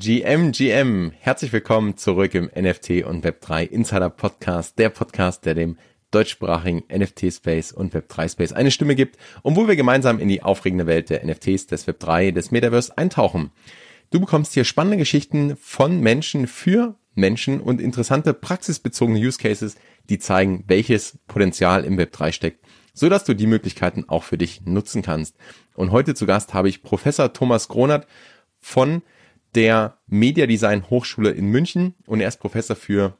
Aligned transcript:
GM, 0.00 0.52
GM, 0.52 1.10
herzlich 1.18 1.52
willkommen 1.52 1.96
zurück 1.96 2.32
im 2.34 2.44
NFT 2.54 3.02
und 3.02 3.24
Web3 3.24 3.64
Insider 3.64 4.08
Podcast, 4.08 4.78
der 4.78 4.90
Podcast, 4.90 5.44
der 5.44 5.54
dem 5.54 5.76
deutschsprachigen 6.12 6.84
NFT-Space 6.88 7.72
und 7.72 7.92
Web3-Space 7.92 8.52
eine 8.52 8.70
Stimme 8.70 8.94
gibt 8.94 9.18
und 9.42 9.56
wo 9.56 9.66
wir 9.66 9.74
gemeinsam 9.74 10.20
in 10.20 10.28
die 10.28 10.44
aufregende 10.44 10.86
Welt 10.86 11.10
der 11.10 11.26
NFTs, 11.26 11.66
des 11.66 11.88
Web3, 11.88 12.30
des 12.30 12.52
Metaverse 12.52 12.96
eintauchen. 12.96 13.50
Du 14.12 14.20
bekommst 14.20 14.54
hier 14.54 14.62
spannende 14.62 14.98
Geschichten 14.98 15.56
von 15.56 15.98
Menschen 15.98 16.46
für 16.46 16.94
Menschen 17.16 17.58
und 17.58 17.80
interessante 17.80 18.34
praxisbezogene 18.34 19.18
Use 19.18 19.38
Cases, 19.38 19.74
die 20.08 20.20
zeigen, 20.20 20.62
welches 20.68 21.18
Potenzial 21.26 21.84
im 21.84 21.98
Web3 21.98 22.30
steckt, 22.30 22.64
so 22.94 23.08
dass 23.08 23.24
du 23.24 23.34
die 23.34 23.48
Möglichkeiten 23.48 24.04
auch 24.06 24.22
für 24.22 24.38
dich 24.38 24.60
nutzen 24.64 25.02
kannst. 25.02 25.34
Und 25.74 25.90
heute 25.90 26.14
zu 26.14 26.24
Gast 26.24 26.54
habe 26.54 26.68
ich 26.68 26.84
Professor 26.84 27.32
Thomas 27.32 27.66
Gronert 27.66 28.06
von 28.60 29.02
der 29.54 29.98
Media 30.06 30.46
Design 30.46 30.88
Hochschule 30.90 31.30
in 31.30 31.46
München 31.46 31.94
und 32.06 32.20
er 32.20 32.28
ist 32.28 32.40
Professor 32.40 32.76
für 32.76 33.16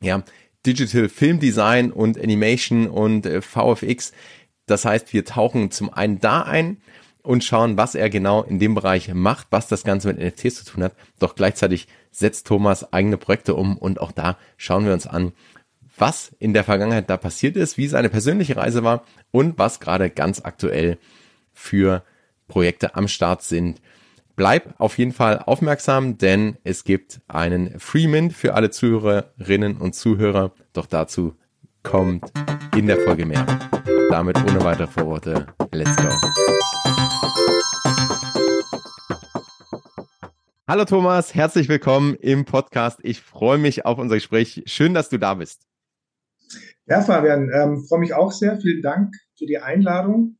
ja, 0.00 0.22
Digital 0.66 1.08
Film 1.08 1.40
Design 1.40 1.90
und 1.90 2.18
Animation 2.18 2.88
und 2.88 3.26
äh, 3.26 3.42
VFX. 3.42 4.12
Das 4.66 4.84
heißt, 4.84 5.12
wir 5.12 5.24
tauchen 5.24 5.70
zum 5.70 5.92
einen 5.92 6.20
da 6.20 6.42
ein 6.42 6.78
und 7.22 7.44
schauen, 7.44 7.76
was 7.76 7.94
er 7.94 8.08
genau 8.08 8.42
in 8.42 8.58
dem 8.58 8.74
Bereich 8.74 9.12
macht, 9.12 9.48
was 9.50 9.68
das 9.68 9.84
Ganze 9.84 10.08
mit 10.08 10.18
NFTs 10.18 10.64
zu 10.64 10.64
tun 10.64 10.82
hat. 10.82 10.94
Doch 11.18 11.34
gleichzeitig 11.34 11.88
setzt 12.10 12.46
Thomas 12.46 12.92
eigene 12.92 13.16
Projekte 13.16 13.54
um 13.54 13.76
und 13.76 14.00
auch 14.00 14.12
da 14.12 14.38
schauen 14.56 14.86
wir 14.86 14.92
uns 14.92 15.06
an, 15.06 15.32
was 15.96 16.34
in 16.38 16.54
der 16.54 16.64
Vergangenheit 16.64 17.10
da 17.10 17.16
passiert 17.16 17.56
ist, 17.56 17.76
wie 17.76 17.86
seine 17.86 18.08
persönliche 18.08 18.56
Reise 18.56 18.82
war 18.84 19.04
und 19.32 19.58
was 19.58 19.80
gerade 19.80 20.08
ganz 20.08 20.40
aktuell 20.42 20.98
für 21.52 22.02
Projekte 22.48 22.94
am 22.94 23.06
Start 23.06 23.42
sind 23.42 23.80
bleib 24.40 24.74
auf 24.80 24.96
jeden 24.96 25.12
Fall 25.12 25.40
aufmerksam, 25.40 26.16
denn 26.16 26.56
es 26.64 26.84
gibt 26.84 27.20
einen 27.28 27.78
Freemint 27.78 28.32
für 28.32 28.54
alle 28.54 28.70
Zuhörerinnen 28.70 29.76
und 29.76 29.94
Zuhörer. 29.94 30.54
Doch 30.72 30.86
dazu 30.86 31.36
kommt 31.82 32.32
in 32.74 32.86
der 32.86 32.96
Folge 33.00 33.26
mehr. 33.26 33.44
Damit 34.08 34.38
ohne 34.38 34.64
weitere 34.64 34.86
Vorworte, 34.86 35.46
let's 35.72 35.94
go. 35.94 36.08
Hallo 40.66 40.86
Thomas, 40.86 41.34
herzlich 41.34 41.68
willkommen 41.68 42.14
im 42.14 42.46
Podcast. 42.46 43.00
Ich 43.02 43.20
freue 43.20 43.58
mich 43.58 43.84
auf 43.84 43.98
unser 43.98 44.14
Gespräch. 44.14 44.62
Schön, 44.64 44.94
dass 44.94 45.10
du 45.10 45.18
da 45.18 45.34
bist. 45.34 45.66
Ja, 46.86 47.02
Fabian, 47.02 47.50
ähm, 47.52 47.84
freue 47.86 48.00
mich 48.00 48.14
auch 48.14 48.32
sehr. 48.32 48.58
Vielen 48.58 48.80
Dank 48.80 49.14
für 49.36 49.44
die 49.44 49.58
Einladung. 49.58 50.38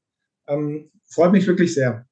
Ähm, 0.48 0.90
freut 1.06 1.32
mich 1.32 1.46
wirklich 1.46 1.74
sehr. 1.74 2.06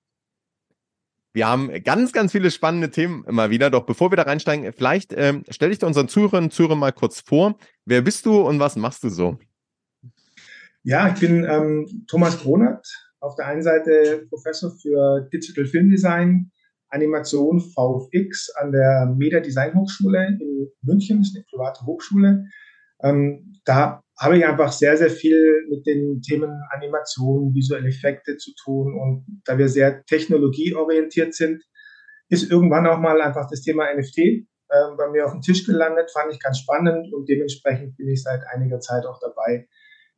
Wir 1.39 1.47
haben 1.47 1.70
ganz, 1.84 2.12
ganz 2.12 2.33
viele 2.33 2.50
spannende 2.50 2.91
Themen 2.91 3.25
immer 3.28 3.48
wieder. 3.48 3.70
Doch 3.70 3.86
bevor 3.86 4.11
wir 4.11 4.17
da 4.17 4.25
reinsteigen, 4.25 4.72
vielleicht 4.72 5.14
ähm, 5.17 5.44
stell 5.48 5.70
dich 5.70 5.84
unseren 5.84 6.08
Zuhörerinnen 6.08 6.50
und 6.50 6.78
mal 6.81 6.91
kurz 6.91 7.20
vor. 7.20 7.56
Wer 7.84 8.03
bist 8.03 8.27
du 8.27 8.41
und 8.41 8.58
was 8.58 8.75
machst 8.75 9.05
du 9.05 9.08
so? 9.08 9.39
Ja, 10.83 11.12
ich 11.14 11.20
bin 11.20 11.44
ähm, 11.48 12.05
Thomas 12.09 12.41
Kronert. 12.41 12.84
Auf 13.20 13.36
der 13.36 13.47
einen 13.47 13.62
Seite 13.62 14.27
Professor 14.28 14.72
für 14.83 15.28
Digital 15.33 15.66
Film 15.66 15.91
Design, 15.91 16.50
Animation 16.89 17.61
VFX 17.61 18.50
an 18.56 18.72
der 18.72 19.06
Media 19.16 19.39
Design 19.39 19.77
Hochschule 19.77 20.36
in 20.41 20.69
München. 20.83 21.19
Das 21.19 21.28
ist 21.28 21.36
eine 21.36 21.44
private 21.53 21.86
Hochschule. 21.86 22.47
Ähm, 23.00 23.61
da 23.64 24.03
habe 24.19 24.39
ich 24.39 24.45
einfach 24.45 24.73
sehr, 24.73 24.97
sehr 24.97 25.11
viel 25.11 25.67
mit 25.71 25.87
den 25.87 26.21
Themen 26.21 26.51
Animation, 26.71 27.55
visuelle 27.55 27.89
Effekte 27.89 28.37
zu 28.37 28.53
tun. 28.63 28.99
Und 28.99 29.43
da 29.45 29.57
wir 29.57 29.69
sehr 29.69 30.05
technologieorientiert 30.07 31.35
sind, 31.35 31.63
ist 32.29 32.51
irgendwann 32.51 32.87
auch 32.87 32.99
mal 32.99 33.21
einfach 33.21 33.49
das 33.49 33.63
Thema 33.63 33.87
NFT 33.95 34.19
äh, 34.19 34.45
bei 34.97 35.09
mir 35.11 35.25
auf 35.25 35.33
dem 35.33 35.41
Tisch 35.41 35.65
gelandet, 35.65 36.11
fand 36.11 36.33
ich 36.33 36.41
ganz 36.41 36.59
spannend 36.59 37.13
und 37.15 37.29
dementsprechend 37.29 37.97
bin 37.97 38.09
ich 38.09 38.23
seit 38.23 38.43
einiger 38.53 38.81
Zeit 38.81 39.07
auch 39.07 39.19
dabei, 39.21 39.67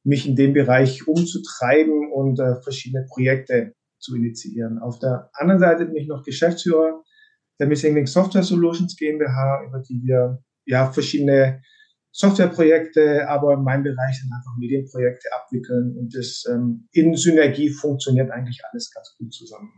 mich 0.02 0.26
in 0.26 0.34
dem 0.34 0.54
Bereich 0.54 1.06
umzutreiben 1.06 2.10
und 2.12 2.40
äh, 2.40 2.60
verschiedene 2.62 3.06
Projekte 3.06 3.74
zu 3.98 4.16
initiieren. 4.16 4.78
Auf 4.78 4.98
der 4.98 5.30
anderen 5.34 5.60
Seite 5.60 5.84
bin 5.84 5.96
ich 5.96 6.08
noch 6.08 6.24
Geschäftsführer 6.24 7.02
der 7.60 7.66
Missing 7.66 7.94
Link 7.94 8.08
Software 8.08 8.42
Solutions 8.42 8.96
GmbH, 8.96 9.62
über 9.68 9.80
die 9.80 10.00
wir 10.02 10.42
ja 10.64 10.90
verschiedene 10.90 11.60
Softwareprojekte, 12.12 13.28
aber 13.28 13.54
in 13.54 13.62
meinem 13.62 13.84
Bereich 13.84 14.20
sind 14.20 14.32
einfach 14.32 14.56
Medienprojekte 14.58 15.28
abwickeln 15.32 15.96
und 15.96 16.14
das 16.14 16.44
ähm, 16.50 16.88
in 16.92 17.14
Synergie 17.14 17.70
funktioniert 17.70 18.30
eigentlich 18.30 18.60
alles 18.70 18.90
ganz 18.92 19.14
gut 19.16 19.32
zusammen. 19.32 19.70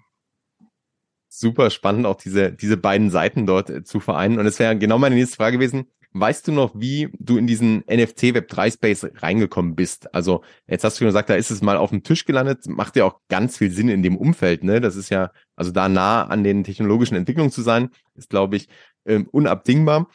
Super 1.29 1.71
spannend, 1.71 2.07
auch 2.07 2.17
diese, 2.17 2.53
diese 2.53 2.77
beiden 2.77 3.11
Seiten 3.11 3.47
dort 3.47 3.71
äh, 3.71 3.85
zu 3.85 4.01
vereinen. 4.01 4.39
Und 4.39 4.47
es 4.47 4.59
wäre 4.59 4.77
genau 4.77 4.99
meine 4.99 5.15
nächste 5.15 5.37
Frage 5.37 5.57
gewesen. 5.57 5.87
Weißt 6.15 6.47
du 6.47 6.53
noch, 6.53 6.73
wie 6.75 7.09
du 7.19 7.39
in 7.39 7.47
diesen 7.47 7.85
NFT 7.91 8.35
Web 8.35 8.49
3 8.49 8.71
Space 8.73 9.07
reingekommen 9.17 9.75
bist? 9.75 10.15
Also, 10.15 10.43
jetzt 10.67 10.85
hast 10.85 11.01
du 11.01 11.07
gesagt, 11.07 11.31
da 11.31 11.35
ist 11.35 11.51
es 11.51 11.63
mal 11.63 11.79
auf 11.79 11.89
dem 11.89 12.03
Tisch 12.03 12.27
gelandet. 12.27 12.67
Macht 12.67 12.97
ja 12.97 13.07
auch 13.07 13.21
ganz 13.29 13.57
viel 13.57 13.71
Sinn 13.71 13.89
in 13.89 14.03
dem 14.03 14.19
Umfeld, 14.19 14.63
ne? 14.63 14.83
Das 14.83 14.95
ist 14.95 15.09
ja, 15.09 15.31
also 15.57 15.71
da 15.71 15.89
nah 15.89 16.25
an 16.25 16.45
den 16.45 16.65
technologischen 16.65 17.17
Entwicklungen 17.17 17.51
zu 17.51 17.63
sein, 17.63 17.91
ist, 18.15 18.29
glaube 18.29 18.57
ich, 18.57 18.69
ähm, 19.07 19.27
unabdingbar. 19.33 20.09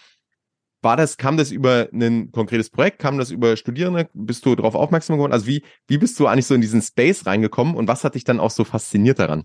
War 0.88 0.96
das, 0.96 1.18
kam 1.18 1.36
das 1.36 1.52
über 1.52 1.90
ein 1.92 2.32
konkretes 2.32 2.70
Projekt? 2.70 3.00
Kam 3.00 3.18
das 3.18 3.30
über 3.30 3.58
Studierende? 3.58 4.08
Bist 4.14 4.46
du 4.46 4.56
darauf 4.56 4.74
aufmerksam 4.74 5.18
geworden? 5.18 5.34
Also 5.34 5.46
wie, 5.46 5.62
wie 5.86 5.98
bist 5.98 6.18
du 6.18 6.28
eigentlich 6.28 6.48
so 6.48 6.56
in 6.56 6.62
diesen 6.62 6.82
Space 6.82 7.26
reingekommen 7.26 7.76
und 7.76 7.90
was 7.90 8.06
hat 8.06 8.16
dich 8.16 8.24
dann 8.24 8.40
auch 8.40 8.52
so 8.52 8.64
fasziniert 8.64 9.20
daran? 9.20 9.44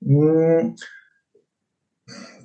Hm, 0.00 0.76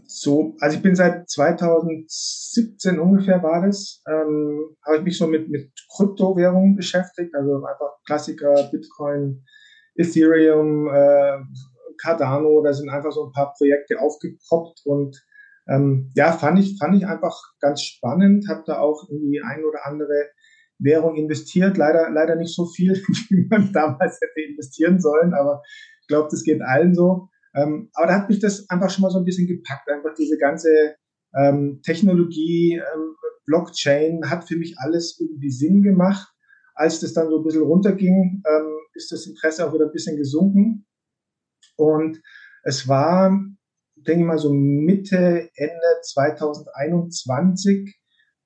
so, 0.07 0.55
also 0.59 0.75
ich 0.75 0.81
bin 0.81 0.95
seit 0.95 1.29
2017 1.29 2.97
ungefähr 2.97 3.43
war 3.43 3.63
das, 3.63 4.01
ähm, 4.09 4.75
habe 4.83 4.97
ich 4.97 5.03
mich 5.03 5.17
so 5.19 5.27
mit, 5.27 5.47
mit 5.47 5.71
Kryptowährungen 5.95 6.75
beschäftigt, 6.75 7.35
also 7.35 7.63
einfach 7.63 7.91
Klassiker, 8.07 8.55
Bitcoin, 8.71 9.45
Ethereum, 9.93 10.87
äh, 10.87 11.37
Cardano, 12.01 12.63
da 12.63 12.73
sind 12.73 12.89
einfach 12.89 13.11
so 13.11 13.27
ein 13.27 13.31
paar 13.33 13.53
Projekte 13.55 13.99
aufgepoppt 13.99 14.81
und 14.85 15.15
ähm, 15.69 16.11
ja, 16.15 16.31
fand 16.31 16.59
ich, 16.59 16.77
fand 16.77 16.95
ich 16.95 17.05
einfach 17.05 17.35
ganz 17.59 17.81
spannend, 17.81 18.47
habe 18.49 18.63
da 18.65 18.79
auch 18.79 19.07
in 19.09 19.31
die 19.31 19.41
ein 19.41 19.63
oder 19.63 19.85
andere 19.85 20.29
Währung 20.79 21.15
investiert, 21.15 21.77
leider, 21.77 22.09
leider 22.09 22.35
nicht 22.35 22.55
so 22.55 22.65
viel, 22.65 22.93
wie 23.29 23.47
man 23.49 23.71
damals 23.73 24.19
hätte 24.21 24.49
investieren 24.49 24.99
sollen, 24.99 25.33
aber 25.33 25.61
ich 26.01 26.07
glaube, 26.07 26.29
das 26.31 26.43
geht 26.43 26.61
allen 26.61 26.93
so. 26.93 27.29
Ähm, 27.55 27.89
aber 27.93 28.07
da 28.07 28.15
hat 28.15 28.29
mich 28.29 28.39
das 28.39 28.69
einfach 28.69 28.89
schon 28.89 29.01
mal 29.01 29.09
so 29.09 29.17
ein 29.17 29.25
bisschen 29.25 29.47
gepackt, 29.47 29.89
einfach 29.89 30.13
diese 30.13 30.37
ganze 30.37 30.95
ähm, 31.35 31.81
Technologie, 31.83 32.75
ähm, 32.75 33.15
Blockchain 33.45 34.29
hat 34.29 34.47
für 34.47 34.57
mich 34.57 34.77
alles 34.77 35.17
irgendwie 35.19 35.49
Sinn 35.49 35.81
gemacht. 35.81 36.27
Als 36.75 36.99
das 36.99 37.13
dann 37.13 37.29
so 37.29 37.39
ein 37.39 37.43
bisschen 37.43 37.63
runterging, 37.63 38.43
ähm, 38.45 38.77
ist 38.93 39.11
das 39.11 39.25
Interesse 39.25 39.65
auch 39.65 39.73
wieder 39.73 39.85
ein 39.85 39.91
bisschen 39.91 40.17
gesunken. 40.17 40.85
Und 41.75 42.21
es 42.63 42.87
war 42.87 43.31
denke 44.07 44.25
mal 44.25 44.37
so 44.37 44.53
Mitte, 44.53 45.49
Ende 45.55 46.01
2021, 46.03 47.99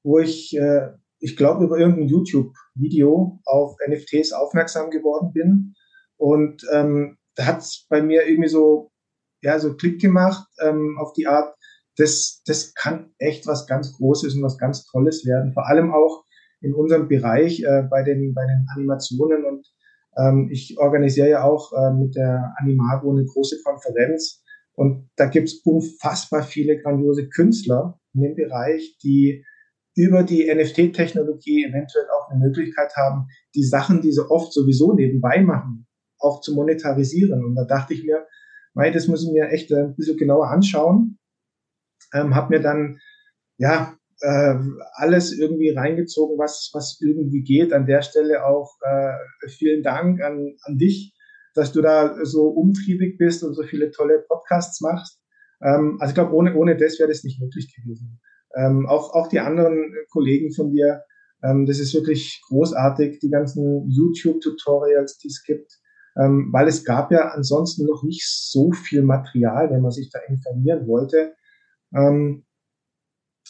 wo 0.03 0.19
ich, 0.19 0.57
äh, 0.57 0.89
ich 1.19 1.37
glaube, 1.37 1.65
über 1.65 1.77
irgendein 1.77 2.07
YouTube-Video 2.07 3.39
auf 3.45 3.75
NFTs 3.87 4.33
aufmerksam 4.33 4.89
geworden 4.89 5.31
bin. 5.33 5.75
Und 6.17 6.65
ähm, 6.73 7.17
da 7.35 7.45
hat 7.45 7.59
es 7.59 7.85
bei 7.89 8.01
mir 8.01 8.27
irgendwie 8.27 8.49
so, 8.49 8.91
ja, 9.41 9.59
so 9.59 9.75
Klick 9.75 10.01
gemacht 10.01 10.47
ähm, 10.61 10.97
auf 10.99 11.13
die 11.13 11.27
Art, 11.27 11.55
das, 11.97 12.41
das 12.45 12.73
kann 12.73 13.13
echt 13.17 13.47
was 13.47 13.67
ganz 13.67 13.93
Großes 13.93 14.35
und 14.35 14.43
was 14.43 14.57
ganz 14.57 14.85
Tolles 14.85 15.25
werden. 15.25 15.53
Vor 15.53 15.67
allem 15.67 15.93
auch 15.93 16.23
in 16.61 16.73
unserem 16.73 17.07
Bereich 17.07 17.61
äh, 17.63 17.83
bei, 17.89 18.03
den, 18.03 18.33
bei 18.33 18.45
den 18.45 18.65
Animationen. 18.75 19.45
Und 19.45 19.67
ähm, 20.17 20.49
ich 20.51 20.77
organisiere 20.79 21.29
ja 21.29 21.43
auch 21.43 21.71
äh, 21.73 21.93
mit 21.93 22.15
der 22.15 22.53
Animago 22.57 23.11
eine 23.11 23.25
große 23.25 23.61
Konferenz 23.63 24.40
und 24.81 25.11
da 25.15 25.27
gibt 25.27 25.47
es 25.47 25.61
unfassbar 25.63 26.41
viele 26.41 26.81
grandiose 26.81 27.29
Künstler 27.29 27.99
in 28.15 28.21
dem 28.21 28.35
Bereich, 28.35 28.97
die 29.03 29.45
über 29.95 30.23
die 30.23 30.51
NFT-Technologie 30.51 31.65
eventuell 31.65 32.07
auch 32.09 32.31
eine 32.31 32.39
Möglichkeit 32.39 32.95
haben, 32.95 33.27
die 33.53 33.63
Sachen, 33.63 34.01
die 34.01 34.11
sie 34.11 34.27
oft 34.27 34.51
sowieso 34.51 34.93
nebenbei 34.93 35.43
machen, 35.43 35.85
auch 36.17 36.41
zu 36.41 36.55
monetarisieren. 36.55 37.45
Und 37.45 37.53
da 37.53 37.65
dachte 37.65 37.93
ich 37.93 38.03
mir, 38.03 38.25
mei, 38.73 38.89
das 38.89 39.07
muss 39.07 39.23
ich 39.23 39.31
mir 39.31 39.49
echt 39.49 39.71
ein 39.71 39.95
bisschen 39.95 40.17
genauer 40.17 40.49
anschauen. 40.49 41.19
Ähm, 42.11 42.33
hab 42.33 42.49
mir 42.49 42.59
dann, 42.59 42.97
ja, 43.57 43.95
äh, 44.21 44.55
alles 44.93 45.31
irgendwie 45.37 45.69
reingezogen, 45.69 46.39
was, 46.39 46.71
was 46.73 46.99
irgendwie 47.01 47.43
geht. 47.43 47.71
An 47.71 47.85
der 47.85 48.01
Stelle 48.01 48.47
auch 48.47 48.79
äh, 48.81 49.47
vielen 49.47 49.83
Dank 49.83 50.21
an, 50.23 50.55
an 50.63 50.79
dich, 50.79 51.13
dass 51.53 51.71
du 51.71 51.81
da 51.81 52.23
so 52.23 52.47
umtriebig 52.47 53.17
bist 53.17 53.43
und 53.43 53.53
so 53.53 53.63
viele 53.63 53.91
tolle 53.91 54.23
Podcasts 54.27 54.81
machst. 54.81 55.19
Ähm, 55.61 55.97
also 55.99 56.11
ich 56.11 56.15
glaube, 56.15 56.33
ohne, 56.33 56.55
ohne 56.55 56.77
das 56.77 56.99
wäre 56.99 57.09
das 57.09 57.23
nicht 57.23 57.41
möglich 57.41 57.73
gewesen. 57.75 58.19
Ähm, 58.55 58.87
auch, 58.87 59.13
auch 59.13 59.27
die 59.27 59.39
anderen 59.39 59.93
Kollegen 60.09 60.51
von 60.53 60.71
dir, 60.71 61.03
ähm, 61.43 61.65
das 61.65 61.79
ist 61.79 61.93
wirklich 61.93 62.41
großartig, 62.47 63.19
die 63.19 63.29
ganzen 63.29 63.89
YouTube-Tutorials, 63.89 65.17
die 65.17 65.27
es 65.27 65.43
gibt, 65.43 65.79
ähm, 66.17 66.49
weil 66.51 66.67
es 66.67 66.83
gab 66.83 67.11
ja 67.11 67.29
ansonsten 67.29 67.85
noch 67.85 68.03
nicht 68.03 68.27
so 68.27 68.71
viel 68.71 69.01
Material, 69.01 69.69
wenn 69.71 69.81
man 69.81 69.91
sich 69.91 70.09
da 70.11 70.19
informieren 70.27 70.87
wollte. 70.87 71.35
Ähm, 71.95 72.45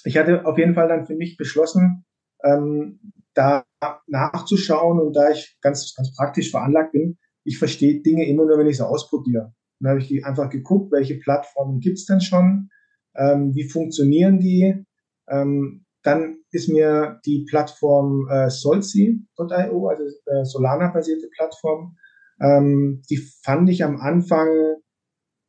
ich 0.04 0.18
hatte 0.18 0.46
auf 0.46 0.58
jeden 0.58 0.76
Fall 0.76 0.88
dann 0.88 1.06
für 1.06 1.16
mich 1.16 1.38
beschlossen, 1.38 2.06
ähm, 2.44 3.00
da 3.34 3.66
nachzuschauen 4.08 5.00
und 5.00 5.14
da 5.14 5.32
ich 5.32 5.58
ganz, 5.62 5.94
ganz 5.96 6.14
praktisch 6.16 6.52
veranlagt 6.52 6.92
bin, 6.92 7.18
ich 7.44 7.58
verstehe 7.58 8.02
Dinge 8.02 8.28
immer 8.28 8.46
nur, 8.46 8.58
wenn 8.58 8.68
ich 8.68 8.78
sie 8.78 8.88
ausprobiere. 8.88 9.54
Dann 9.80 9.92
habe 9.92 10.02
ich 10.02 10.26
einfach 10.26 10.50
geguckt, 10.50 10.92
welche 10.92 11.16
Plattformen 11.16 11.80
gibt's 11.80 12.06
denn 12.06 12.22
schon, 12.22 12.70
ähm, 13.16 13.56
wie 13.56 13.68
funktionieren 13.68 14.40
die. 14.40 14.86
Ähm, 15.28 15.86
dann 16.04 16.38
ist 16.52 16.70
mir 16.70 17.20
die 17.26 17.46
Plattform 17.50 18.28
äh, 18.30 18.50
Solsi.io, 18.50 19.88
also 19.88 20.04
äh, 20.26 20.46
Solana-basierte 20.46 21.30
Plattform, 21.36 21.98
ähm, 22.42 23.02
die 23.10 23.18
fand 23.44 23.70
ich 23.70 23.84
am 23.84 23.98
Anfang 23.98 24.48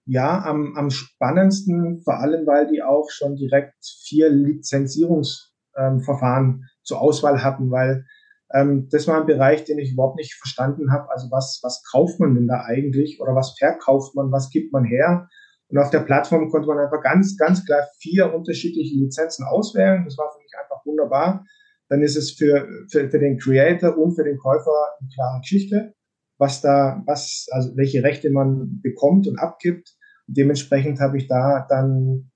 ja 0.04 0.42
am, 0.44 0.76
am 0.76 0.90
spannendsten, 0.90 2.02
vor 2.02 2.18
allem 2.18 2.44
weil 2.46 2.66
die 2.68 2.82
auch 2.82 3.08
schon 3.10 3.36
direkt 3.36 3.76
vier 4.04 4.28
Lizenzierungsverfahren 4.28 6.46
ähm, 6.46 6.64
zur 6.82 7.00
Auswahl 7.00 7.42
hatten, 7.42 7.70
weil 7.70 8.04
ähm, 8.52 8.88
das 8.90 9.06
war 9.06 9.20
ein 9.20 9.26
Bereich, 9.26 9.64
den 9.64 9.78
ich 9.78 9.92
überhaupt 9.92 10.16
nicht 10.16 10.34
verstanden 10.34 10.92
habe. 10.92 11.10
Also 11.10 11.30
was, 11.30 11.60
was 11.62 11.82
kauft 11.90 12.20
man 12.20 12.34
denn 12.34 12.46
da 12.46 12.64
eigentlich 12.64 13.20
oder 13.20 13.34
was 13.34 13.56
verkauft 13.58 14.14
man, 14.14 14.32
was 14.32 14.50
gibt 14.50 14.72
man 14.72 14.84
her? 14.84 15.28
Und 15.68 15.78
auf 15.78 15.90
der 15.90 16.00
Plattform 16.00 16.50
konnte 16.50 16.68
man 16.68 16.78
einfach 16.78 17.02
ganz, 17.02 17.36
ganz 17.38 17.64
klar 17.64 17.88
vier 17.98 18.34
unterschiedliche 18.34 18.94
Lizenzen 18.94 19.46
auswählen. 19.46 20.04
Das 20.04 20.18
war 20.18 20.30
für 20.30 20.42
mich 20.42 20.52
einfach 20.60 20.84
wunderbar. 20.84 21.46
Dann 21.88 22.02
ist 22.02 22.16
es 22.16 22.32
für, 22.32 22.68
für, 22.90 23.08
für 23.08 23.18
den 23.18 23.38
Creator 23.38 23.96
und 23.96 24.14
für 24.14 24.24
den 24.24 24.36
Käufer 24.36 24.70
eine 25.00 25.08
klare 25.14 25.40
Geschichte, 25.40 25.94
was 26.38 26.60
da, 26.60 27.02
was, 27.06 27.46
also 27.52 27.74
welche 27.76 28.02
Rechte 28.02 28.30
man 28.30 28.80
bekommt 28.82 29.26
und 29.26 29.38
abgibt. 29.38 29.96
Und 30.28 30.36
dementsprechend 30.36 31.00
habe 31.00 31.16
ich 31.16 31.26
da 31.26 31.66
dann 31.68 32.30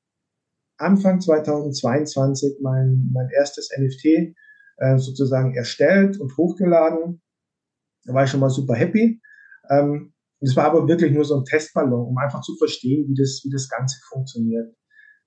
Anfang 0.78 1.20
2022 1.20 2.58
mein, 2.62 3.10
mein 3.12 3.28
erstes 3.34 3.70
NFT 3.76 4.34
äh, 4.78 4.98
sozusagen 4.98 5.54
erstellt 5.54 6.20
und 6.20 6.36
hochgeladen. 6.36 7.22
Da 8.04 8.14
war 8.14 8.24
ich 8.24 8.30
schon 8.30 8.40
mal 8.40 8.50
super 8.50 8.74
happy. 8.74 9.20
Ähm, 9.70 10.12
es 10.40 10.54
war 10.56 10.64
aber 10.64 10.86
wirklich 10.86 11.12
nur 11.12 11.24
so 11.24 11.36
ein 11.36 11.44
Testballon, 11.44 12.08
um 12.08 12.18
einfach 12.18 12.42
zu 12.42 12.56
verstehen, 12.56 13.08
wie 13.08 13.14
das, 13.14 13.42
wie 13.44 13.50
das 13.50 13.68
Ganze 13.68 13.98
funktioniert. 14.08 14.74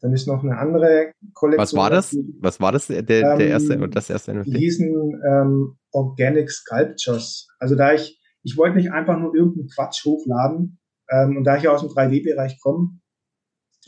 Dann 0.01 0.13
ist 0.13 0.28
noch 0.28 0.44
eine 0.44 0.57
andere 0.57 1.12
Kollektion. 1.34 1.62
Was 1.62 1.74
war 1.74 1.90
das? 1.90 2.12
Die, 2.12 2.38
Was 2.40 2.60
war 2.62 2.72
das, 2.72 2.88
der, 2.88 3.01
der 3.01 3.34
ähm, 3.34 3.42
erste 3.42 3.80
und 3.80 3.96
das 3.96 4.10
erste 4.10 4.34
NFT? 4.34 4.48
Die 4.48 4.57
hießen 4.57 5.22
ähm, 5.28 5.78
Organic 5.92 6.50
Sculptures. 6.50 7.48
Also 7.60 7.75
da 7.75 7.94
ich, 7.94 8.22
ich 8.44 8.56
wollte 8.56 8.78
nicht 8.78 8.92
einfach 8.92 9.19
nur 9.19 9.36
irgendeinen 9.36 9.68
Quatsch 9.68 10.06
hochladen. 10.06 10.80
Ähm, 11.10 11.38
und 11.38 11.44
da 11.44 11.57
ich 11.57 11.63
ja 11.63 11.72
aus 11.72 11.81
dem 11.81 11.90
3D-Bereich 11.90 12.60
komme, 12.62 13.00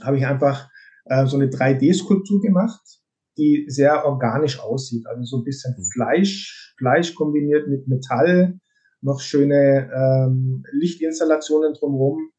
habe 0.01 0.17
ich 0.17 0.25
einfach 0.25 0.69
äh, 1.05 1.25
so 1.27 1.37
eine 1.37 1.47
3D-Skulptur 1.47 2.41
gemacht 2.41 3.00
die 3.41 3.65
sehr 3.67 4.05
organisch 4.05 4.59
aussieht. 4.59 5.07
Also 5.07 5.23
so 5.23 5.37
ein 5.37 5.43
bisschen 5.43 5.73
mhm. 5.75 5.83
Fleisch, 5.93 6.75
Fleisch 6.77 7.15
kombiniert 7.15 7.67
mit 7.67 7.87
Metall, 7.87 8.59
noch 9.01 9.19
schöne 9.19 9.89
ähm, 9.91 10.63
Lichtinstallationen 10.71 11.73
drumherum. 11.73 12.29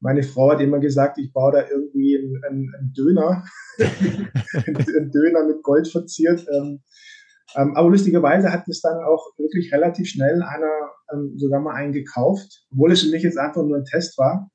Meine 0.00 0.22
Frau 0.22 0.52
hat 0.52 0.60
immer 0.60 0.78
gesagt, 0.78 1.18
ich 1.18 1.32
baue 1.32 1.52
da 1.52 1.68
irgendwie 1.68 2.18
einen, 2.18 2.44
einen, 2.44 2.74
einen 2.74 2.92
Döner, 2.92 3.44
einen 3.78 5.10
Döner 5.10 5.46
mit 5.46 5.62
Gold 5.62 5.88
verziert. 5.88 6.46
Ähm, 6.52 6.82
ähm, 7.56 7.74
aber 7.74 7.90
lustigerweise 7.90 8.52
hat 8.52 8.68
es 8.68 8.80
dann 8.80 9.02
auch 9.02 9.26
wirklich 9.38 9.72
relativ 9.72 10.08
schnell 10.08 10.42
einer 10.42 10.90
ähm, 11.12 11.34
sogar 11.36 11.60
mal 11.60 11.74
einen 11.74 11.92
gekauft, 11.92 12.64
obwohl 12.70 12.92
es 12.92 13.02
für 13.02 13.10
mich 13.10 13.22
jetzt 13.22 13.38
einfach 13.38 13.62
nur 13.62 13.78
ein 13.78 13.84
Test 13.84 14.16
war. 14.18 14.50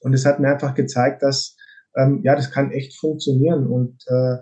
Und 0.00 0.14
es 0.14 0.26
hat 0.26 0.40
mir 0.40 0.48
einfach 0.48 0.74
gezeigt, 0.74 1.22
dass 1.22 1.56
ähm, 1.96 2.20
ja, 2.22 2.36
das 2.36 2.50
kann 2.50 2.70
echt 2.70 2.98
funktionieren. 2.98 3.66
Und 3.66 4.02
äh, 4.06 4.36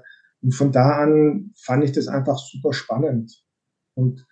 und 0.44 0.54
von 0.54 0.72
da 0.72 0.98
an 1.02 1.52
fand 1.56 1.84
ich 1.84 1.92
das 1.92 2.06
einfach 2.06 2.38
super 2.38 2.74
spannend. 2.74 3.42
Und 3.94 4.26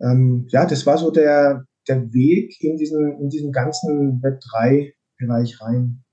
ähm, 0.00 0.46
ja, 0.48 0.66
das 0.66 0.86
war 0.86 0.98
so 0.98 1.10
der, 1.10 1.66
der 1.88 2.12
Weg 2.12 2.56
in 2.60 2.76
diesen, 2.76 3.20
in 3.20 3.28
diesen 3.28 3.50
ganzen 3.50 4.22
Web3-Bereich 4.22 5.60
rein. 5.60 6.04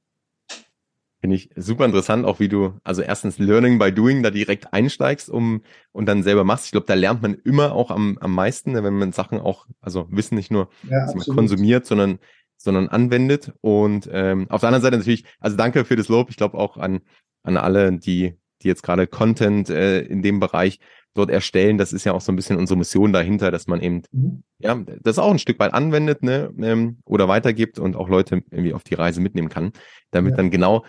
Finde 1.21 1.35
ich 1.35 1.51
super 1.55 1.85
interessant, 1.85 2.25
auch 2.25 2.39
wie 2.39 2.47
du, 2.47 2.73
also 2.83 3.01
erstens 3.01 3.37
Learning 3.37 3.77
by 3.77 3.91
Doing 3.91 4.23
da 4.23 4.31
direkt 4.31 4.73
einsteigst 4.73 5.29
um 5.29 5.61
und 5.91 6.07
dann 6.07 6.23
selber 6.23 6.43
machst. 6.43 6.65
Ich 6.65 6.71
glaube, 6.71 6.87
da 6.87 6.93
lernt 6.95 7.21
man 7.21 7.35
immer 7.35 7.73
auch 7.73 7.91
am, 7.91 8.17
am 8.19 8.33
meisten, 8.33 8.73
wenn 8.73 8.93
man 8.93 9.11
Sachen 9.11 9.39
auch, 9.39 9.67
also 9.81 10.07
Wissen 10.09 10.35
nicht 10.35 10.49
nur 10.49 10.69
ja, 10.89 11.05
konsumiert, 11.27 11.85
sondern 11.85 12.19
sondern 12.61 12.89
anwendet. 12.89 13.53
Und 13.61 14.09
ähm, 14.11 14.49
auf 14.49 14.61
der 14.61 14.67
anderen 14.67 14.81
Seite 14.81 14.97
natürlich, 14.97 15.23
also 15.39 15.55
danke 15.55 15.85
für 15.85 15.95
das 15.95 16.09
Lob. 16.09 16.29
Ich 16.29 16.35
glaube 16.35 16.57
auch 16.57 16.77
an, 16.77 17.01
an 17.43 17.57
alle, 17.57 17.97
die 17.97 18.37
die 18.61 18.67
jetzt 18.67 18.83
gerade 18.83 19.07
Content 19.07 19.69
äh, 19.69 20.01
in 20.01 20.21
dem 20.21 20.39
Bereich 20.39 20.79
dort 21.13 21.29
erstellen. 21.29 21.77
Das 21.77 21.93
ist 21.93 22.05
ja 22.05 22.13
auch 22.13 22.21
so 22.21 22.31
ein 22.31 22.35
bisschen 22.35 22.57
unsere 22.57 22.77
Mission 22.77 23.13
dahinter, 23.13 23.51
dass 23.51 23.67
man 23.67 23.81
eben 23.81 24.03
mhm. 24.11 24.43
ja 24.59 24.75
das 25.01 25.19
auch 25.19 25.31
ein 25.31 25.39
Stück 25.39 25.59
weit 25.59 25.73
anwendet 25.73 26.23
ne, 26.23 26.53
ähm, 26.61 26.99
oder 27.05 27.27
weitergibt 27.27 27.79
und 27.79 27.95
auch 27.95 28.09
Leute 28.09 28.43
irgendwie 28.51 28.73
auf 28.73 28.83
die 28.83 28.95
Reise 28.95 29.21
mitnehmen 29.21 29.49
kann, 29.49 29.71
damit 30.11 30.31
ja. 30.31 30.37
dann 30.37 30.51
genau 30.51 30.85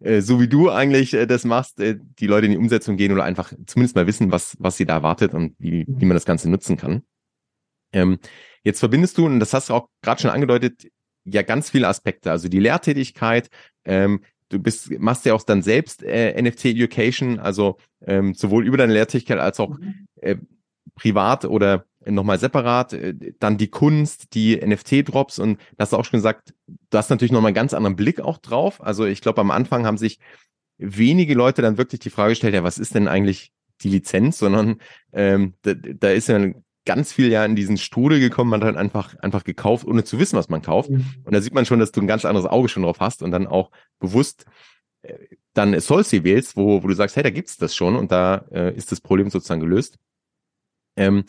äh, 0.00 0.20
so 0.20 0.40
wie 0.40 0.48
du 0.48 0.70
eigentlich 0.70 1.14
äh, 1.14 1.26
das 1.26 1.44
machst, 1.44 1.80
äh, 1.80 1.98
die 2.18 2.26
Leute 2.26 2.46
in 2.46 2.52
die 2.52 2.58
Umsetzung 2.58 2.96
gehen 2.96 3.12
oder 3.12 3.24
einfach 3.24 3.52
zumindest 3.66 3.96
mal 3.96 4.06
wissen, 4.06 4.30
was 4.30 4.56
was 4.58 4.76
sie 4.76 4.86
da 4.86 4.94
erwartet 4.94 5.34
und 5.34 5.54
wie 5.58 5.84
mhm. 5.86 6.00
wie 6.00 6.04
man 6.04 6.16
das 6.16 6.26
Ganze 6.26 6.50
nutzen 6.50 6.76
kann. 6.76 7.02
Ähm, 7.92 8.18
jetzt 8.62 8.80
verbindest 8.80 9.18
du 9.18 9.26
und 9.26 9.40
das 9.40 9.52
hast 9.52 9.70
du 9.70 9.74
auch 9.74 9.88
gerade 10.02 10.20
schon 10.20 10.30
angedeutet 10.30 10.88
ja 11.24 11.42
ganz 11.42 11.70
viele 11.70 11.88
Aspekte, 11.88 12.30
also 12.30 12.48
die 12.48 12.60
Lehrtätigkeit, 12.60 13.48
ähm, 13.84 14.20
du 14.48 14.58
bist, 14.58 14.90
machst 14.98 15.24
ja 15.24 15.34
auch 15.34 15.42
dann 15.42 15.62
selbst 15.62 16.02
äh, 16.02 16.40
NFT 16.40 16.66
Education, 16.66 17.38
also 17.38 17.76
ähm, 18.04 18.34
sowohl 18.34 18.66
über 18.66 18.76
deine 18.76 18.92
Lehrtätigkeit 18.92 19.38
als 19.38 19.60
auch 19.60 19.78
mhm. 19.78 20.06
äh, 20.20 20.36
privat 20.94 21.44
oder 21.44 21.84
nochmal 22.04 22.38
separat, 22.38 22.92
äh, 22.92 23.14
dann 23.38 23.58
die 23.58 23.68
Kunst, 23.68 24.34
die 24.34 24.56
NFT-Drops 24.56 25.38
und 25.38 25.58
das 25.76 25.86
hast 25.86 25.92
du 25.92 25.96
auch 25.96 26.04
schon 26.04 26.18
gesagt, 26.18 26.54
du 26.66 26.98
hast 26.98 27.10
natürlich 27.10 27.32
nochmal 27.32 27.50
einen 27.50 27.56
ganz 27.56 27.74
anderen 27.74 27.96
Blick 27.96 28.20
auch 28.20 28.38
drauf. 28.38 28.82
Also 28.82 29.04
ich 29.04 29.20
glaube, 29.20 29.40
am 29.40 29.50
Anfang 29.50 29.86
haben 29.86 29.98
sich 29.98 30.18
wenige 30.78 31.34
Leute 31.34 31.62
dann 31.62 31.78
wirklich 31.78 32.00
die 32.00 32.10
Frage 32.10 32.30
gestellt, 32.30 32.54
ja, 32.54 32.64
was 32.64 32.78
ist 32.78 32.94
denn 32.94 33.08
eigentlich 33.08 33.52
die 33.82 33.88
Lizenz, 33.88 34.38
sondern 34.38 34.80
ähm, 35.12 35.54
da, 35.62 35.74
da 35.74 36.10
ist 36.10 36.28
ja 36.28 36.52
ganz 36.86 37.12
viel 37.12 37.30
ja 37.30 37.44
in 37.44 37.56
diesen 37.56 37.76
Strudel 37.76 38.20
gekommen, 38.20 38.50
man 38.50 38.60
hat 38.60 38.68
halt 38.68 38.76
einfach, 38.76 39.18
einfach 39.18 39.44
gekauft, 39.44 39.86
ohne 39.86 40.04
zu 40.04 40.18
wissen, 40.18 40.36
was 40.36 40.48
man 40.48 40.62
kauft. 40.62 40.88
Mhm. 40.88 41.04
Und 41.24 41.34
da 41.34 41.40
sieht 41.42 41.52
man 41.52 41.66
schon, 41.66 41.80
dass 41.80 41.92
du 41.92 42.00
ein 42.00 42.06
ganz 42.06 42.24
anderes 42.24 42.48
Auge 42.48 42.68
schon 42.68 42.84
drauf 42.84 43.00
hast 43.00 43.22
und 43.22 43.30
dann 43.32 43.46
auch 43.46 43.70
bewusst 43.98 44.46
äh, 45.02 45.14
dann 45.52 45.78
Solsi 45.80 46.24
wählst, 46.24 46.56
wo, 46.56 46.82
wo 46.82 46.88
du 46.88 46.94
sagst, 46.94 47.16
hey, 47.16 47.22
da 47.22 47.30
gibt's 47.30 47.56
das 47.56 47.74
schon 47.74 47.96
und 47.96 48.12
da 48.12 48.46
äh, 48.50 48.74
ist 48.74 48.92
das 48.92 49.00
Problem 49.00 49.28
sozusagen 49.30 49.60
gelöst. 49.60 49.98
Ähm, 50.96 51.24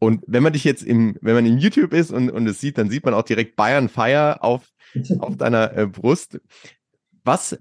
und 0.00 0.22
wenn 0.26 0.42
man 0.42 0.52
dich 0.52 0.64
jetzt 0.64 0.82
im, 0.82 1.16
wenn 1.20 1.34
man 1.34 1.46
in 1.46 1.58
YouTube 1.58 1.92
ist 1.92 2.10
und, 2.10 2.30
und 2.30 2.46
es 2.46 2.60
sieht, 2.60 2.78
dann 2.78 2.90
sieht 2.90 3.04
man 3.04 3.14
auch 3.14 3.22
direkt 3.22 3.56
Bayern 3.56 3.88
Fire 3.88 4.42
auf, 4.42 4.68
auf 5.18 5.36
deiner 5.36 5.76
äh, 5.76 5.86
Brust. 5.86 6.40
Was, 7.24 7.58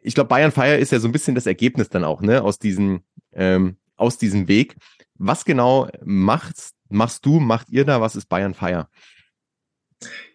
ich 0.00 0.14
glaube, 0.14 0.28
Bayern 0.28 0.52
Fire 0.52 0.76
ist 0.76 0.92
ja 0.92 0.98
so 0.98 1.08
ein 1.08 1.12
bisschen 1.12 1.34
das 1.34 1.46
Ergebnis 1.46 1.88
dann 1.88 2.04
auch, 2.04 2.22
ne, 2.22 2.42
aus 2.42 2.58
diesem, 2.58 3.02
ähm, 3.32 3.76
aus 4.00 4.18
diesem 4.18 4.48
Weg. 4.48 4.76
Was 5.18 5.44
genau 5.44 5.88
machst, 6.02 6.74
machst 6.88 7.26
du, 7.26 7.40
macht 7.40 7.68
ihr 7.70 7.84
da? 7.84 8.00
Was 8.00 8.16
ist 8.16 8.26
Bayern 8.26 8.54
Fire? 8.54 8.88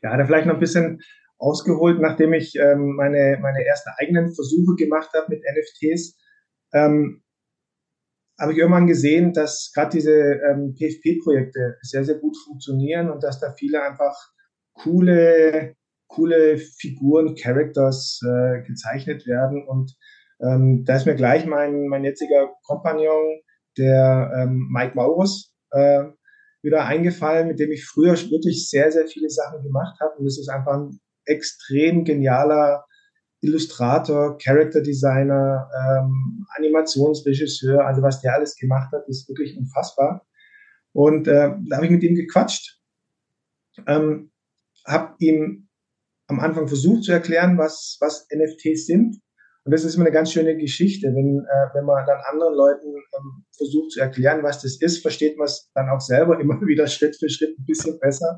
Ja, 0.01 0.15
da 0.15 0.25
vielleicht 0.25 0.45
noch 0.45 0.53
ein 0.53 0.59
bisschen 0.59 1.01
ausgeholt, 1.37 1.99
nachdem 1.99 2.33
ich 2.33 2.55
ähm, 2.55 2.95
meine, 2.95 3.39
meine 3.41 3.65
ersten 3.65 3.89
eigenen 3.97 4.33
Versuche 4.33 4.75
gemacht 4.75 5.09
habe 5.13 5.25
mit 5.29 5.43
NFTs, 5.43 6.17
ähm, 6.73 7.23
habe 8.39 8.51
ich 8.51 8.57
irgendwann 8.57 8.87
gesehen, 8.87 9.33
dass 9.33 9.71
gerade 9.73 9.91
diese 9.91 10.11
ähm, 10.11 10.75
PFP-Projekte 10.75 11.77
sehr, 11.81 12.03
sehr 12.03 12.15
gut 12.15 12.35
funktionieren 12.45 13.09
und 13.09 13.23
dass 13.23 13.39
da 13.39 13.53
viele 13.53 13.81
einfach 13.81 14.15
coole, 14.73 15.75
coole 16.07 16.57
Figuren, 16.57 17.35
Characters 17.35 18.19
äh, 18.23 18.61
gezeichnet 18.63 19.25
werden. 19.25 19.65
Und 19.67 19.95
ähm, 20.41 20.83
da 20.85 20.97
ist 20.97 21.05
mir 21.05 21.15
gleich 21.15 21.45
mein, 21.45 21.87
mein 21.87 22.03
jetziger 22.03 22.53
Kompagnon 22.63 23.39
der 23.77 24.31
ähm, 24.35 24.67
Mike 24.71 24.95
Maurus 24.95 25.53
äh, 25.71 26.05
wieder 26.61 26.85
eingefallen, 26.85 27.47
mit 27.47 27.59
dem 27.59 27.71
ich 27.71 27.85
früher 27.85 28.13
wirklich 28.13 28.69
sehr, 28.69 28.91
sehr 28.91 29.07
viele 29.07 29.29
Sachen 29.29 29.61
gemacht 29.61 29.99
habe. 29.99 30.15
Und 30.17 30.25
das 30.25 30.39
ist 30.39 30.49
einfach 30.49 30.73
ein 30.73 30.99
extrem 31.25 32.03
genialer 32.03 32.85
Illustrator, 33.41 34.37
Character 34.37 34.81
Designer, 34.81 35.69
ähm, 35.79 36.45
Animationsregisseur. 36.57 37.85
Also 37.85 38.01
was 38.01 38.21
der 38.21 38.33
alles 38.33 38.55
gemacht 38.55 38.91
hat, 38.91 39.07
ist 39.07 39.29
wirklich 39.29 39.57
unfassbar. 39.57 40.25
Und 40.93 41.27
äh, 41.27 41.51
da 41.69 41.75
habe 41.75 41.85
ich 41.85 41.91
mit 41.91 42.03
ihm 42.03 42.15
gequatscht, 42.15 42.79
ähm, 43.85 44.31
habe 44.85 45.15
ihm 45.19 45.67
am 46.27 46.39
Anfang 46.39 46.67
versucht 46.67 47.03
zu 47.03 47.11
erklären, 47.11 47.57
was, 47.57 47.97
was 47.99 48.27
NFTs 48.33 48.87
sind. 48.87 49.21
Und 49.65 49.71
das 49.71 49.83
ist 49.83 49.95
immer 49.95 50.05
eine 50.05 50.13
ganz 50.13 50.31
schöne 50.31 50.55
Geschichte, 50.57 51.07
wenn, 51.07 51.43
äh, 51.43 51.73
wenn 51.73 51.85
man 51.85 52.05
dann 52.05 52.19
anderen 52.31 52.53
Leuten 52.53 52.87
ähm, 52.87 53.45
versucht 53.57 53.91
zu 53.91 53.99
erklären, 53.99 54.43
was 54.43 54.61
das 54.61 54.79
ist, 54.79 55.01
versteht 55.01 55.37
man 55.37 55.45
es 55.45 55.71
dann 55.73 55.89
auch 55.89 55.99
selber 55.99 56.39
immer 56.41 56.61
wieder 56.61 56.85
Schritt 56.85 57.15
für 57.17 57.29
Schritt 57.29 57.57
ein 57.57 57.65
bisschen 57.65 57.99
besser. 57.99 58.37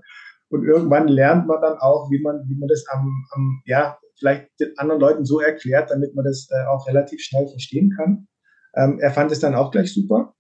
Und 0.49 0.65
irgendwann 0.65 1.09
lernt 1.09 1.45
man 1.45 1.61
dann 1.61 1.77
auch, 1.79 2.09
wie 2.09 2.21
man, 2.21 2.45
wie 2.47 2.57
man 2.57 2.69
das 2.69 2.85
am, 2.89 3.25
am 3.31 3.61
ja, 3.65 3.99
vielleicht 4.17 4.47
den 4.61 4.77
anderen 4.77 5.01
Leuten 5.01 5.25
so 5.25 5.41
erklärt, 5.41 5.91
damit 5.91 6.15
man 6.15 6.23
das 6.23 6.47
äh, 6.49 6.65
auch 6.65 6.87
relativ 6.87 7.21
schnell 7.21 7.47
verstehen 7.49 7.93
kann. 7.97 8.27
Ähm, 8.75 8.99
er 8.99 9.11
fand 9.11 9.31
es 9.33 9.39
dann 9.39 9.53
auch 9.53 9.71
gleich 9.71 9.93
super. 9.93 10.33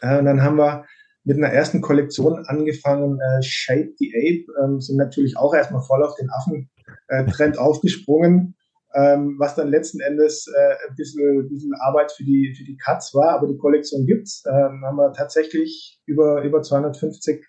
Äh, 0.00 0.20
und 0.20 0.26
dann 0.26 0.42
haben 0.42 0.58
wir 0.58 0.84
mit 1.24 1.38
einer 1.38 1.48
ersten 1.48 1.80
Kollektion 1.80 2.44
angefangen, 2.46 3.18
äh, 3.20 3.42
Shape 3.42 3.90
the 3.96 4.12
Ape, 4.14 4.64
ähm, 4.64 4.80
sind 4.80 4.96
natürlich 4.96 5.36
auch 5.36 5.54
erstmal 5.54 5.82
voll 5.82 6.04
auf 6.04 6.14
den 6.14 6.30
Affen-Trend 6.30 7.58
aufgesprungen, 7.58 8.54
ähm, 8.94 9.36
was 9.38 9.54
dann 9.54 9.68
letzten 9.68 10.00
Endes 10.00 10.46
äh, 10.48 10.88
ein, 10.88 10.94
bisschen, 10.96 11.40
ein 11.40 11.48
bisschen 11.48 11.74
Arbeit 11.80 12.12
für 12.12 12.24
die, 12.24 12.54
für 12.56 12.64
die 12.64 12.76
Cuts 12.76 13.14
war, 13.14 13.30
aber 13.30 13.46
die 13.46 13.56
Kollektion 13.56 14.06
gibt's. 14.06 14.42
Ähm, 14.46 14.82
haben 14.84 14.96
wir 14.96 15.12
tatsächlich 15.12 16.00
über, 16.06 16.42
über 16.42 16.62
250 16.62 17.44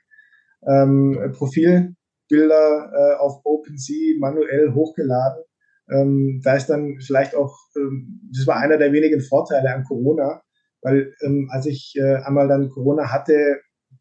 ähm, 0.68 1.34
Profilbilder 1.34 1.96
äh, 2.32 3.16
auf 3.20 3.42
OpenSea 3.44 4.18
manuell 4.20 4.74
hochgeladen. 4.74 5.44
Ähm, 5.90 6.42
da 6.44 6.56
ist 6.56 6.68
dann 6.68 6.98
vielleicht 7.06 7.36
auch, 7.36 7.58
ähm, 7.76 8.22
das 8.34 8.48
war 8.48 8.58
einer 8.58 8.78
der 8.78 8.94
wenigen 8.94 9.20
Vorteile 9.20 9.74
an 9.74 9.84
Corona, 9.84 10.42
weil 10.82 11.14
ähm, 11.22 11.50
als 11.52 11.66
ich 11.66 11.94
äh, 11.98 12.16
einmal 12.24 12.48
dann 12.48 12.70
Corona 12.70 13.12
hatte, 13.12 13.60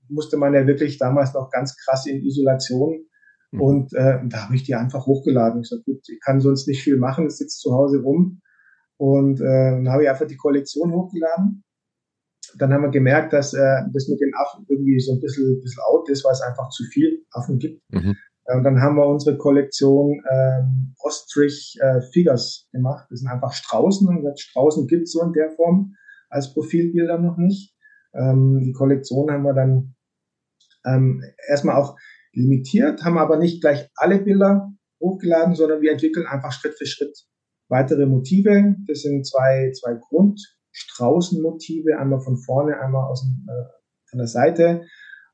musste 0.08 0.36
man 0.36 0.54
ja 0.54 0.66
wirklich 0.66 0.98
damals 0.98 1.34
noch 1.34 1.50
ganz 1.50 1.76
krass 1.76 2.06
in 2.06 2.22
Isolation. 2.22 3.06
Mhm. 3.52 3.60
Und 3.60 3.94
äh, 3.94 4.18
da 4.28 4.44
habe 4.44 4.54
ich 4.54 4.64
die 4.64 4.74
einfach 4.74 5.06
hochgeladen. 5.06 5.60
Ich 5.60 5.68
sagte, 5.68 5.84
gut, 5.84 6.08
ich 6.08 6.20
kann 6.20 6.40
sonst 6.40 6.66
nicht 6.66 6.82
viel 6.82 6.96
machen, 6.96 7.26
ich 7.26 7.36
sitze 7.36 7.58
zu 7.58 7.72
Hause 7.72 8.02
rum. 8.02 8.40
Und 8.96 9.40
äh, 9.40 9.70
dann 9.70 9.88
habe 9.88 10.04
ich 10.04 10.10
einfach 10.10 10.26
die 10.26 10.36
Kollektion 10.36 10.92
hochgeladen. 10.92 11.64
Dann 12.58 12.72
haben 12.72 12.82
wir 12.82 12.90
gemerkt, 12.90 13.32
dass 13.32 13.54
äh, 13.54 13.82
das 13.92 14.08
mit 14.08 14.20
den 14.20 14.32
Affen 14.34 14.66
irgendwie 14.68 15.00
so 15.00 15.12
ein 15.12 15.20
bisschen, 15.20 15.60
bisschen 15.60 15.82
out 15.86 16.08
ist, 16.08 16.24
weil 16.24 16.32
es 16.32 16.42
einfach 16.42 16.68
zu 16.70 16.84
viel 16.84 17.24
Affen 17.30 17.58
gibt. 17.58 17.82
Mhm. 17.90 18.16
Äh, 18.46 18.56
und 18.56 18.64
dann 18.64 18.80
haben 18.80 18.96
wir 18.96 19.06
unsere 19.06 19.36
Kollektion 19.36 20.22
ähm, 20.30 20.94
Ostrich 21.00 21.76
äh, 21.80 22.00
Figures 22.12 22.68
gemacht. 22.72 23.06
Das 23.10 23.20
sind 23.20 23.28
einfach 23.28 23.52
Straußen. 23.52 24.06
Und 24.08 24.38
Straußen 24.38 24.86
gibt 24.86 25.04
es 25.04 25.12
so 25.12 25.22
in 25.22 25.32
der 25.32 25.50
Form 25.50 25.94
als 26.28 26.52
Profilbilder 26.52 27.18
noch 27.18 27.36
nicht. 27.36 27.74
Ähm, 28.14 28.60
die 28.64 28.72
Kollektion 28.72 29.30
haben 29.30 29.44
wir 29.44 29.54
dann 29.54 29.94
ähm, 30.84 31.22
erstmal 31.48 31.76
auch 31.76 31.96
limitiert, 32.32 33.04
haben 33.04 33.18
aber 33.18 33.36
nicht 33.36 33.60
gleich 33.60 33.90
alle 33.94 34.20
Bilder 34.20 34.72
hochgeladen, 35.00 35.54
sondern 35.54 35.82
wir 35.82 35.92
entwickeln 35.92 36.26
einfach 36.26 36.52
Schritt 36.52 36.78
für 36.78 36.86
Schritt 36.86 37.26
weitere 37.68 38.06
Motive. 38.06 38.76
Das 38.86 39.02
sind 39.02 39.26
zwei, 39.26 39.70
zwei 39.72 39.94
Grundstraußenmotive, 39.94 41.98
einmal 41.98 42.20
von 42.20 42.36
vorne, 42.36 42.80
einmal 42.80 43.10
aus 43.10 43.22
dem, 43.22 43.44
äh, 43.48 43.64
von 44.10 44.18
der 44.18 44.28
Seite. 44.28 44.82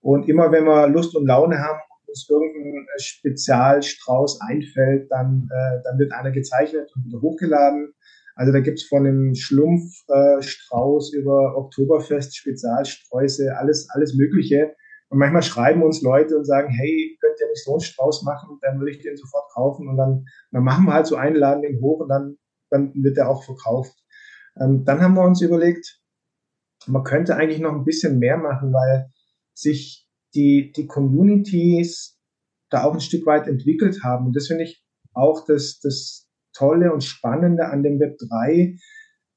Und 0.00 0.28
immer 0.28 0.52
wenn 0.52 0.64
wir 0.64 0.88
Lust 0.88 1.16
und 1.16 1.26
Laune 1.26 1.58
haben, 1.58 1.80
uns 2.06 2.26
irgendein 2.30 2.86
Spezialstrauß 2.98 4.40
einfällt, 4.40 5.10
dann, 5.10 5.48
äh, 5.50 5.82
dann 5.84 5.98
wird 5.98 6.12
einer 6.12 6.30
gezeichnet 6.30 6.90
und 6.96 7.04
wieder 7.04 7.20
hochgeladen. 7.20 7.92
Also 8.34 8.52
da 8.52 8.60
gibt's 8.60 8.84
von 8.84 9.04
dem 9.04 9.34
Schlumpfstrauß 9.34 11.12
äh, 11.12 11.18
über 11.18 11.56
Oktoberfest, 11.56 12.36
Spezialsträuße, 12.36 13.54
alles, 13.56 13.88
alles 13.90 14.14
Mögliche. 14.14 14.74
Und 15.10 15.18
manchmal 15.18 15.42
schreiben 15.42 15.82
uns 15.82 16.02
Leute 16.02 16.36
und 16.36 16.44
sagen, 16.44 16.68
hey, 16.68 17.16
könnt 17.20 17.40
ihr 17.40 17.48
nicht 17.48 17.64
so 17.64 17.72
einen 17.72 17.80
Strauß 17.80 18.22
machen? 18.24 18.58
Dann 18.60 18.78
würde 18.78 18.92
ich 18.92 19.02
den 19.02 19.16
sofort 19.16 19.50
kaufen. 19.52 19.88
Und 19.88 19.96
dann, 19.96 20.26
dann 20.50 20.64
machen 20.64 20.84
wir 20.86 20.94
halt 20.94 21.06
so 21.06 21.16
einen, 21.16 21.36
laden 21.36 21.62
den 21.62 21.80
hoch 21.80 22.00
und 22.00 22.08
dann, 22.08 22.36
dann 22.70 22.92
wird 22.94 23.16
der 23.16 23.30
auch 23.30 23.42
verkauft. 23.44 23.96
Ähm, 24.60 24.84
dann 24.84 25.00
haben 25.00 25.14
wir 25.14 25.24
uns 25.24 25.40
überlegt, 25.40 26.00
man 26.86 27.04
könnte 27.04 27.36
eigentlich 27.36 27.60
noch 27.60 27.72
ein 27.72 27.84
bisschen 27.84 28.18
mehr 28.18 28.36
machen, 28.36 28.72
weil 28.72 29.10
sich 29.54 30.06
die, 30.34 30.72
die 30.72 30.86
Communities 30.86 32.18
da 32.70 32.84
auch 32.84 32.92
ein 32.92 33.00
Stück 33.00 33.24
weit 33.26 33.46
entwickelt 33.46 34.02
haben. 34.04 34.26
Und 34.26 34.36
das 34.36 34.46
finde 34.46 34.64
ich 34.64 34.84
auch 35.14 35.44
das, 35.46 35.80
das, 35.80 36.28
Tolle 36.58 36.92
und 36.92 37.04
Spannende 37.04 37.66
an 37.66 37.82
dem 37.82 38.00
Web 38.00 38.18
3, 38.18 38.76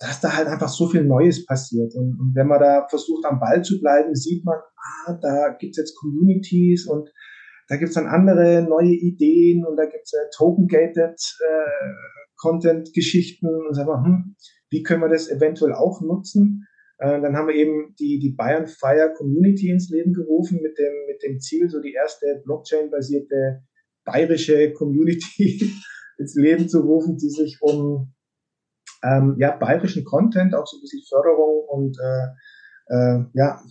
dass 0.02 0.20
da 0.20 0.36
halt 0.36 0.48
einfach 0.48 0.68
so 0.68 0.88
viel 0.88 1.04
Neues 1.04 1.46
passiert. 1.46 1.94
Und, 1.94 2.20
und 2.20 2.32
wenn 2.36 2.48
man 2.48 2.60
da 2.60 2.88
versucht, 2.90 3.24
am 3.26 3.40
Ball 3.40 3.64
zu 3.64 3.80
bleiben, 3.80 4.16
sieht 4.16 4.44
man, 4.44 4.58
ah, 4.58 5.14
da 5.22 5.56
gibt's 5.60 5.78
jetzt 5.78 5.96
Communities 5.96 6.88
und 6.88 7.08
da 7.68 7.78
gibt's 7.78 7.94
dann 7.94 8.08
andere 8.08 8.64
neue 8.68 8.94
Ideen 8.94 9.64
und 9.64 9.78
da 9.78 9.86
gibt's 9.86 10.12
äh, 10.14 10.26
Token-Gated 10.36 11.20
äh, 11.40 11.94
Content-Geschichten 12.38 13.48
und 13.48 13.76
sagen 13.76 13.90
wir, 13.90 14.04
hm, 14.04 14.36
wie 14.72 14.82
können 14.82 15.02
wir 15.04 15.10
das 15.10 15.30
eventuell 15.30 15.74
auch 15.74 16.02
nutzen? 16.02 16.66
Äh, 16.98 17.22
dann 17.22 17.36
haben 17.36 17.48
wir 17.48 17.56
eben 17.56 17.94
die, 18.00 18.18
die 18.18 18.34
Bayern 18.36 18.66
Fire 18.66 19.14
Community 19.16 19.70
ins 19.70 19.92
Leben 19.92 20.14
gerufen 20.14 20.62
mit 20.64 20.80
dem, 20.80 20.94
mit 21.08 21.22
dem 21.22 21.40
Ziel, 21.40 21.70
so 21.70 21.80
die 21.80 21.94
erste 21.94 22.42
Blockchain-basierte 22.44 23.62
bayerische 24.04 24.74
Community 24.74 25.62
ins 26.18 26.36
Leben 26.36 26.68
zu 26.68 26.80
rufen, 26.80 27.18
die 27.18 27.30
sich 27.30 27.60
um 27.62 28.14
ähm, 29.04 29.36
ja, 29.38 29.56
bayerischen 29.56 30.06
Content, 30.06 30.56
auch 30.56 30.68
so 30.68 30.78
ein 30.78 30.82
bisschen 30.82 31.04
Förderung 31.08 31.66
und 31.68 31.98
äh, 32.00 32.28
äh, 32.94 33.24
ja, 33.34 33.62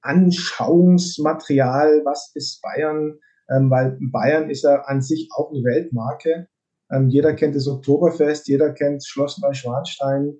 Anschauungsmaterial, 0.00 2.02
was 2.04 2.32
ist 2.34 2.60
Bayern, 2.62 3.18
ähm, 3.50 3.70
weil 3.70 3.98
Bayern 4.00 4.50
ist 4.50 4.64
ja 4.64 4.82
an 4.82 5.00
sich 5.00 5.28
auch 5.36 5.50
eine 5.50 5.62
Weltmarke. 5.62 6.48
Ähm, 6.90 7.08
jeder 7.08 7.34
kennt 7.34 7.54
das 7.54 7.68
Oktoberfest, 7.68 8.48
jeder 8.48 8.72
kennt 8.72 9.06
Schloss 9.06 9.38
Neuschwanstein. 9.38 10.34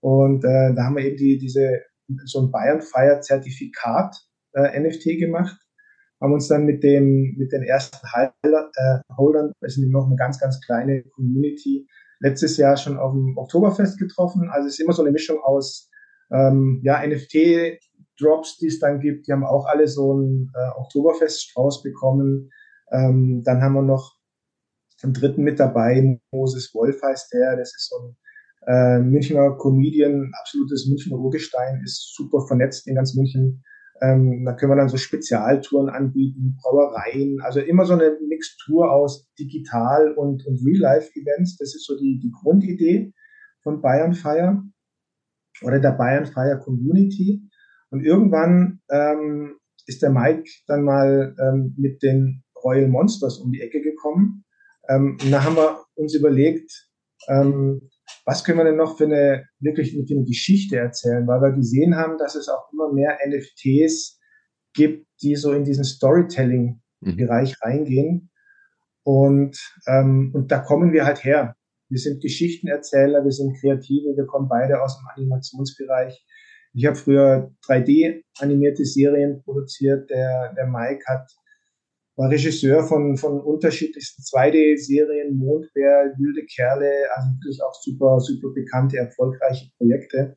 Und 0.00 0.44
äh, 0.44 0.74
da 0.74 0.84
haben 0.84 0.96
wir 0.96 1.04
eben 1.04 1.16
die, 1.16 1.38
diese 1.38 1.82
so 2.24 2.40
ein 2.40 2.50
Bayern-Feier-Zertifikat 2.50 4.16
äh, 4.54 4.80
NFT 4.80 5.18
gemacht. 5.18 5.58
Haben 6.20 6.34
uns 6.34 6.48
dann 6.48 6.64
mit 6.64 6.82
dem 6.82 7.34
mit 7.36 7.52
den 7.52 7.62
ersten 7.62 8.06
äh, 8.06 8.98
Holdern, 9.16 9.52
sind 9.62 9.90
noch 9.90 10.06
eine 10.06 10.16
ganz 10.16 10.38
ganz 10.38 10.60
kleine 10.60 11.02
Community, 11.02 11.88
letztes 12.22 12.56
Jahr 12.56 12.76
schon 12.76 12.98
auf 12.98 13.12
dem 13.12 13.36
Oktoberfest 13.36 13.98
getroffen. 13.98 14.48
Also 14.50 14.68
es 14.68 14.74
ist 14.74 14.80
immer 14.80 14.92
so 14.92 15.02
eine 15.02 15.10
Mischung 15.10 15.38
aus 15.42 15.90
ähm, 16.30 16.80
ja 16.82 17.04
NFT 17.06 17.78
Drops, 18.18 18.58
die 18.58 18.68
es 18.68 18.78
dann 18.78 19.00
gibt. 19.00 19.26
Die 19.26 19.32
haben 19.32 19.44
auch 19.44 19.66
alle 19.66 19.88
so 19.88 20.12
einen 20.12 20.50
äh, 20.54 20.80
Oktoberfest-Strauß 20.80 21.82
bekommen. 21.82 22.50
Ähm, 22.92 23.42
dann 23.44 23.60
haben 23.60 23.74
wir 23.74 23.82
noch 23.82 24.16
einen 25.02 25.14
dritten 25.14 25.42
mit 25.42 25.58
dabei, 25.58 26.20
Moses 26.30 26.72
Wolf 26.74 27.02
heißt 27.02 27.32
der. 27.32 27.56
Das 27.56 27.74
ist 27.74 27.88
so 27.88 27.96
ein 27.98 28.16
äh, 28.66 29.00
Münchner 29.00 29.56
Comedian, 29.58 30.30
absolutes 30.40 30.86
Münchner 30.86 31.18
Urgestein, 31.18 31.80
ist 31.84 32.14
super 32.14 32.46
vernetzt 32.46 32.86
in 32.86 32.94
ganz 32.94 33.14
München. 33.14 33.64
Ähm, 34.02 34.44
da 34.44 34.54
können 34.54 34.72
wir 34.72 34.76
dann 34.76 34.88
so 34.88 34.96
Spezialtouren 34.96 35.88
anbieten, 35.88 36.56
Brauereien, 36.60 37.40
also 37.40 37.60
immer 37.60 37.86
so 37.86 37.92
eine 37.92 38.18
Mixtur 38.26 38.90
aus 38.90 39.30
Digital- 39.38 40.14
und, 40.14 40.44
und 40.44 40.60
Real-Life-Events. 40.66 41.56
Das 41.58 41.74
ist 41.74 41.86
so 41.86 41.96
die, 41.96 42.18
die 42.18 42.32
Grundidee 42.32 43.12
von 43.62 43.80
Bayern 43.80 44.14
Fire 44.14 44.60
oder 45.62 45.78
der 45.78 45.92
Bayern 45.92 46.26
Fire 46.26 46.58
Community. 46.58 47.48
Und 47.90 48.04
irgendwann 48.04 48.80
ähm, 48.90 49.54
ist 49.86 50.02
der 50.02 50.10
Mike 50.10 50.50
dann 50.66 50.82
mal 50.82 51.36
ähm, 51.40 51.74
mit 51.78 52.02
den 52.02 52.42
Royal 52.64 52.88
Monsters 52.88 53.38
um 53.38 53.52
die 53.52 53.60
Ecke 53.60 53.82
gekommen. 53.82 54.44
Ähm, 54.88 55.16
und 55.22 55.30
da 55.30 55.44
haben 55.44 55.54
wir 55.54 55.84
uns 55.94 56.14
überlegt, 56.16 56.88
ähm, 57.28 57.88
was 58.24 58.44
können 58.44 58.58
wir 58.58 58.64
denn 58.64 58.76
noch 58.76 58.96
für 58.96 59.04
eine 59.04 59.46
wirklich 59.58 59.92
für 59.92 60.14
eine 60.14 60.24
Geschichte 60.24 60.76
erzählen, 60.76 61.26
weil 61.26 61.40
wir 61.40 61.52
gesehen 61.52 61.96
haben, 61.96 62.18
dass 62.18 62.34
es 62.34 62.48
auch 62.48 62.72
immer 62.72 62.92
mehr 62.92 63.18
NFTs 63.26 64.20
gibt, 64.74 65.06
die 65.22 65.36
so 65.36 65.52
in 65.52 65.64
diesen 65.64 65.84
Storytelling-Bereich 65.84 67.50
mhm. 67.50 67.56
reingehen. 67.60 68.30
Und, 69.04 69.58
ähm, 69.86 70.30
und 70.34 70.52
da 70.52 70.60
kommen 70.60 70.92
wir 70.92 71.04
halt 71.04 71.24
her. 71.24 71.56
Wir 71.88 71.98
sind 71.98 72.22
Geschichtenerzähler, 72.22 73.24
wir 73.24 73.32
sind 73.32 73.56
Kreative, 73.60 74.16
wir 74.16 74.26
kommen 74.26 74.48
beide 74.48 74.80
aus 74.80 74.98
dem 74.98 75.06
Animationsbereich. 75.14 76.24
Ich 76.74 76.86
habe 76.86 76.96
früher 76.96 77.52
3D-animierte 77.66 78.84
Serien 78.84 79.42
produziert. 79.42 80.08
Der, 80.08 80.54
der 80.54 80.66
Mike 80.66 81.04
hat 81.06 81.30
war 82.22 82.30
Regisseur 82.30 82.84
von, 82.84 83.16
von 83.16 83.40
unterschiedlichsten 83.40 84.22
2D-Serien, 84.22 85.36
Mondbär, 85.36 86.14
Wilde 86.18 86.46
Kerle, 86.46 86.90
also 87.14 87.30
wirklich 87.30 87.62
auch 87.62 87.74
super, 87.74 88.20
super 88.20 88.48
bekannte, 88.54 88.98
erfolgreiche 88.98 89.70
Projekte. 89.76 90.36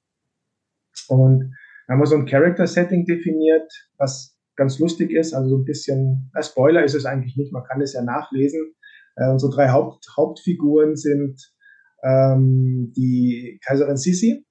Und 1.08 1.54
haben 1.88 2.00
wir 2.00 2.08
so 2.08 2.16
ein 2.16 2.26
Character-Setting 2.26 3.06
definiert, 3.06 3.72
was 3.98 4.36
ganz 4.56 4.80
lustig 4.80 5.12
ist, 5.12 5.34
also 5.34 5.50
so 5.50 5.58
ein 5.58 5.66
bisschen, 5.66 6.32
äh, 6.34 6.42
Spoiler 6.42 6.84
ist 6.84 6.96
es 6.96 7.06
eigentlich 7.06 7.38
nicht, 7.38 7.54
man 7.54 7.64
kann 7.64 7.82
es 7.82 7.94
ja 7.94 8.02
nachlesen. 8.02 8.74
Äh, 9.18 9.30
unsere 9.30 9.52
drei 9.52 9.70
Haupt, 9.70 10.08
Hauptfiguren 10.18 10.96
sind 10.96 11.54
ähm, 12.04 12.94
die 12.96 13.60
Kaiserin 13.64 13.98
Sissi, 13.98 14.44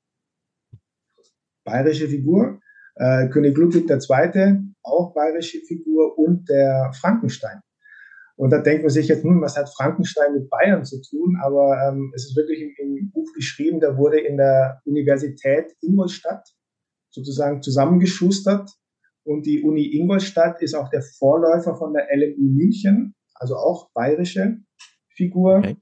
bayerische 1.64 2.08
Figur, 2.08 2.60
äh, 2.94 3.28
König 3.28 3.56
Ludwig 3.56 3.90
II., 3.90 4.73
auch 4.84 5.14
bayerische 5.14 5.58
Figur, 5.66 6.18
und 6.18 6.48
der 6.48 6.92
Frankenstein. 6.94 7.60
Und 8.36 8.50
da 8.50 8.58
denkt 8.60 8.82
man 8.82 8.90
sich 8.90 9.08
jetzt, 9.08 9.22
hm, 9.22 9.40
was 9.40 9.56
hat 9.56 9.72
Frankenstein 9.74 10.34
mit 10.34 10.50
Bayern 10.50 10.84
zu 10.84 11.00
tun? 11.00 11.36
Aber 11.42 11.76
ähm, 11.88 12.12
es 12.14 12.24
ist 12.24 12.36
wirklich 12.36 12.60
im, 12.60 12.96
im 12.96 13.10
Buch 13.12 13.32
geschrieben, 13.34 13.80
da 13.80 13.96
wurde 13.96 14.20
in 14.20 14.36
der 14.36 14.80
Universität 14.84 15.72
Ingolstadt 15.80 16.48
sozusagen 17.10 17.62
zusammengeschustert. 17.62 18.70
Und 19.22 19.46
die 19.46 19.62
Uni 19.62 19.86
Ingolstadt 19.96 20.60
ist 20.62 20.74
auch 20.74 20.90
der 20.90 21.02
Vorläufer 21.02 21.76
von 21.76 21.94
der 21.94 22.08
LMU 22.14 22.50
München, 22.50 23.14
also 23.34 23.56
auch 23.56 23.90
bayerische 23.94 24.58
Figur. 25.08 25.58
Okay. 25.58 25.76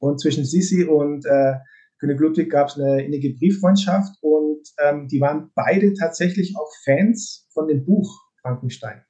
Und 0.00 0.20
zwischen 0.20 0.44
Sisi 0.44 0.84
und 0.84 1.26
äh, 1.26 1.54
König 1.98 2.20
Ludwig 2.20 2.50
gab 2.50 2.68
es 2.68 2.78
eine 2.78 3.04
innige 3.04 3.34
Brieffreundschaft 3.34 4.16
und 4.20 4.62
ähm, 4.78 5.08
die 5.08 5.20
waren 5.20 5.50
beide 5.54 5.94
tatsächlich 5.94 6.54
auch 6.56 6.70
Fans 6.84 7.46
von 7.52 7.66
dem 7.66 7.84
Buch 7.84 8.08
Frankenstein. 8.40 9.04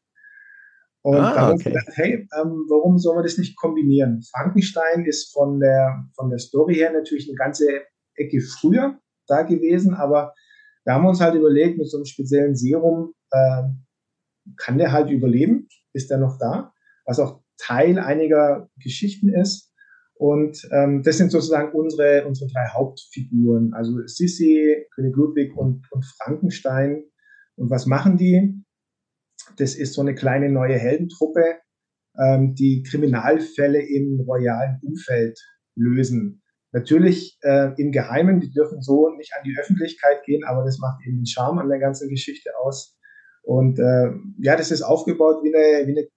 Und 1.02 1.16
ah, 1.16 1.34
da 1.34 1.40
haben 1.40 1.54
okay. 1.54 1.70
gedacht, 1.70 1.88
hey, 1.94 2.12
ähm, 2.14 2.66
warum 2.68 2.98
sollen 2.98 3.18
wir 3.18 3.22
das 3.22 3.38
nicht 3.38 3.56
kombinieren? 3.56 4.22
Frankenstein 4.30 5.04
ist 5.04 5.32
von 5.32 5.60
der, 5.60 6.04
von 6.16 6.30
der 6.30 6.38
Story 6.38 6.74
her 6.74 6.92
natürlich 6.92 7.28
eine 7.28 7.36
ganze 7.36 7.66
Ecke 8.14 8.40
früher 8.40 8.98
da 9.26 9.42
gewesen, 9.42 9.94
aber 9.94 10.34
da 10.84 10.94
haben 10.94 11.04
wir 11.04 11.10
uns 11.10 11.20
halt 11.20 11.34
überlegt, 11.34 11.78
mit 11.78 11.88
so 11.88 11.98
einem 11.98 12.06
speziellen 12.06 12.56
Serum, 12.56 13.12
äh, 13.30 13.62
kann 14.56 14.78
der 14.78 14.92
halt 14.92 15.10
überleben? 15.10 15.68
Ist 15.92 16.10
der 16.10 16.18
noch 16.18 16.38
da? 16.38 16.72
Was 17.04 17.20
auch 17.20 17.42
Teil 17.58 17.98
einiger 17.98 18.68
Geschichten 18.82 19.28
ist. 19.28 19.72
Und 20.18 20.68
ähm, 20.72 21.02
das 21.04 21.16
sind 21.16 21.30
sozusagen 21.30 21.72
unsere, 21.72 22.26
unsere 22.26 22.50
drei 22.50 22.66
Hauptfiguren, 22.74 23.72
also 23.72 24.04
Sissi, 24.06 24.84
König 24.94 25.14
Ludwig 25.14 25.56
und, 25.56 25.86
und 25.92 26.04
Frankenstein. 26.04 27.04
Und 27.54 27.70
was 27.70 27.86
machen 27.86 28.16
die? 28.16 28.64
Das 29.58 29.76
ist 29.76 29.94
so 29.94 30.00
eine 30.00 30.16
kleine 30.16 30.50
neue 30.50 30.76
Heldentruppe, 30.76 31.58
ähm, 32.18 32.56
die 32.56 32.82
Kriminalfälle 32.82 33.80
im 33.80 34.20
royalen 34.26 34.80
Umfeld 34.82 35.38
lösen. 35.76 36.42
Natürlich 36.72 37.38
äh, 37.42 37.70
im 37.80 37.92
Geheimen, 37.92 38.40
die 38.40 38.50
dürfen 38.50 38.82
so 38.82 39.10
nicht 39.16 39.32
an 39.38 39.44
die 39.44 39.56
Öffentlichkeit 39.56 40.24
gehen, 40.24 40.42
aber 40.44 40.64
das 40.64 40.80
macht 40.80 40.98
eben 41.06 41.18
den 41.18 41.26
Charme 41.26 41.60
an 41.60 41.68
der 41.68 41.78
ganzen 41.78 42.08
Geschichte 42.08 42.50
aus. 42.60 42.98
Und 43.42 43.78
äh, 43.78 44.10
ja, 44.40 44.56
das 44.56 44.72
ist 44.72 44.82
aufgebaut 44.82 45.44
wie 45.44 45.54
eine, 45.54 45.86
wie 45.86 45.96
eine 45.96 46.08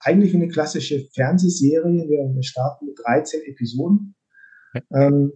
eigentlich 0.00 0.32
wie 0.32 0.38
eine 0.38 0.48
klassische 0.48 1.06
Fernsehserie. 1.14 2.08
Wir, 2.08 2.34
wir 2.34 2.42
starten 2.42 2.86
mit 2.86 2.98
13 3.04 3.42
Episoden. 3.46 4.14
Ähm, 4.92 5.32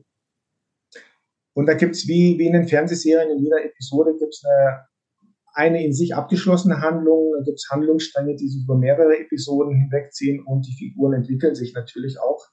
und 1.54 1.66
da 1.66 1.74
gibt's 1.74 2.08
wie, 2.08 2.38
wie 2.38 2.46
in 2.46 2.52
den 2.52 2.68
Fernsehserien, 2.68 3.30
in 3.30 3.44
jeder 3.44 3.64
Episode 3.64 4.16
gibt's 4.18 4.42
eine, 4.44 4.86
eine 5.54 5.84
in 5.84 5.92
sich 5.92 6.14
abgeschlossene 6.14 6.80
Handlung, 6.80 7.32
da 7.36 7.44
gibt's 7.44 7.68
Handlungsstränge, 7.70 8.34
die 8.34 8.48
sich 8.48 8.64
über 8.64 8.76
mehrere 8.76 9.18
Episoden 9.18 9.74
hinwegziehen 9.74 10.44
und 10.44 10.66
die 10.66 10.74
Figuren 10.76 11.14
entwickeln 11.14 11.54
sich 11.54 11.72
natürlich 11.74 12.18
auch 12.18 12.44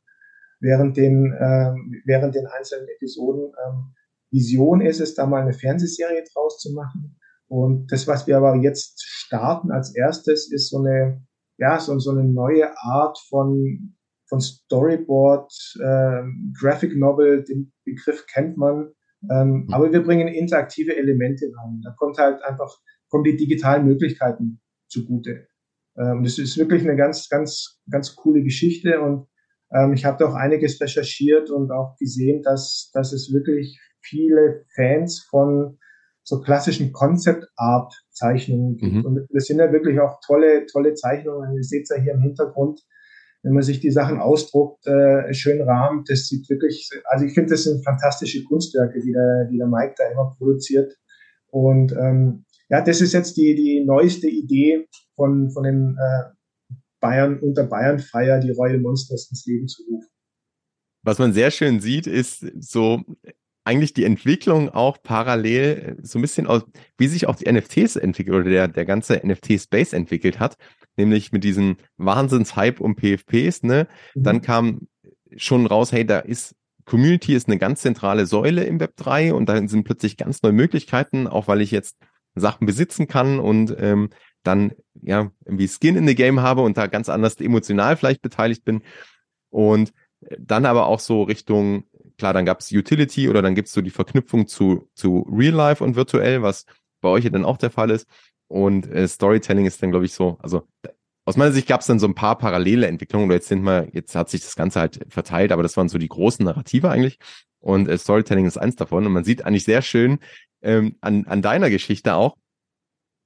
während 0.60 0.98
den, 0.98 1.34
äh, 1.34 1.74
während 2.06 2.36
den 2.36 2.46
einzelnen 2.46 2.88
Episoden. 2.89 3.51
Ähm, 3.65 3.96
Vision 4.32 4.82
ist 4.82 5.01
es, 5.01 5.15
da 5.15 5.25
mal 5.25 5.41
eine 5.41 5.53
Fernsehserie 5.53 6.24
draus 6.32 6.60
zu 6.60 6.74
machen. 6.74 7.18
Und 7.48 7.91
das, 7.91 8.08
was 8.08 8.27
wir 8.27 8.38
aber 8.38 8.56
jetzt 8.56 9.03
starten 9.03 9.72
als 9.72 9.94
erstes, 9.96 10.50
ist 10.51 10.70
so 10.70 10.77
eine 10.77 11.25
ja, 11.62 11.80
so, 11.80 11.98
so 12.00 12.10
eine 12.10 12.25
neue 12.25 12.75
Art 12.80 13.20
von, 13.30 13.96
von 14.27 14.41
Storyboard, 14.41 15.53
äh, 15.80 16.24
Graphic 16.60 16.98
Novel, 16.98 17.44
den 17.44 17.72
Begriff 17.86 18.25
kennt 18.25 18.58
man. 18.58 18.91
Ähm, 19.30 19.65
mhm. 19.68 19.68
Aber 19.72 19.94
wir 19.94 20.01
bringen 20.01 20.27
interaktive 20.27 20.98
Elemente 20.98 21.46
rein. 21.56 21.82
Da 21.84 21.91
kommt 21.91 22.18
halt 22.18 22.44
einfach, 22.44 22.75
kommen 23.10 23.25
die 23.25 23.38
digitalen 23.38 23.86
Möglichkeiten 23.86 24.60
zugute. 24.88 25.48
Ähm, 25.98 26.24
das 26.24 26.39
ist 26.39 26.58
wirklich 26.58 26.82
eine 26.82 26.96
ganz, 26.96 27.30
ganz, 27.30 27.80
ganz 27.91 28.15
coole 28.15 28.41
Geschichte 28.41 29.00
und 29.00 29.27
ähm, 29.72 29.94
ich 29.94 30.03
habe 30.03 30.18
da 30.18 30.30
auch 30.30 30.34
einiges 30.34 30.82
recherchiert 30.82 31.51
und 31.51 31.72
auch 31.72 31.96
gesehen, 31.98 32.41
dass, 32.41 32.89
dass 32.94 33.13
es 33.13 33.32
wirklich 33.32 33.80
viele 34.01 34.65
Fans 34.75 35.27
von 35.30 35.77
so 36.24 36.40
klassischen 36.40 36.92
Concept 36.92 37.46
Art 37.56 37.94
Zeichnungen 38.12 38.78
gibt. 38.78 38.94
Mhm. 38.94 39.06
Und 39.06 39.28
das 39.32 39.46
sind 39.46 39.60
ja 39.60 39.72
wirklich 39.72 40.00
auch 40.00 40.20
tolle, 40.25 40.66
tolle 40.68 40.94
Zeichnungen. 40.94 41.56
Ihr 41.56 41.63
seht 41.63 41.84
es 41.84 41.90
ja 41.90 42.01
hier 42.01 42.13
im 42.13 42.22
Hintergrund. 42.22 42.82
Wenn 43.44 43.54
man 43.54 43.63
sich 43.63 43.80
die 43.80 43.90
Sachen 43.90 44.20
ausdruckt, 44.20 44.86
äh, 44.86 45.34
schön 45.34 45.62
rahmt, 45.62 46.10
das 46.10 46.28
sieht 46.28 46.48
wirklich, 46.48 46.90
also 47.06 47.25
ich 47.25 47.34
finde, 47.34 47.51
das 47.51 47.63
sind 47.63 47.84
fantastische 47.84 48.44
Kunstwerke, 48.44 49.01
die 49.01 49.12
der, 49.12 49.48
die 49.51 49.58
der 49.58 49.68
Mike 49.68 49.96
da 49.98 50.12
immer 50.12 50.36
produziert. 50.38 50.96
Und 51.48 51.92
ähm, 51.94 52.46
ja, 52.69 52.82
das 52.82 53.02
ist 53.02 53.13
jetzt 53.13 53.36
die, 53.38 53.56
die 53.56 53.84
neueste 53.84 54.28
Idee 54.28 54.88
von, 55.15 55.50
von 55.50 55.63
den 55.63 55.98
äh, 56.00 56.24
Bayern 57.00 57.39
unter 57.39 57.63
Bayern 57.63 58.00
Feier, 58.00 58.39
die 58.39 58.52
Royal 58.52 58.80
Monsters 58.80 59.30
ins 59.32 59.45
Leben 59.48 59.67
zu 59.67 59.84
rufen. 59.84 60.08
Was 61.04 61.17
man 61.17 61.34
sehr 61.34 61.50
schön 61.50 61.82
sieht, 61.82 62.06
ist 62.06 62.45
so 62.60 63.02
eigentlich 63.63 63.93
die 63.93 64.06
Entwicklung 64.06 64.69
auch 64.69 65.02
parallel 65.02 65.97
äh, 66.00 66.06
so 66.06 66.19
ein 66.19 66.21
bisschen 66.21 66.47
aus, 66.47 66.63
wie 66.97 67.08
sich 67.08 67.28
auch 67.28 67.36
die 67.36 67.52
NFTs 67.52 67.95
entwickelt 67.95 68.36
oder 68.36 68.50
der, 68.50 68.67
der 68.67 68.86
ganze 68.86 69.21
NFT-Space 69.26 69.93
entwickelt 69.93 70.39
hat, 70.39 70.56
nämlich 70.97 71.32
mit 71.32 71.43
diesem 71.43 71.78
Wahnsinns-Hype 71.97 72.80
um 72.80 72.95
PFPs, 72.95 73.63
ne? 73.63 73.88
Mhm. 74.15 74.24
Dann 74.24 74.41
kam 74.41 74.88
schon 75.36 75.65
raus, 75.65 75.91
hey, 75.91 76.06
da 76.06 76.19
ist 76.19 76.56
Community 76.86 77.36
ist 77.36 77.47
eine 77.47 77.60
ganz 77.60 77.82
zentrale 77.82 78.26
Säule 78.26 78.63
im 78.63 78.80
Web 78.80 78.95
3 78.97 79.34
und 79.34 79.47
da 79.47 79.56
sind 79.67 79.84
plötzlich 79.84 80.17
ganz 80.17 80.41
neue 80.41 80.52
Möglichkeiten, 80.52 81.28
auch 81.28 81.47
weil 81.47 81.62
ich 81.62 81.71
jetzt 81.71 81.97
Sachen 82.34 82.65
besitzen 82.65 83.08
kann 83.08 83.39
und 83.39 83.76
ähm, 83.78 84.10
dann 84.43 84.74
ja 85.02 85.32
irgendwie 85.45 85.67
Skin 85.67 85.95
in 85.95 86.08
the 86.08 86.15
Game 86.15 86.41
habe 86.41 86.62
und 86.62 86.78
da 86.78 86.88
ganz 86.88 87.08
anders 87.08 87.36
emotional 87.39 87.97
vielleicht 87.97 88.21
beteiligt 88.21 88.65
bin. 88.65 88.82
Und 89.50 89.93
dann 90.39 90.65
aber 90.65 90.88
auch 90.88 91.00
so 91.00 91.24
Richtung 91.24 91.84
klar, 92.21 92.34
dann 92.34 92.45
gab 92.45 92.60
es 92.60 92.71
Utility 92.71 93.29
oder 93.29 93.41
dann 93.41 93.55
gibt 93.55 93.67
es 93.67 93.73
so 93.73 93.81
die 93.81 93.89
Verknüpfung 93.89 94.45
zu, 94.47 94.88
zu 94.93 95.27
Real 95.31 95.55
Life 95.55 95.84
und 95.84 95.95
virtuell, 95.95 96.43
was 96.43 96.65
bei 97.01 97.10
euch 97.10 97.23
ja 97.23 97.31
dann 97.31 97.45
auch 97.45 97.57
der 97.57 97.71
Fall 97.71 97.89
ist. 97.89 98.07
Und 98.47 98.86
äh, 98.91 99.07
Storytelling 99.07 99.65
ist 99.65 99.81
dann, 99.81 99.89
glaube 99.89 100.05
ich, 100.05 100.13
so, 100.13 100.38
also 100.39 100.67
aus 101.25 101.36
meiner 101.36 101.51
Sicht 101.51 101.67
gab 101.67 101.81
es 101.81 101.88
dann 101.88 101.97
so 101.97 102.05
ein 102.05 102.13
paar 102.13 102.38
parallele 102.38 102.86
Entwicklungen, 102.86 103.25
oder 103.25 103.36
jetzt 103.36 103.47
sind 103.47 103.63
wir, 103.63 103.88
jetzt 103.93 104.13
hat 104.13 104.29
sich 104.29 104.41
das 104.41 104.55
Ganze 104.55 104.79
halt 104.79 104.99
verteilt, 105.10 105.51
aber 105.51 105.63
das 105.63 105.75
waren 105.77 105.89
so 105.89 105.97
die 105.97 106.10
großen 106.10 106.45
Narrative 106.45 106.91
eigentlich. 106.91 107.17
Und 107.60 107.88
äh, 107.88 107.97
Storytelling 107.97 108.45
ist 108.45 108.60
eins 108.60 108.75
davon. 108.75 109.07
Und 109.07 109.13
man 109.13 109.23
sieht 109.23 109.43
eigentlich 109.43 109.63
sehr 109.63 109.81
schön 109.81 110.19
ähm, 110.62 110.97
an, 111.01 111.25
an 111.25 111.41
deiner 111.41 111.71
Geschichte 111.71 112.13
auch, 112.13 112.38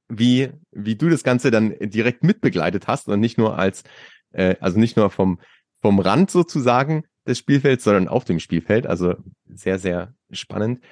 wie, 0.08 0.52
wie 0.72 0.96
du 0.96 1.10
das 1.10 1.24
Ganze 1.24 1.52
dann 1.52 1.76
direkt 1.82 2.24
mitbegleitet 2.24 2.88
hast 2.88 3.10
und 3.10 3.20
nicht 3.20 3.38
nur 3.38 3.60
als, 3.60 3.84
äh, 4.32 4.56
also 4.62 4.80
nicht 4.80 4.96
nur 4.96 5.10
vom, 5.10 5.42
vom 5.82 6.00
Rand 6.00 6.32
sozusagen 6.32 7.04
des 7.28 7.38
Spielfelds, 7.40 7.84
sondern 7.84 8.08
auf 8.08 8.26
dem 8.26 8.40
Spielfeld. 8.40 8.88
Also 8.88 9.16
sehr, 9.48 9.80
sehr 9.80 10.14
spannend. 10.32 10.84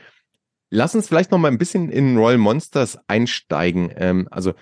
Lass 0.70 0.96
uns 0.96 1.08
vielleicht 1.08 1.32
noch 1.32 1.38
mal 1.38 1.52
ein 1.52 1.58
bisschen 1.58 1.90
in 1.90 2.18
Royal 2.18 2.38
Monsters 2.38 2.98
einsteigen. 3.08 3.92
Ähm, 3.96 4.28
also 4.32 4.54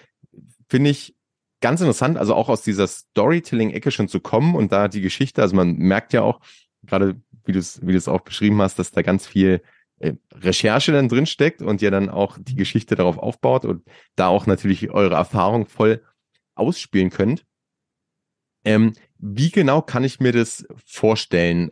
finde 0.69 0.89
ich 0.89 1.15
ganz 1.61 1.79
interessant, 1.79 2.17
also 2.17 2.35
auch 2.35 2.49
aus 2.49 2.63
dieser 2.63 2.87
Storytelling-Ecke 2.87 3.91
schon 3.91 4.07
zu 4.07 4.19
kommen 4.19 4.55
und 4.55 4.71
da 4.71 4.87
die 4.87 5.01
Geschichte, 5.01 5.41
also 5.41 5.55
man 5.55 5.77
merkt 5.77 6.11
ja 6.11 6.23
auch, 6.23 6.41
gerade 6.83 7.21
wie 7.45 7.51
du 7.51 7.59
es 7.59 7.79
wie 7.85 7.91
du 7.91 7.97
es 7.97 8.07
auch 8.07 8.21
beschrieben 8.21 8.61
hast, 8.61 8.79
dass 8.79 8.91
da 8.91 9.03
ganz 9.03 9.27
viel 9.27 9.61
äh, 9.99 10.13
Recherche 10.33 10.91
dann 10.91 11.07
drin 11.07 11.27
steckt 11.27 11.61
und 11.61 11.81
ihr 11.81 11.91
dann 11.91 12.09
auch 12.09 12.37
die 12.39 12.55
Geschichte 12.55 12.95
darauf 12.95 13.17
aufbaut 13.17 13.65
und 13.65 13.83
da 14.15 14.27
auch 14.27 14.47
natürlich 14.47 14.89
eure 14.89 15.15
Erfahrung 15.15 15.67
voll 15.67 16.03
ausspielen 16.55 17.11
könnt. 17.11 17.45
Ähm, 18.65 18.93
wie 19.21 19.51
genau 19.51 19.81
kann 19.81 20.03
ich 20.03 20.19
mir 20.19 20.31
das 20.31 20.65
vorstellen? 20.85 21.71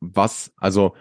Was, 0.00 0.52
also, 0.56 0.94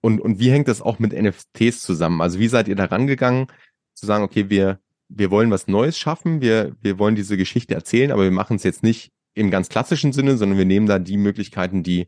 und, 0.00 0.20
und 0.20 0.38
wie 0.38 0.50
hängt 0.50 0.68
das 0.68 0.80
auch 0.80 0.98
mit 0.98 1.12
NFTs 1.12 1.80
zusammen? 1.82 2.20
Also, 2.20 2.38
wie 2.38 2.48
seid 2.48 2.68
ihr 2.68 2.76
da 2.76 2.86
rangegangen, 2.86 3.48
zu 3.94 4.06
sagen, 4.06 4.24
okay, 4.24 4.48
wir, 4.48 4.80
wir 5.08 5.30
wollen 5.30 5.50
was 5.50 5.68
Neues 5.68 5.98
schaffen, 5.98 6.40
wir, 6.40 6.74
wir 6.80 6.98
wollen 6.98 7.14
diese 7.16 7.36
Geschichte 7.36 7.74
erzählen, 7.74 8.12
aber 8.12 8.24
wir 8.24 8.30
machen 8.30 8.56
es 8.56 8.62
jetzt 8.62 8.82
nicht 8.82 9.12
im 9.34 9.50
ganz 9.50 9.68
klassischen 9.68 10.12
Sinne, 10.12 10.36
sondern 10.36 10.58
wir 10.58 10.64
nehmen 10.64 10.86
da 10.86 10.98
die 10.98 11.16
Möglichkeiten, 11.16 11.82
die, 11.82 12.06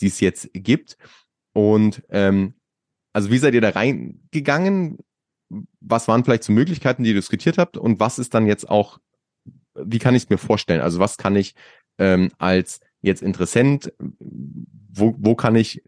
die 0.00 0.06
es 0.06 0.20
jetzt 0.20 0.50
gibt. 0.52 0.96
Und 1.52 2.02
ähm, 2.10 2.54
also 3.12 3.30
wie 3.30 3.38
seid 3.38 3.54
ihr 3.54 3.60
da 3.60 3.70
reingegangen? 3.70 4.98
Was 5.80 6.08
waren 6.08 6.24
vielleicht 6.24 6.44
so 6.44 6.52
Möglichkeiten, 6.52 7.04
die 7.04 7.10
ihr 7.10 7.16
diskutiert 7.16 7.58
habt? 7.58 7.76
Und 7.76 8.00
was 8.00 8.18
ist 8.18 8.34
dann 8.34 8.46
jetzt 8.46 8.68
auch, 8.68 8.98
wie 9.74 9.98
kann 9.98 10.14
ich 10.14 10.24
es 10.24 10.30
mir 10.30 10.38
vorstellen? 10.38 10.80
Also 10.80 10.98
was 10.98 11.16
kann 11.16 11.36
ich 11.36 11.54
ähm, 11.98 12.30
als 12.38 12.80
jetzt 13.00 13.22
Interessent, 13.22 13.92
wo, 13.98 15.14
wo 15.18 15.34
kann 15.34 15.54
ich 15.56 15.82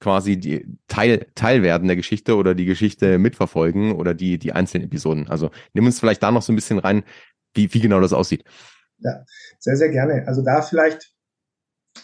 quasi 0.00 0.38
die 0.38 0.66
Teil, 0.86 1.26
Teil 1.34 1.62
werden 1.62 1.88
der 1.88 1.96
Geschichte 1.96 2.36
oder 2.36 2.54
die 2.54 2.64
Geschichte 2.64 3.18
mitverfolgen 3.18 3.92
oder 3.92 4.14
die, 4.14 4.38
die 4.38 4.52
einzelnen 4.52 4.86
Episoden. 4.86 5.28
Also 5.28 5.50
nimm 5.72 5.86
uns 5.86 5.98
vielleicht 6.00 6.22
da 6.22 6.30
noch 6.30 6.42
so 6.42 6.52
ein 6.52 6.56
bisschen 6.56 6.78
rein, 6.78 7.02
wie, 7.54 7.72
wie 7.72 7.80
genau 7.80 8.00
das 8.00 8.12
aussieht. 8.12 8.44
Ja, 8.98 9.24
sehr, 9.58 9.76
sehr 9.76 9.90
gerne. 9.90 10.26
Also 10.26 10.42
da 10.42 10.62
vielleicht 10.62 11.12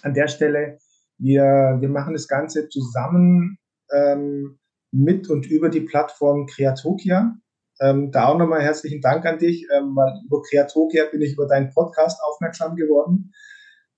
an 0.02 0.14
der 0.14 0.28
Stelle, 0.28 0.78
wir, 1.18 1.78
wir 1.80 1.88
machen 1.88 2.14
das 2.14 2.26
Ganze 2.26 2.68
zusammen 2.68 3.58
ähm, 3.92 4.58
mit 4.90 5.28
und 5.28 5.46
über 5.46 5.68
die 5.68 5.80
Plattform 5.80 6.46
Creatokia. 6.46 7.36
Ähm, 7.80 8.10
da 8.12 8.28
auch 8.28 8.38
nochmal 8.38 8.62
herzlichen 8.62 9.00
Dank 9.00 9.26
an 9.26 9.38
dich, 9.38 9.66
ähm, 9.76 9.96
über 10.26 10.42
Kreatokia 10.42 11.06
bin 11.10 11.22
ich 11.22 11.32
über 11.32 11.46
deinen 11.46 11.70
Podcast 11.70 12.20
aufmerksam 12.22 12.76
geworden. 12.76 13.32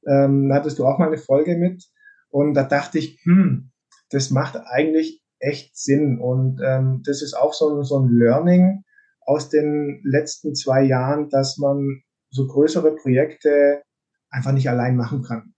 Ähm, 0.06 0.48
da 0.48 0.56
hattest 0.56 0.78
du 0.78 0.86
auch 0.86 0.98
mal 0.98 1.08
eine 1.08 1.18
Folge 1.18 1.56
mit. 1.56 1.84
Und 2.30 2.54
da 2.54 2.62
dachte 2.62 2.98
ich, 2.98 3.20
hm, 3.24 3.70
das 4.10 4.30
macht 4.30 4.56
eigentlich 4.56 5.22
echt 5.38 5.76
Sinn. 5.76 6.18
Und 6.20 6.60
ähm, 6.64 7.02
das 7.04 7.22
ist 7.22 7.34
auch 7.34 7.52
so, 7.52 7.82
so 7.82 7.98
ein 8.00 8.10
Learning 8.10 8.82
aus 9.20 9.48
den 9.48 10.00
letzten 10.04 10.54
zwei 10.54 10.82
Jahren, 10.82 11.28
dass 11.28 11.58
man 11.58 12.02
so 12.30 12.46
größere 12.46 12.94
Projekte 12.94 13.82
einfach 14.30 14.52
nicht 14.52 14.68
allein 14.68 14.96
machen 14.96 15.22
kann. 15.22 15.54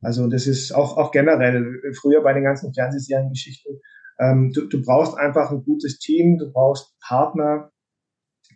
Also 0.00 0.28
das 0.28 0.46
ist 0.46 0.72
auch, 0.72 0.96
auch 0.96 1.12
generell 1.12 1.80
früher 2.00 2.22
bei 2.22 2.32
den 2.32 2.44
ganzen 2.44 2.74
Fernsehseriengeschichten. 2.74 3.80
Ähm, 4.22 4.52
du, 4.52 4.66
du 4.66 4.82
brauchst 4.82 5.16
einfach 5.18 5.50
ein 5.50 5.64
gutes 5.64 5.98
Team, 5.98 6.38
du 6.38 6.52
brauchst 6.52 6.94
Partner, 7.00 7.70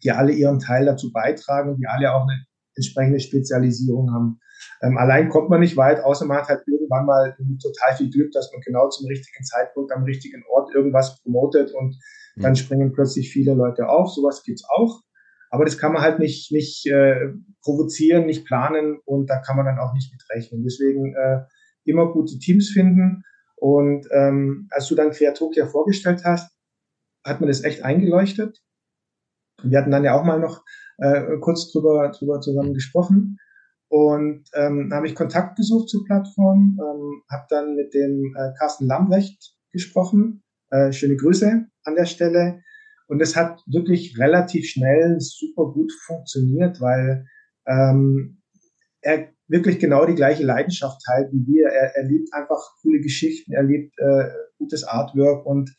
die 0.05 0.13
alle 0.13 0.33
ihren 0.33 0.61
Teil 0.61 0.87
dazu 0.87 1.13
beitragen, 1.13 1.77
die 1.77 1.87
alle 1.87 2.15
auch 2.15 2.23
eine 2.23 2.45
entsprechende 2.77 3.21
Spezialisierung 3.21 4.13
haben. 4.13 4.39
Ähm, 4.83 4.99
allein 4.99 5.29
kommt 5.29 5.51
man 5.51 5.61
nicht 5.61 5.77
weit, 5.77 6.01
außer 6.05 6.27
man 6.27 6.39
hat 6.39 6.49
halt 6.49 6.63
irgendwann 6.67 7.07
mal 7.07 7.37
total 7.63 7.97
viel 7.97 8.11
Glück, 8.11 8.33
dass 8.33 8.53
man 8.53 8.61
genau 8.61 8.89
zum 8.89 9.07
richtigen 9.07 9.45
Zeitpunkt 9.45 9.93
am 9.93 10.05
richtigen 10.05 10.45
Ort 10.51 10.75
irgendwas 10.75 11.21
promotet 11.23 11.73
und 11.73 11.97
mhm. 12.37 12.43
dann 12.43 12.57
springen 12.57 12.93
plötzlich 12.93 13.33
viele 13.33 13.55
Leute 13.55 13.89
auf. 13.89 14.11
Sowas 14.11 14.43
gibt's 14.45 14.65
auch. 14.69 15.03
Aber 15.51 15.65
das 15.65 15.79
kann 15.79 15.93
man 15.93 16.03
halt 16.03 16.19
nicht, 16.19 16.53
nicht 16.53 16.87
äh, 16.87 17.33
provozieren, 17.63 18.27
nicht 18.27 18.47
planen 18.47 18.99
und 19.05 19.31
da 19.31 19.39
kann 19.41 19.57
man 19.57 19.67
dann 19.67 19.79
auch 19.79 19.95
nicht 19.95 20.13
mitrechnen. 20.13 20.63
Deswegen 20.63 21.15
äh, 21.15 21.43
immer 21.85 22.13
gute 22.13 22.39
Teams 22.39 22.69
finden. 22.71 23.23
Und 23.57 24.07
ähm, 24.13 24.69
als 24.71 24.89
du 24.89 24.95
dann 24.95 25.11
Creatokia 25.11 25.67
vorgestellt 25.67 26.23
hast, 26.25 26.51
hat 27.25 27.41
man 27.41 27.49
das 27.49 27.65
echt 27.65 27.83
eingeleuchtet. 27.83 28.63
Wir 29.63 29.79
hatten 29.79 29.91
dann 29.91 30.05
ja 30.05 30.19
auch 30.19 30.25
mal 30.25 30.39
noch 30.39 30.63
äh, 30.99 31.39
kurz 31.41 31.73
drüber, 31.73 32.13
drüber 32.17 32.41
zusammen 32.41 32.75
gesprochen. 32.75 33.39
Und 33.89 34.45
ähm, 34.55 34.91
habe 34.93 35.07
ich 35.07 35.15
Kontakt 35.15 35.57
gesucht 35.57 35.89
zur 35.89 36.05
Plattform, 36.05 36.79
ähm, 36.81 37.23
habe 37.31 37.47
dann 37.49 37.77
mit 37.77 37.95
dem 37.95 38.35
äh, 38.37 38.53
Carsten 38.59 38.87
Lambrecht 38.87 39.55
gesprochen. 39.73 40.43
Äh, 40.71 40.93
schöne 40.93 41.17
Grüße 41.17 41.67
an 41.85 41.95
der 41.95 42.07
Stelle. 42.07 42.61
Und 43.09 43.23
es 43.23 43.37
hat 43.37 43.63
wirklich 43.67 44.19
relativ 44.19 44.67
schnell 44.67 45.17
super 45.21 45.73
gut 45.73 45.93
funktioniert, 46.05 46.81
weil 46.81 47.27
ähm, 47.67 48.36
er 49.07 49.29
wirklich 49.49 49.79
genau 49.79 50.05
die 50.05 50.15
gleiche 50.15 50.45
Leidenschaft 50.45 51.01
teilt 51.07 51.33
wie 51.33 51.47
wir. 51.47 51.69
Er, 51.69 51.97
er 51.97 52.05
liebt 52.05 52.33
einfach 52.33 52.59
coole 52.83 53.01
Geschichten, 53.01 53.53
er 53.53 53.63
liebt 53.63 53.95
äh, 53.99 54.29
gutes 54.59 54.85
Artwork 54.85 55.47
und 55.47 55.75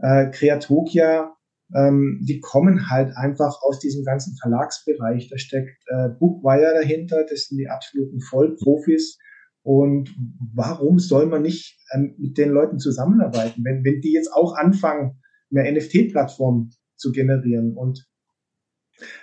äh, 0.00 0.30
Kreatokia, 0.30 1.34
ähm, 1.74 2.20
die 2.22 2.40
kommen 2.40 2.90
halt 2.90 3.16
einfach 3.16 3.62
aus 3.62 3.78
diesem 3.78 4.04
ganzen 4.04 4.36
Verlagsbereich. 4.36 5.28
Da 5.30 5.38
steckt 5.38 5.82
äh, 5.86 6.08
Bookwire 6.18 6.74
dahinter, 6.74 7.24
das 7.28 7.46
sind 7.46 7.58
die 7.58 7.68
absoluten 7.68 8.20
Vollprofis. 8.20 9.18
Und 9.62 10.14
warum 10.52 10.98
soll 10.98 11.26
man 11.26 11.42
nicht 11.42 11.78
ähm, 11.94 12.14
mit 12.18 12.36
den 12.36 12.50
Leuten 12.50 12.78
zusammenarbeiten, 12.78 13.64
wenn, 13.64 13.84
wenn 13.84 14.00
die 14.00 14.12
jetzt 14.12 14.32
auch 14.32 14.54
anfangen, 14.56 15.20
eine 15.54 15.72
NFT-Plattform 15.72 16.70
zu 16.96 17.12
generieren. 17.12 17.76
Und 17.76 18.04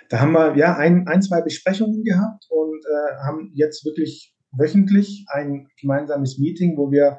da 0.08 0.20
haben 0.20 0.32
wir 0.32 0.56
ja 0.56 0.76
ein, 0.76 1.06
ein 1.06 1.22
zwei 1.22 1.40
Besprechungen 1.40 2.04
gehabt 2.04 2.46
und 2.50 2.84
äh, 2.84 3.16
haben 3.24 3.50
jetzt 3.54 3.84
wirklich 3.84 4.34
wöchentlich 4.52 5.24
ein 5.28 5.68
gemeinsames 5.80 6.38
Meeting, 6.38 6.76
wo 6.76 6.90
wir 6.90 7.18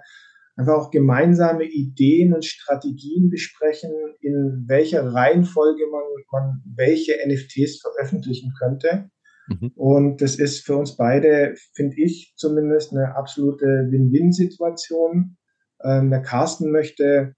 einfach 0.56 0.74
auch 0.74 0.92
gemeinsame 0.92 1.66
Ideen 1.66 2.34
und 2.34 2.46
Strategien 2.46 3.30
besprechen, 3.30 3.92
in 4.22 4.66
welcher 4.68 5.14
Reihenfolge 5.14 5.84
man, 5.92 6.04
man 6.32 6.62
welche 6.76 7.14
NFTs 7.26 7.82
veröffentlichen 7.82 8.54
könnte. 8.60 9.10
Mhm. 9.48 9.72
Und 9.76 10.22
das 10.22 10.36
ist 10.36 10.66
für 10.66 10.78
uns 10.78 10.96
beide, 10.96 11.56
finde 11.74 11.96
ich 12.02 12.34
zumindest, 12.38 12.92
eine 12.92 13.16
absolute 13.16 13.66
Win-Win-Situation. 13.66 15.38
Ähm, 15.84 16.12
der 16.12 16.22
Carsten 16.22 16.72
möchte 16.72 17.36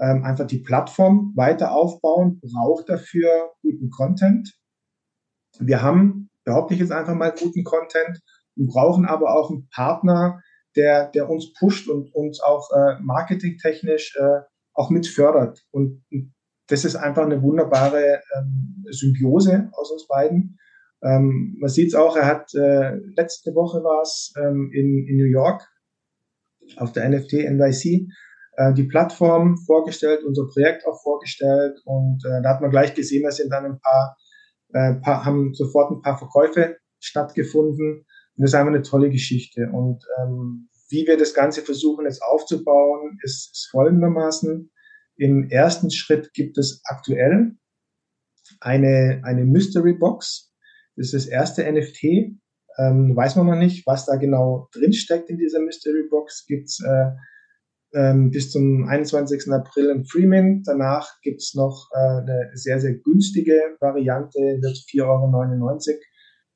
ähm, 0.00 0.24
einfach 0.24 0.46
die 0.46 0.58
Plattform 0.58 1.32
weiter 1.36 1.72
aufbauen, 1.72 2.40
braucht 2.40 2.88
dafür 2.88 3.52
guten 3.62 3.90
Content. 3.90 4.52
Wir 5.58 5.82
haben, 5.82 6.30
behaupte 6.44 6.74
ich 6.74 6.80
jetzt 6.80 6.92
einfach 6.92 7.14
mal, 7.14 7.32
guten 7.32 7.64
Content 7.64 8.20
und 8.56 8.68
brauchen 8.68 9.04
aber 9.04 9.34
auch 9.34 9.50
einen 9.50 9.68
Partner, 9.68 10.40
der, 10.76 11.10
der 11.10 11.28
uns 11.28 11.52
pusht 11.52 11.88
und 11.88 12.14
uns 12.14 12.40
auch 12.40 12.70
äh, 12.70 13.00
marketingtechnisch 13.02 14.16
äh, 14.18 14.40
auch 14.72 14.90
mit 14.90 15.06
fördert. 15.06 15.62
Und, 15.70 16.04
das 16.68 16.86
ist 16.86 16.96
einfach 16.96 17.24
eine 17.24 17.42
wunderbare 17.42 18.22
ähm, 18.34 18.84
Symbiose 18.88 19.68
aus 19.72 19.90
uns 19.90 20.06
beiden. 20.06 20.58
Ähm, 21.02 21.56
man 21.58 21.68
sieht 21.68 21.88
es 21.88 21.94
auch, 21.94 22.16
er 22.16 22.26
hat 22.26 22.54
äh, 22.54 22.96
letzte 23.16 23.54
Woche 23.54 23.82
war 23.82 24.00
es 24.00 24.32
ähm, 24.38 24.70
in, 24.72 25.06
in 25.06 25.16
New 25.16 25.26
York 25.26 25.68
auf 26.76 26.92
der 26.92 27.08
NFT 27.08 27.32
NYC 27.32 28.08
äh, 28.56 28.72
die 28.74 28.84
Plattform 28.84 29.56
vorgestellt, 29.66 30.24
unser 30.24 30.46
Projekt 30.46 30.86
auch 30.86 31.00
vorgestellt 31.02 31.80
und 31.84 32.24
äh, 32.24 32.42
da 32.42 32.50
hat 32.50 32.60
man 32.60 32.70
gleich 32.70 32.94
gesehen, 32.94 33.24
da 33.24 33.30
sind 33.30 33.50
dann 33.50 33.64
ein 33.64 33.80
paar, 33.80 34.16
äh, 34.72 34.94
paar, 34.94 35.24
haben 35.24 35.54
sofort 35.54 35.90
ein 35.90 36.02
paar 36.02 36.18
Verkäufe 36.18 36.76
stattgefunden 37.00 37.98
und 37.98 38.06
das 38.36 38.50
ist 38.50 38.54
einfach 38.54 38.72
eine 38.72 38.82
tolle 38.82 39.10
Geschichte 39.10 39.68
und 39.72 40.04
ähm, 40.20 40.68
wie 40.92 41.06
wir 41.06 41.16
das 41.16 41.32
Ganze 41.32 41.62
versuchen 41.62 42.04
jetzt 42.04 42.22
aufzubauen, 42.22 43.18
ist, 43.22 43.50
ist 43.52 43.68
folgendermaßen. 43.70 44.70
Im 45.16 45.48
ersten 45.48 45.90
Schritt 45.90 46.32
gibt 46.34 46.58
es 46.58 46.82
aktuell 46.84 47.56
eine, 48.60 49.22
eine 49.24 49.44
Mystery 49.44 49.94
Box. 49.94 50.52
Das 50.96 51.06
ist 51.06 51.14
das 51.14 51.26
erste 51.26 51.70
NFT. 51.70 52.04
Ähm, 52.78 53.16
weiß 53.16 53.36
man 53.36 53.46
noch 53.46 53.56
nicht, 53.56 53.86
was 53.86 54.04
da 54.04 54.16
genau 54.16 54.68
drinsteckt 54.72 55.30
in 55.30 55.38
dieser 55.38 55.60
Mystery 55.60 56.08
Box. 56.10 56.44
Gibt's 56.46 56.82
äh, 56.84 57.10
ähm, 57.94 58.30
bis 58.30 58.50
zum 58.50 58.86
21. 58.88 59.52
April 59.52 59.90
im 59.90 60.04
Freeman. 60.04 60.62
Danach 60.64 61.20
gibt's 61.22 61.54
noch 61.54 61.88
äh, 61.92 61.98
eine 61.98 62.50
sehr, 62.54 62.80
sehr 62.80 62.94
günstige 62.94 63.76
Variante, 63.80 64.38
wird 64.38 64.76
4,99 64.76 65.02
Euro 65.04 66.00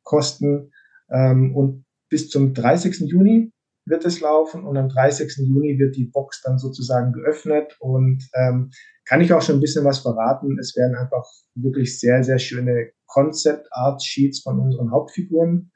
kosten. 0.03 0.71
Ähm, 1.11 1.55
und 1.55 1.85
bis 2.09 2.29
zum 2.31 2.55
30. 2.55 3.11
Juni 3.11 3.53
wird 3.87 4.05
es 4.05 4.21
laufen 4.21 4.65
und 4.65 4.77
am 4.77 4.89
30. 4.89 5.37
Juni 5.47 5.79
wird 5.79 5.97
die 5.97 6.07
Box 6.07 6.43
dann 6.43 6.59
sozusagen 6.59 7.13
geöffnet 7.13 7.77
und 7.79 8.29
ähm, 8.35 8.71
kann 9.05 9.21
ich 9.21 9.33
auch 9.33 9.43
schon 9.43 9.57
ein 9.57 9.61
bisschen 9.61 9.85
was 9.85 10.01
verraten. 10.01 10.59
Es 10.59 10.75
werden 10.77 10.97
einfach 10.97 11.25
wirklich 11.55 12.01
sehr, 12.01 12.25
sehr 12.25 12.39
schöne 12.39 12.91
Concept 13.07 13.69
Art 13.71 14.03
Sheets 14.03 14.41
von 14.41 14.59
unseren 14.59 14.91
Hauptfiguren 14.91 15.71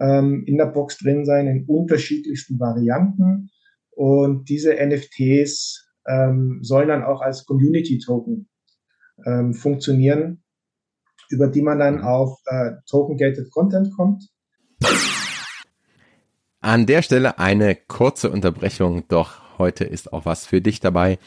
ähm, 0.00 0.44
in 0.46 0.58
der 0.58 0.66
Box 0.66 0.98
drin 0.98 1.24
sein, 1.24 1.46
in 1.46 1.64
unterschiedlichsten 1.66 2.58
Varianten. 2.58 3.50
Und 3.96 4.50
diese 4.50 4.74
NFTs 4.74 5.88
ähm, 6.06 6.58
sollen 6.60 6.88
dann 6.88 7.02
auch 7.02 7.22
als 7.22 7.46
Community-Token 7.46 8.46
ähm, 9.24 9.54
funktionieren, 9.54 10.44
über 11.30 11.48
die 11.48 11.62
man 11.62 11.78
dann 11.78 12.02
auf 12.02 12.38
äh, 12.44 12.72
Token-Gated 12.86 13.50
Content 13.50 13.96
kommt. 13.96 14.28
An 16.60 16.84
der 16.84 17.00
Stelle 17.00 17.38
eine 17.38 17.74
kurze 17.74 18.30
Unterbrechung, 18.30 19.08
doch 19.08 19.58
heute 19.58 19.84
ist 19.84 20.12
auch 20.12 20.26
was 20.26 20.44
für 20.44 20.60
dich 20.60 20.80
dabei, 20.80 21.18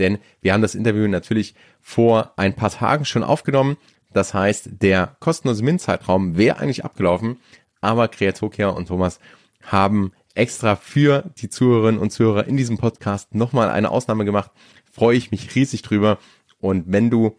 denn 0.00 0.18
wir 0.40 0.52
haben 0.52 0.62
das 0.62 0.74
Interview 0.74 1.06
natürlich 1.06 1.54
vor 1.80 2.32
ein 2.36 2.56
paar 2.56 2.70
Tagen 2.70 3.04
schon 3.04 3.22
aufgenommen. 3.22 3.76
Das 4.12 4.34
heißt, 4.34 4.82
der 4.82 5.16
kostenlose 5.20 5.62
Mint-Zeitraum 5.62 6.36
wäre 6.36 6.58
eigentlich 6.58 6.84
abgelaufen, 6.84 7.38
aber 7.80 8.08
Kreatokia 8.08 8.70
und 8.70 8.88
Thomas 8.88 9.20
haben 9.62 10.10
extra 10.36 10.76
für 10.76 11.30
die 11.38 11.48
Zuhörerinnen 11.48 12.00
und 12.00 12.10
Zuhörer 12.10 12.46
in 12.46 12.56
diesem 12.56 12.78
Podcast 12.78 13.34
nochmal 13.34 13.70
eine 13.70 13.90
Ausnahme 13.90 14.24
gemacht. 14.24 14.50
Freue 14.90 15.16
ich 15.16 15.30
mich 15.30 15.54
riesig 15.54 15.82
drüber. 15.82 16.18
Und 16.58 16.84
wenn 16.86 17.10
du 17.10 17.36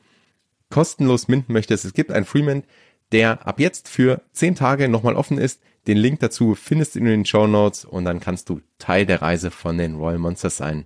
kostenlos 0.70 1.28
minden 1.28 1.54
möchtest, 1.54 1.86
es 1.86 1.94
gibt 1.94 2.12
einen 2.12 2.26
Freemint, 2.26 2.66
der 3.12 3.48
ab 3.48 3.60
jetzt 3.60 3.88
für 3.88 4.22
zehn 4.34 4.56
Tage 4.56 4.90
nochmal 4.90 5.16
offen 5.16 5.38
ist. 5.38 5.62
Den 5.88 5.98
Link 5.98 6.20
dazu 6.20 6.56
findest 6.56 6.96
du 6.96 7.00
in 7.00 7.06
den 7.06 7.26
Show 7.26 7.48
Notes 7.48 7.86
und 7.86 8.04
dann 8.06 8.20
kannst 8.20 8.50
du 8.50 8.60
Teil 8.78 9.06
der 9.06 9.22
Reise 9.22 9.52
von 9.52 9.78
den 9.78 9.96
Royal 9.96 10.20
Monsters 10.20 10.58
sein. 10.58 10.86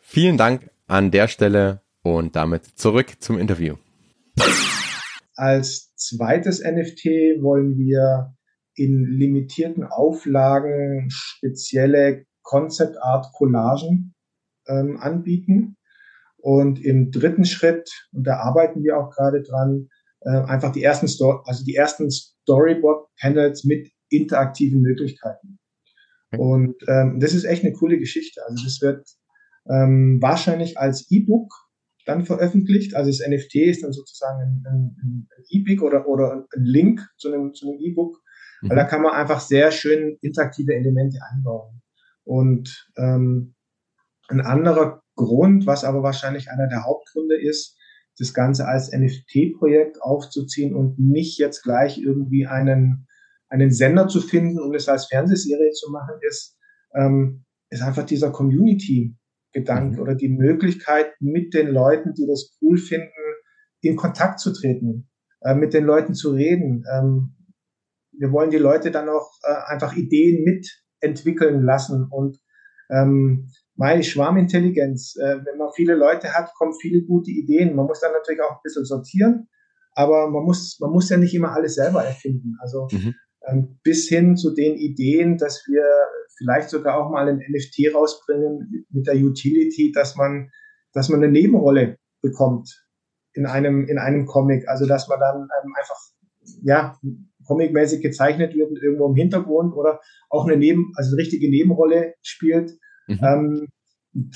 Vielen 0.00 0.36
Dank 0.36 0.70
an 0.88 1.10
der 1.10 1.28
Stelle 1.28 1.82
und 2.02 2.34
damit 2.34 2.66
zurück 2.66 3.14
zum 3.20 3.38
Interview. 3.38 3.76
Als 5.36 5.94
zweites 5.96 6.60
NFT 6.60 7.40
wollen 7.40 7.78
wir 7.78 8.34
in 8.74 9.04
limitierten 9.04 9.84
Auflagen 9.84 11.08
spezielle 11.10 12.24
Concept 12.42 12.96
Art 13.02 13.26
Collagen 13.32 14.14
ähm, 14.66 14.98
anbieten. 14.98 15.76
Und 16.38 16.84
im 16.84 17.10
dritten 17.10 17.44
Schritt, 17.44 17.88
und 18.12 18.24
da 18.26 18.38
arbeiten 18.38 18.82
wir 18.82 18.98
auch 18.98 19.10
gerade 19.10 19.42
dran, 19.42 19.88
äh, 20.22 20.30
einfach 20.30 20.72
die 20.72 20.82
ersten 20.82 21.06
Sto 21.06 21.42
also 21.44 21.64
die 21.64 21.76
ersten 21.76 22.10
Storyboard 22.10 23.08
Panels 23.20 23.64
mit 23.64 23.90
interaktiven 24.08 24.80
Möglichkeiten. 24.80 25.58
Und 26.36 26.76
ähm, 26.88 27.20
das 27.20 27.34
ist 27.34 27.44
echt 27.44 27.64
eine 27.64 27.72
coole 27.72 27.98
Geschichte. 27.98 28.40
Also 28.46 28.64
das 28.64 28.80
wird 28.80 29.06
ähm, 29.70 30.18
wahrscheinlich 30.20 30.78
als 30.78 31.10
E-Book 31.10 31.52
dann 32.06 32.24
veröffentlicht. 32.24 32.94
Also 32.94 33.10
das 33.10 33.26
NFT 33.26 33.54
ist 33.56 33.82
dann 33.82 33.92
sozusagen 33.92 34.40
ein, 34.40 34.64
ein, 34.66 35.28
ein 35.36 35.44
E-Book 35.50 35.82
oder, 35.82 36.08
oder 36.08 36.46
ein 36.54 36.64
Link 36.64 37.00
zu 37.18 37.32
einem, 37.32 37.54
zu 37.54 37.68
einem 37.68 37.80
E-Book, 37.80 38.21
Mhm. 38.62 38.70
Weil 38.70 38.76
da 38.76 38.84
kann 38.84 39.02
man 39.02 39.12
einfach 39.12 39.40
sehr 39.40 39.70
schön 39.70 40.16
interaktive 40.20 40.74
Elemente 40.74 41.18
einbauen. 41.30 41.82
Und 42.24 42.88
ähm, 42.96 43.54
ein 44.28 44.40
anderer 44.40 45.02
Grund, 45.16 45.66
was 45.66 45.84
aber 45.84 46.02
wahrscheinlich 46.02 46.50
einer 46.50 46.68
der 46.68 46.84
Hauptgründe 46.84 47.40
ist, 47.40 47.76
das 48.18 48.34
Ganze 48.34 48.66
als 48.66 48.92
NFT-Projekt 48.92 50.00
aufzuziehen 50.02 50.74
und 50.74 50.98
nicht 50.98 51.38
jetzt 51.38 51.62
gleich 51.62 51.98
irgendwie 51.98 52.46
einen, 52.46 53.06
einen 53.48 53.70
Sender 53.70 54.08
zu 54.08 54.20
finden, 54.20 54.60
um 54.60 54.74
es 54.74 54.88
als 54.88 55.06
Fernsehserie 55.06 55.72
zu 55.72 55.90
machen, 55.90 56.14
ist, 56.20 56.56
ähm, 56.94 57.44
ist 57.70 57.82
einfach 57.82 58.04
dieser 58.04 58.30
Community-Gedanke 58.30 59.96
mhm. 59.96 60.02
oder 60.02 60.14
die 60.14 60.28
Möglichkeit, 60.28 61.12
mit 61.20 61.54
den 61.54 61.68
Leuten, 61.68 62.14
die 62.14 62.26
das 62.26 62.56
cool 62.60 62.78
finden, 62.78 63.10
in 63.80 63.96
Kontakt 63.96 64.40
zu 64.40 64.52
treten, 64.52 65.08
äh, 65.40 65.54
mit 65.54 65.74
den 65.74 65.84
Leuten 65.84 66.14
zu 66.14 66.32
reden. 66.32 66.84
Ähm, 66.92 67.34
wir 68.12 68.32
wollen 68.32 68.50
die 68.50 68.58
Leute 68.58 68.90
dann 68.90 69.08
auch 69.08 69.30
äh, 69.42 69.72
einfach 69.72 69.94
Ideen 69.96 70.44
mitentwickeln 70.44 71.62
lassen 71.62 72.06
und 72.10 72.38
ähm, 72.90 73.48
meine 73.74 74.02
Schwarmintelligenz, 74.02 75.16
äh, 75.16 75.38
wenn 75.44 75.58
man 75.58 75.70
viele 75.74 75.94
Leute 75.94 76.34
hat, 76.34 76.52
kommen 76.54 76.74
viele 76.80 77.02
gute 77.02 77.30
Ideen. 77.30 77.74
Man 77.74 77.86
muss 77.86 78.00
dann 78.00 78.12
natürlich 78.12 78.42
auch 78.42 78.52
ein 78.52 78.62
bisschen 78.62 78.84
sortieren, 78.84 79.48
aber 79.94 80.30
man 80.30 80.44
muss, 80.44 80.78
man 80.80 80.90
muss 80.90 81.08
ja 81.08 81.16
nicht 81.16 81.34
immer 81.34 81.52
alles 81.52 81.76
selber 81.76 82.04
erfinden. 82.04 82.56
Also 82.60 82.88
mhm. 82.92 83.14
ähm, 83.46 83.78
bis 83.82 84.08
hin 84.08 84.36
zu 84.36 84.54
den 84.54 84.76
Ideen, 84.76 85.38
dass 85.38 85.64
wir 85.66 85.84
vielleicht 86.36 86.70
sogar 86.70 86.98
auch 86.98 87.10
mal 87.10 87.28
ein 87.28 87.38
NFT 87.38 87.94
rausbringen 87.94 88.86
mit 88.90 89.06
der 89.06 89.16
Utility, 89.16 89.92
dass 89.92 90.16
man, 90.16 90.50
dass 90.92 91.08
man 91.08 91.22
eine 91.22 91.32
Nebenrolle 91.32 91.96
bekommt 92.20 92.86
in 93.32 93.46
einem, 93.46 93.86
in 93.88 93.98
einem 93.98 94.26
Comic. 94.26 94.68
Also 94.68 94.86
dass 94.86 95.08
man 95.08 95.18
dann 95.18 95.42
ähm, 95.42 95.72
einfach, 95.78 95.98
ja, 96.62 96.98
comicmäßig 97.52 98.00
gezeichnet 98.00 98.54
wird 98.54 98.70
irgendwo 98.82 99.08
im 99.08 99.14
Hintergrund 99.14 99.74
oder 99.74 100.00
auch 100.30 100.46
eine 100.46 100.56
Neben, 100.56 100.92
also 100.96 101.10
eine 101.10 101.18
richtige 101.18 101.50
Nebenrolle 101.50 102.14
spielt. 102.22 102.72
Mhm. 103.06 103.20
Ähm, 103.22 103.68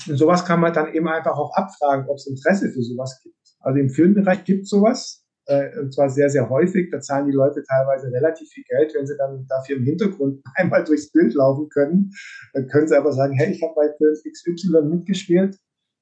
sowas 0.05 0.45
kann 0.45 0.59
man 0.59 0.73
dann 0.73 0.93
eben 0.93 1.07
einfach 1.07 1.37
auch 1.37 1.53
abfragen, 1.55 2.07
ob 2.07 2.17
es 2.17 2.27
Interesse 2.27 2.71
für 2.71 2.81
sowas 2.81 3.19
gibt. 3.23 3.35
Also 3.59 3.79
im 3.79 3.89
Filmbereich 3.89 4.43
gibt 4.43 4.63
es 4.63 4.69
sowas, 4.69 5.25
äh, 5.47 5.79
und 5.79 5.93
zwar 5.93 6.09
sehr, 6.09 6.29
sehr 6.29 6.49
häufig. 6.49 6.89
Da 6.91 6.99
zahlen 6.99 7.25
die 7.25 7.33
Leute 7.33 7.63
teilweise 7.63 8.11
relativ 8.11 8.49
viel 8.49 8.63
Geld, 8.67 8.93
wenn 8.95 9.07
sie 9.07 9.17
dann 9.17 9.45
dafür 9.47 9.77
im 9.77 9.83
Hintergrund 9.83 10.41
einmal 10.55 10.83
durchs 10.83 11.11
Bild 11.11 11.33
laufen 11.33 11.69
können. 11.69 12.11
Dann 12.53 12.67
können 12.67 12.87
sie 12.87 12.97
aber 12.97 13.11
sagen, 13.11 13.33
hey, 13.33 13.51
ich 13.51 13.61
habe 13.63 13.73
bei 13.75 13.89
Film 13.97 14.13
XY 14.13 14.81
mitgespielt. 14.83 15.57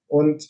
Und, 0.07 0.49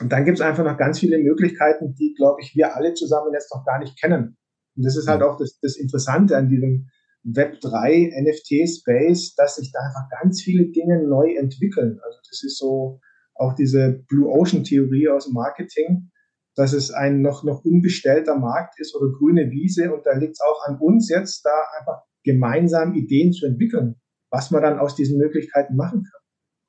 und 0.00 0.12
dann 0.12 0.24
gibt 0.24 0.38
es 0.38 0.44
einfach 0.44 0.64
noch 0.64 0.78
ganz 0.78 0.98
viele 0.98 1.18
Möglichkeiten, 1.18 1.94
die, 1.94 2.14
glaube 2.16 2.40
ich, 2.40 2.54
wir 2.54 2.74
alle 2.76 2.94
zusammen 2.94 3.32
jetzt 3.32 3.54
noch 3.54 3.64
gar 3.64 3.78
nicht 3.78 4.00
kennen. 4.00 4.37
Und 4.78 4.84
das 4.84 4.96
ist 4.96 5.08
halt 5.08 5.22
auch 5.22 5.36
das, 5.36 5.58
das 5.60 5.76
Interessante 5.76 6.36
an 6.36 6.48
diesem 6.48 6.86
Web3 7.24 8.12
NFT-Space, 8.22 9.34
dass 9.34 9.56
sich 9.56 9.72
da 9.72 9.80
einfach 9.80 10.08
ganz 10.22 10.40
viele 10.40 10.70
Dinge 10.70 11.02
neu 11.02 11.34
entwickeln. 11.34 11.98
Also 12.04 12.18
das 12.30 12.44
ist 12.44 12.58
so 12.58 13.00
auch 13.34 13.54
diese 13.54 14.04
Blue 14.08 14.30
Ocean 14.30 14.62
Theorie 14.62 15.08
aus 15.08 15.26
dem 15.26 15.34
Marketing, 15.34 16.10
dass 16.54 16.72
es 16.72 16.92
ein 16.92 17.20
noch, 17.20 17.42
noch 17.42 17.64
unbestellter 17.64 18.38
Markt 18.38 18.78
ist 18.78 18.94
oder 18.94 19.12
grüne 19.12 19.50
Wiese. 19.50 19.92
Und 19.92 20.06
da 20.06 20.16
liegt 20.16 20.34
es 20.34 20.40
auch 20.40 20.68
an 20.68 20.78
uns 20.78 21.08
jetzt, 21.08 21.44
da 21.44 21.50
einfach 21.78 22.02
gemeinsam 22.22 22.94
Ideen 22.94 23.32
zu 23.32 23.46
entwickeln, 23.46 23.96
was 24.30 24.52
man 24.52 24.62
dann 24.62 24.78
aus 24.78 24.94
diesen 24.94 25.18
Möglichkeiten 25.18 25.74
machen 25.74 26.04
kann. 26.04 26.20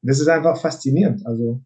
Und 0.01 0.09
das 0.09 0.19
ist 0.19 0.27
einfach 0.27 0.59
faszinierend. 0.59 1.25
Also, 1.27 1.61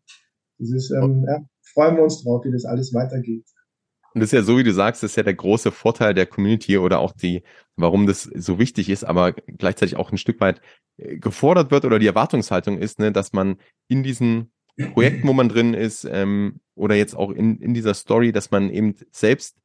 das 0.57 0.71
ist, 0.71 0.91
ähm, 0.91 1.25
ja, 1.25 1.41
freuen 1.73 1.95
wir 1.95 2.03
uns 2.03 2.21
drauf, 2.21 2.43
wie 2.45 2.51
das 2.51 2.65
alles 2.65 2.93
weitergeht. 2.93 3.45
Und 4.13 4.21
das 4.21 4.29
ist 4.29 4.33
ja 4.33 4.43
so, 4.43 4.57
wie 4.57 4.63
du 4.63 4.73
sagst, 4.73 5.03
das 5.03 5.11
ist 5.11 5.15
ja 5.15 5.23
der 5.23 5.33
große 5.33 5.71
Vorteil 5.71 6.13
der 6.13 6.25
Community 6.25 6.77
oder 6.77 6.99
auch 6.99 7.13
die, 7.13 7.43
warum 7.75 8.05
das 8.05 8.23
so 8.23 8.59
wichtig 8.59 8.89
ist, 8.89 9.03
aber 9.03 9.33
gleichzeitig 9.33 9.95
auch 9.95 10.11
ein 10.11 10.17
Stück 10.17 10.39
weit 10.39 10.61
äh, 10.97 11.17
gefordert 11.17 11.71
wird 11.71 11.85
oder 11.85 11.99
die 11.99 12.07
Erwartungshaltung 12.07 12.77
ist, 12.77 12.99
ne, 12.99 13.11
dass 13.11 13.33
man 13.33 13.57
in 13.87 14.03
diesen 14.03 14.51
Projekten, 14.93 15.27
wo 15.27 15.33
man 15.33 15.49
drin 15.49 15.73
ist, 15.73 16.05
ähm, 16.05 16.59
oder 16.75 16.95
jetzt 16.95 17.15
auch 17.15 17.31
in, 17.31 17.59
in 17.59 17.73
dieser 17.73 17.93
Story, 17.93 18.31
dass 18.31 18.51
man 18.51 18.69
eben 18.69 18.95
selbst 19.11 19.57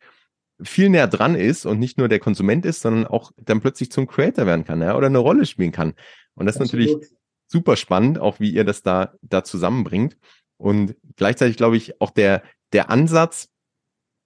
viel 0.63 0.89
näher 0.89 1.07
dran 1.07 1.35
ist 1.35 1.67
und 1.67 1.79
nicht 1.79 1.99
nur 1.99 2.09
der 2.09 2.19
Konsument 2.19 2.67
ist, 2.67 2.81
sondern 2.81 3.07
auch 3.07 3.33
dann 3.37 3.61
plötzlich 3.61 3.91
zum 3.91 4.07
Creator 4.07 4.47
werden 4.47 4.65
kann, 4.65 4.83
ja, 4.83 4.97
oder 4.97 5.07
eine 5.07 5.19
Rolle 5.19 5.47
spielen 5.47 5.73
kann. 5.73 5.95
Und 6.35 6.47
das 6.47 6.57
ist 6.57 6.61
natürlich 6.61 6.97
super 7.47 7.77
spannend, 7.77 8.19
auch 8.19 8.41
wie 8.41 8.51
ihr 8.51 8.65
das 8.65 8.83
da, 8.83 9.15
da 9.23 9.45
zusammenbringt. 9.45 10.17
Und 10.59 10.97
gleichzeitig 11.17 11.57
glaube 11.57 11.77
ich 11.77 12.01
auch 12.01 12.11
der, 12.11 12.43
der 12.73 12.91
Ansatz, 12.91 13.49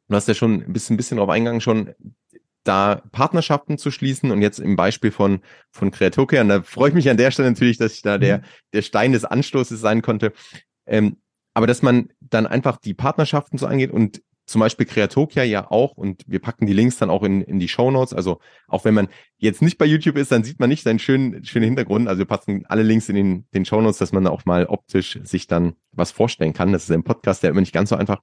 du 0.08 0.16
hast 0.16 0.28
ja 0.28 0.34
schon 0.34 0.62
ein 0.62 0.72
bisschen, 0.72 0.94
ein 0.94 0.96
bisschen 0.96 1.18
drauf 1.18 1.28
eingegangen, 1.28 1.60
schon 1.60 1.94
da 2.64 3.02
Partnerschaften 3.10 3.78
zu 3.78 3.90
schließen 3.90 4.30
und 4.30 4.40
jetzt 4.40 4.60
im 4.60 4.76
Beispiel 4.76 5.10
von, 5.10 5.40
von 5.70 5.90
Creatokia, 5.90 6.42
und 6.42 6.48
da 6.48 6.62
freue 6.62 6.90
ich 6.90 6.94
mich 6.94 7.10
an 7.10 7.16
der 7.16 7.30
Stelle 7.30 7.50
natürlich, 7.50 7.78
dass 7.78 7.94
ich 7.94 8.02
da 8.02 8.18
der, 8.18 8.38
mhm. 8.38 8.42
der 8.72 8.82
Stein 8.82 9.12
des 9.12 9.24
Anstoßes 9.24 9.80
sein 9.80 10.02
konnte, 10.02 10.32
ähm, 10.86 11.16
aber 11.54 11.66
dass 11.66 11.82
man 11.82 12.10
dann 12.20 12.46
einfach 12.46 12.76
die 12.76 12.94
Partnerschaften 12.94 13.58
so 13.58 13.66
angeht 13.66 13.90
und 13.90 14.22
zum 14.46 14.60
Beispiel 14.60 14.86
Kreatokia 14.86 15.44
ja 15.44 15.70
auch 15.70 15.96
und 15.96 16.24
wir 16.26 16.40
packen 16.40 16.66
die 16.66 16.72
Links 16.72 16.98
dann 16.98 17.10
auch 17.10 17.22
in, 17.22 17.42
in 17.42 17.58
die 17.58 17.68
Show 17.68 17.90
Notes. 17.90 18.12
Also 18.12 18.40
auch 18.66 18.84
wenn 18.84 18.94
man 18.94 19.08
jetzt 19.38 19.62
nicht 19.62 19.78
bei 19.78 19.86
YouTube 19.86 20.16
ist, 20.16 20.32
dann 20.32 20.44
sieht 20.44 20.58
man 20.58 20.68
nicht 20.68 20.82
seinen 20.82 20.98
schönen, 20.98 21.44
schönen 21.44 21.64
Hintergrund. 21.64 22.08
Also 22.08 22.18
wir 22.18 22.26
packen 22.26 22.64
alle 22.66 22.82
Links 22.82 23.08
in 23.08 23.14
den, 23.14 23.46
den 23.54 23.64
Show 23.64 23.80
Notes, 23.80 23.98
dass 23.98 24.12
man 24.12 24.26
auch 24.26 24.44
mal 24.44 24.66
optisch 24.66 25.18
sich 25.22 25.46
dann 25.46 25.74
was 25.92 26.10
vorstellen 26.10 26.52
kann. 26.52 26.72
Das 26.72 26.84
ist 26.84 26.90
ein 26.90 27.04
Podcast, 27.04 27.42
der 27.42 27.50
immer 27.50 27.60
nicht 27.60 27.72
ganz 27.72 27.90
so 27.90 27.96
einfach. 27.96 28.20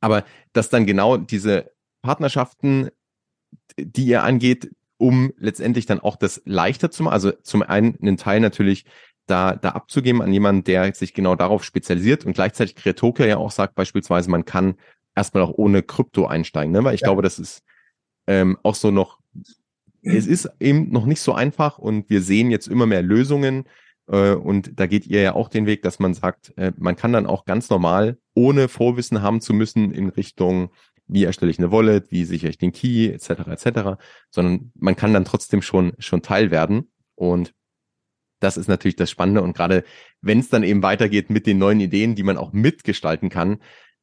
Aber 0.00 0.24
dass 0.52 0.68
dann 0.68 0.86
genau 0.86 1.16
diese 1.16 1.70
Partnerschaften, 2.02 2.90
die 3.76 4.06
ihr 4.06 4.22
angeht, 4.22 4.70
um 4.98 5.32
letztendlich 5.38 5.86
dann 5.86 6.00
auch 6.00 6.16
das 6.16 6.42
leichter 6.44 6.90
zu 6.90 7.02
machen. 7.02 7.14
Also 7.14 7.32
zum 7.42 7.62
einen 7.62 7.96
einen 8.00 8.16
Teil 8.16 8.40
natürlich 8.40 8.84
da, 9.26 9.54
da 9.54 9.70
abzugeben 9.70 10.22
an 10.22 10.32
jemanden, 10.32 10.64
der 10.64 10.92
sich 10.94 11.14
genau 11.14 11.36
darauf 11.36 11.64
spezialisiert 11.64 12.24
und 12.24 12.32
gleichzeitig 12.32 12.74
Kreatokia 12.74 13.26
ja 13.26 13.36
auch 13.36 13.50
sagt 13.50 13.74
beispielsweise, 13.74 14.30
man 14.30 14.44
kann 14.44 14.74
erstmal 15.14 15.42
auch 15.42 15.52
ohne 15.56 15.82
Krypto 15.82 16.26
einsteigen, 16.26 16.72
ne? 16.72 16.84
weil 16.84 16.94
ich 16.94 17.02
ja. 17.02 17.08
glaube, 17.08 17.22
das 17.22 17.38
ist 17.38 17.62
ähm, 18.26 18.58
auch 18.62 18.74
so 18.74 18.90
noch, 18.90 19.20
es 20.02 20.26
ist 20.26 20.50
eben 20.60 20.90
noch 20.90 21.06
nicht 21.06 21.20
so 21.20 21.34
einfach 21.34 21.78
und 21.78 22.08
wir 22.08 22.22
sehen 22.22 22.50
jetzt 22.50 22.68
immer 22.68 22.86
mehr 22.86 23.02
Lösungen 23.02 23.64
äh, 24.06 24.32
und 24.32 24.78
da 24.80 24.86
geht 24.86 25.06
ihr 25.06 25.20
ja 25.20 25.34
auch 25.34 25.48
den 25.48 25.66
Weg, 25.66 25.82
dass 25.82 25.98
man 25.98 26.14
sagt, 26.14 26.56
äh, 26.56 26.72
man 26.76 26.96
kann 26.96 27.12
dann 27.12 27.26
auch 27.26 27.44
ganz 27.44 27.68
normal, 27.68 28.16
ohne 28.38 28.68
Vorwissen 28.68 29.20
haben 29.20 29.40
zu 29.40 29.52
müssen 29.52 29.90
in 29.90 30.08
Richtung 30.08 30.70
wie 31.08 31.24
erstelle 31.24 31.50
ich 31.50 31.58
eine 31.58 31.72
Wallet, 31.72 32.10
wie 32.10 32.24
sichere 32.24 32.50
ich 32.50 32.58
den 32.58 32.72
Key, 32.72 33.08
etc., 33.08 33.30
etc., 33.48 34.00
sondern 34.30 34.70
man 34.74 34.94
kann 34.94 35.14
dann 35.14 35.24
trotzdem 35.24 35.62
schon, 35.62 35.92
schon 35.98 36.22
Teil 36.22 36.50
werden. 36.50 36.92
Und 37.14 37.54
das 38.40 38.56
ist 38.56 38.68
natürlich 38.68 38.96
das 38.96 39.10
Spannende. 39.10 39.42
Und 39.42 39.56
gerade 39.56 39.84
wenn 40.20 40.38
es 40.38 40.50
dann 40.50 40.62
eben 40.62 40.82
weitergeht 40.82 41.30
mit 41.30 41.46
den 41.46 41.58
neuen 41.58 41.80
Ideen, 41.80 42.14
die 42.14 42.22
man 42.22 42.36
auch 42.36 42.52
mitgestalten 42.52 43.30
kann, 43.30 43.60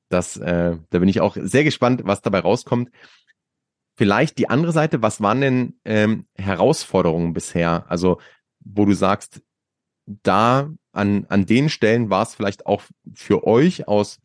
das, 0.09 0.37
äh, 0.37 0.77
da 0.89 0.99
bin 0.99 1.07
ich 1.07 1.21
auch 1.21 1.37
sehr 1.39 1.63
gespannt, 1.63 2.01
was 2.05 2.21
dabei 2.21 2.39
rauskommt. 2.39 2.89
Vielleicht 3.97 4.37
die 4.39 4.49
andere 4.49 4.73
Seite, 4.73 5.01
was 5.01 5.21
waren 5.21 5.41
denn 5.41 5.79
ähm, 5.85 6.25
Herausforderungen 6.35 7.33
bisher? 7.33 7.85
Also, 7.87 8.19
wo 8.59 8.85
du 8.85 8.93
sagst, 8.93 9.41
da 10.05 10.69
an, 10.95 11.25
an 11.29 11.45
den 11.45 11.69
Stellen 11.69 12.09
war 12.09 12.23
es 12.23 12.35
vielleicht 12.35 12.65
auch 12.65 12.83
für 13.13 13.45
euch 13.45 13.87
aus 13.87 14.19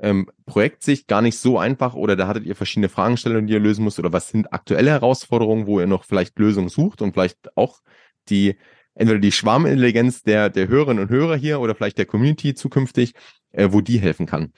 ähm, 0.00 0.30
Projektsicht 0.46 1.08
gar 1.08 1.22
nicht 1.22 1.38
so 1.38 1.58
einfach 1.58 1.94
oder 1.94 2.16
da 2.16 2.26
hattet 2.26 2.44
ihr 2.44 2.56
verschiedene 2.56 2.88
Fragestellungen, 2.88 3.46
die 3.46 3.52
ihr 3.52 3.60
lösen 3.60 3.84
müsst 3.84 3.98
oder 3.98 4.12
was 4.12 4.28
sind 4.28 4.52
aktuelle 4.52 4.90
Herausforderungen, 4.90 5.66
wo 5.66 5.80
ihr 5.80 5.86
noch 5.86 6.04
vielleicht 6.04 6.38
Lösungen 6.38 6.68
sucht 6.68 7.00
und 7.02 7.12
vielleicht 7.12 7.56
auch 7.56 7.80
die 8.28 8.56
entweder 8.94 9.18
die 9.18 9.32
Schwarmintelligenz 9.32 10.22
der, 10.22 10.50
der 10.50 10.68
Hörerinnen 10.68 11.04
und 11.04 11.10
Hörer 11.10 11.36
hier 11.36 11.60
oder 11.60 11.74
vielleicht 11.74 11.98
der 11.98 12.06
Community 12.06 12.54
zukünftig, 12.54 13.14
äh, 13.50 13.68
wo 13.72 13.80
die 13.80 13.98
helfen 13.98 14.26
kann? 14.26 14.52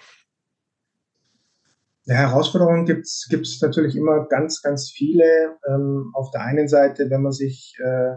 Ja, 2.05 2.17
Herausforderungen 2.17 2.87
gibt 2.87 3.07
es 3.07 3.59
natürlich 3.61 3.97
immer 3.97 4.27
ganz, 4.29 4.63
ganz 4.63 4.91
viele. 4.91 5.57
Ähm, 5.69 6.13
auf 6.15 6.31
der 6.31 6.43
einen 6.43 6.69
Seite, 6.69 7.11
wenn 7.11 7.23
man 7.23 7.33
sich 7.33 7.75
äh, 7.83 8.17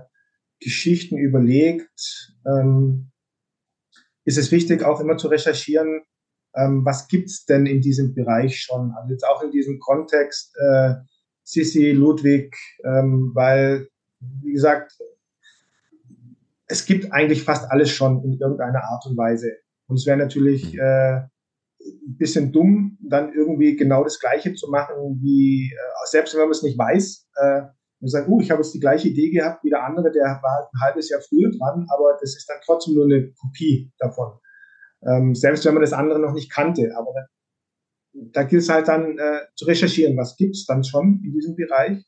Geschichten 0.60 1.18
überlegt, 1.18 2.34
ähm, 2.46 3.09
ist 4.30 4.38
es 4.38 4.52
wichtig, 4.52 4.84
auch 4.84 5.00
immer 5.00 5.18
zu 5.18 5.28
recherchieren, 5.28 6.04
ähm, 6.56 6.86
was 6.86 7.08
gibt's 7.08 7.46
denn 7.46 7.66
in 7.66 7.82
diesem 7.82 8.14
Bereich 8.14 8.62
schon? 8.62 8.92
Also 8.92 9.12
jetzt 9.12 9.28
auch 9.28 9.42
in 9.42 9.50
diesem 9.50 9.80
Kontext 9.80 10.56
äh, 10.58 10.94
Sissi, 11.44 11.92
Ludwig, 11.94 12.56
ähm, 12.86 13.32
weil, 13.34 13.90
wie 14.20 14.52
gesagt, 14.52 14.94
es 16.68 16.86
gibt 16.86 17.12
eigentlich 17.12 17.44
fast 17.44 17.72
alles 17.72 17.90
schon 17.90 18.24
in 18.24 18.40
irgendeiner 18.40 18.84
Art 18.84 19.04
und 19.08 19.18
Weise. 19.18 19.52
Und 19.88 19.96
es 19.96 20.06
wäre 20.06 20.18
natürlich 20.18 20.78
äh, 20.78 21.22
ein 21.80 22.18
bisschen 22.20 22.52
dumm, 22.52 23.00
dann 23.02 23.34
irgendwie 23.34 23.76
genau 23.76 24.04
das 24.04 24.20
Gleiche 24.20 24.54
zu 24.54 24.70
machen, 24.70 25.20
wie 25.24 25.72
äh, 25.74 26.06
selbst 26.06 26.36
wenn 26.36 26.42
man 26.42 26.52
es 26.52 26.62
nicht 26.62 26.78
weiß. 26.78 27.28
Äh, 27.36 27.62
man 28.00 28.10
sagt, 28.10 28.30
uh, 28.30 28.42
ich 28.42 28.52
habe 28.52 28.62
jetzt 28.62 28.74
die 28.74 28.80
gleiche 28.80 29.10
Idee 29.10 29.30
gehabt 29.30 29.64
wie 29.64 29.70
der 29.70 29.84
andere, 29.84 30.12
der 30.12 30.40
war 30.42 30.70
ein 30.72 30.82
halbes 30.82 31.10
Jahr 31.10 31.22
früher 31.22 31.52
dran, 31.52 31.86
aber 31.90 32.18
das 32.20 32.36
ist 32.36 32.48
dann 32.48 32.58
trotzdem 32.66 32.96
nur 32.96 33.06
eine 33.06 33.32
Kopie 33.34 33.92
davon. 33.98 34.40
Ähm, 35.06 35.36
selbst 35.36 35.66
wenn 35.66 35.74
man 35.74 35.82
das 35.82 35.94
andere 35.94 36.20
noch 36.20 36.34
nicht 36.34 36.52
kannte. 36.52 36.92
Aber 36.98 37.12
da, 37.14 37.26
da 38.34 38.44
gilt 38.44 38.62
es 38.62 38.70
halt 38.70 38.88
dann 38.88 39.18
äh, 39.18 39.42
zu 39.56 39.66
recherchieren, 39.66 40.18
was 40.18 40.38
gibt's 40.38 40.66
dann 40.66 40.84
schon 40.84 41.22
in 41.24 41.34
diesem 41.34 41.56
Bereich. 41.56 42.06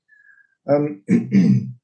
Ähm, 0.68 1.04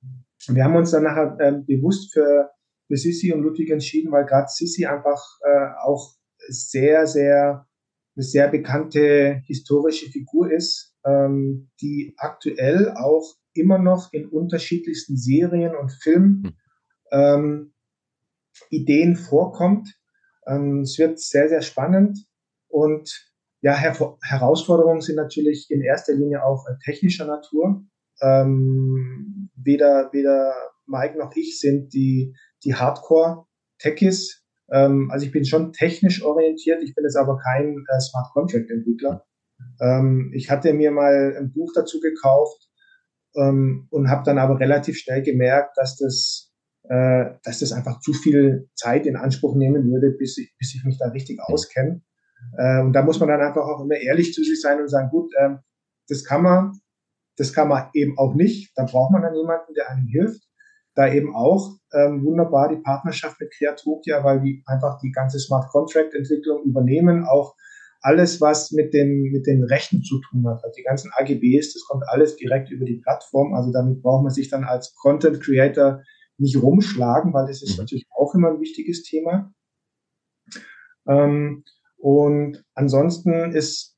wir 0.48 0.63
haben 0.63 0.76
uns 0.76 0.91
dann 0.91 1.04
nachher 1.04 1.38
äh, 1.39 1.54
bewusst 1.65 2.13
für 2.13 2.50
für 2.88 2.98
Sissi 2.98 3.34
und 3.34 3.41
Ludwig 3.41 3.70
entschieden, 3.70 4.12
weil 4.12 4.26
gerade 4.26 4.48
Sissi 4.50 4.86
einfach 4.86 5.22
äh, 5.43 5.70
auch 5.84 6.15
sehr, 6.48 7.06
sehr, 7.06 7.67
eine 8.15 8.24
sehr 8.24 8.48
bekannte 8.48 9.41
historische 9.46 10.10
Figur 10.10 10.52
ist, 10.52 10.96
ähm, 11.06 11.70
die 11.82 12.13
aktuell 12.17 12.91
auch 12.91 13.36
immer 13.58 13.78
noch 13.78 14.13
in 14.13 14.28
unterschiedlichsten 14.28 15.17
Serien 15.17 15.76
und 15.76 15.91
Filmen 15.91 16.43
hm. 16.43 16.54
ähm, 17.12 17.74
Ideen 18.70 19.15
vorkommt. 19.15 19.93
Ähm, 20.46 20.82
es 20.82 20.98
wird 20.98 21.20
sehr, 21.20 21.50
sehr 21.50 21.62
spannend 21.62 22.26
und 22.67 23.28
ja, 23.62 23.76
Her 23.76 24.17
Herausforderungen 24.22 25.02
sind 25.02 25.15
natürlich 25.15 25.70
in 25.70 25.82
erster 25.82 26.13
Linie 26.13 26.43
auch 26.43 26.65
äh, 26.67 26.76
technischer 26.84 27.26
Natur. 27.26 27.84
Ähm, 28.22 29.50
weder, 29.56 30.10
weder 30.13 30.54
Mike 30.86 31.17
noch 31.17 31.36
ich 31.36 31.60
sind 31.60 31.93
die, 31.93 32.36
die 32.63 32.76
Hardcore-Techies. 32.76 34.43
Ähm, 34.72 35.10
also 35.12 35.26
ich 35.26 35.32
bin 35.32 35.46
schon 35.46 35.74
technisch 35.74 36.24
orientiert, 36.24 36.84
ich 36.84 36.93
bin 36.96 37.04
jetzt 37.04 37.17
aber 37.17 37.38
kein 37.38 37.84
äh, 37.88 38.00
Smart 38.00 38.32
Contract-Entwickler. 38.34 39.26
Ähm, 39.82 40.32
ich 40.34 40.50
hatte 40.50 40.74
mir 40.74 40.91
mal 40.91 41.36
ein 41.38 41.52
Buch 41.52 41.72
dazu 41.74 42.00
gekauft 42.00 42.67
ähm, 43.36 43.88
und 43.90 44.10
habe 44.10 44.24
dann 44.24 44.38
aber 44.38 44.60
relativ 44.60 44.98
schnell 44.98 45.22
gemerkt, 45.24 45.78
dass 45.78 45.98
das, 45.98 46.52
äh, 46.84 47.26
dass 47.44 47.60
das 47.60 47.72
einfach 47.72 48.00
zu 48.00 48.13
viel 48.13 48.70
Zeit 48.76 49.06
in 49.06 49.16
Anspruch 49.16 49.56
nehmen 49.56 49.90
würde, 49.92 50.12
bis 50.12 50.38
ich, 50.38 50.56
bis 50.58 50.76
ich 50.76 50.84
mich 50.84 50.98
da 50.98 51.10
richtig 51.10 51.40
auskenne. 51.42 52.02
Äh, 52.58 52.82
und 52.82 52.94
da 52.94 53.02
muss 53.02 53.20
man 53.20 53.30
dann 53.30 53.42
einfach 53.42 53.63
auch 53.63 53.84
immer 53.84 53.96
ehrlich 53.96 54.34
zu 54.34 54.44
sich 54.44 54.62
sein 54.62 54.80
und 54.80 54.90
sagen, 54.90 55.10
gut, 55.10 55.32
äh, 55.38 55.56
das 56.08 56.24
kann 56.24 56.44
man, 56.44 56.74
das 57.38 57.54
kann 57.54 57.68
man 57.68 57.90
eben 57.94 58.18
auch 58.18 58.34
nicht. 58.34 58.72
Da 58.76 58.86
braucht 58.86 59.12
man 59.12 59.22
dann 59.22 59.36
jemanden, 59.36 59.74
der 59.74 59.90
einem 59.90 60.08
hilft. 60.08 60.44
Da 60.96 61.13
eben 61.13 61.36
auch 61.36 61.78
ähm, 61.94 62.24
wunderbar 62.26 62.70
die 62.70 62.82
Partnerschaft 62.82 63.40
mit 63.40 63.54
Creatokia, 63.56 64.24
weil 64.24 64.42
die 64.42 64.63
einfach 64.66 64.98
die 65.00 65.12
ganze 65.12 65.40
Smart 65.40 65.70
Contract 65.70 66.16
Entwicklung 66.16 66.63
übernehmen, 66.63 67.24
auch 67.24 67.54
alles, 68.02 68.42
was 68.42 68.72
mit 68.72 68.94
den, 68.94 69.32
mit 69.32 69.48
den 69.48 69.64
Rechten 69.64 70.02
zu 70.04 70.20
tun 70.22 70.48
hat, 70.48 70.64
also 70.64 70.76
die 70.76 70.84
ganzen 70.84 71.12
AGBs, 71.16 71.74
das 71.74 71.84
kommt 71.88 72.04
alles 72.08 72.36
direkt 72.36 72.70
über 72.70 72.86
die 72.86 72.98
Plattform. 72.98 73.54
Also 73.54 73.72
damit 73.72 74.02
braucht 74.02 74.24
man 74.24 74.34
sich 74.34 74.50
dann 74.50 74.64
als 74.64 74.94
Content 74.96 75.42
Creator 75.42 76.02
nicht 76.38 76.62
rumschlagen, 76.62 77.34
weil 77.34 77.48
das 77.48 77.62
ist 77.62 77.72
mhm. 77.72 77.84
natürlich 77.84 78.08
auch 78.16 78.34
immer 78.36 78.50
ein 78.50 78.62
wichtiges 78.62 79.04
Thema. 79.04 79.54
Ähm, 81.08 81.64
und 81.98 82.64
ansonsten 82.74 83.52
ist 83.54 83.96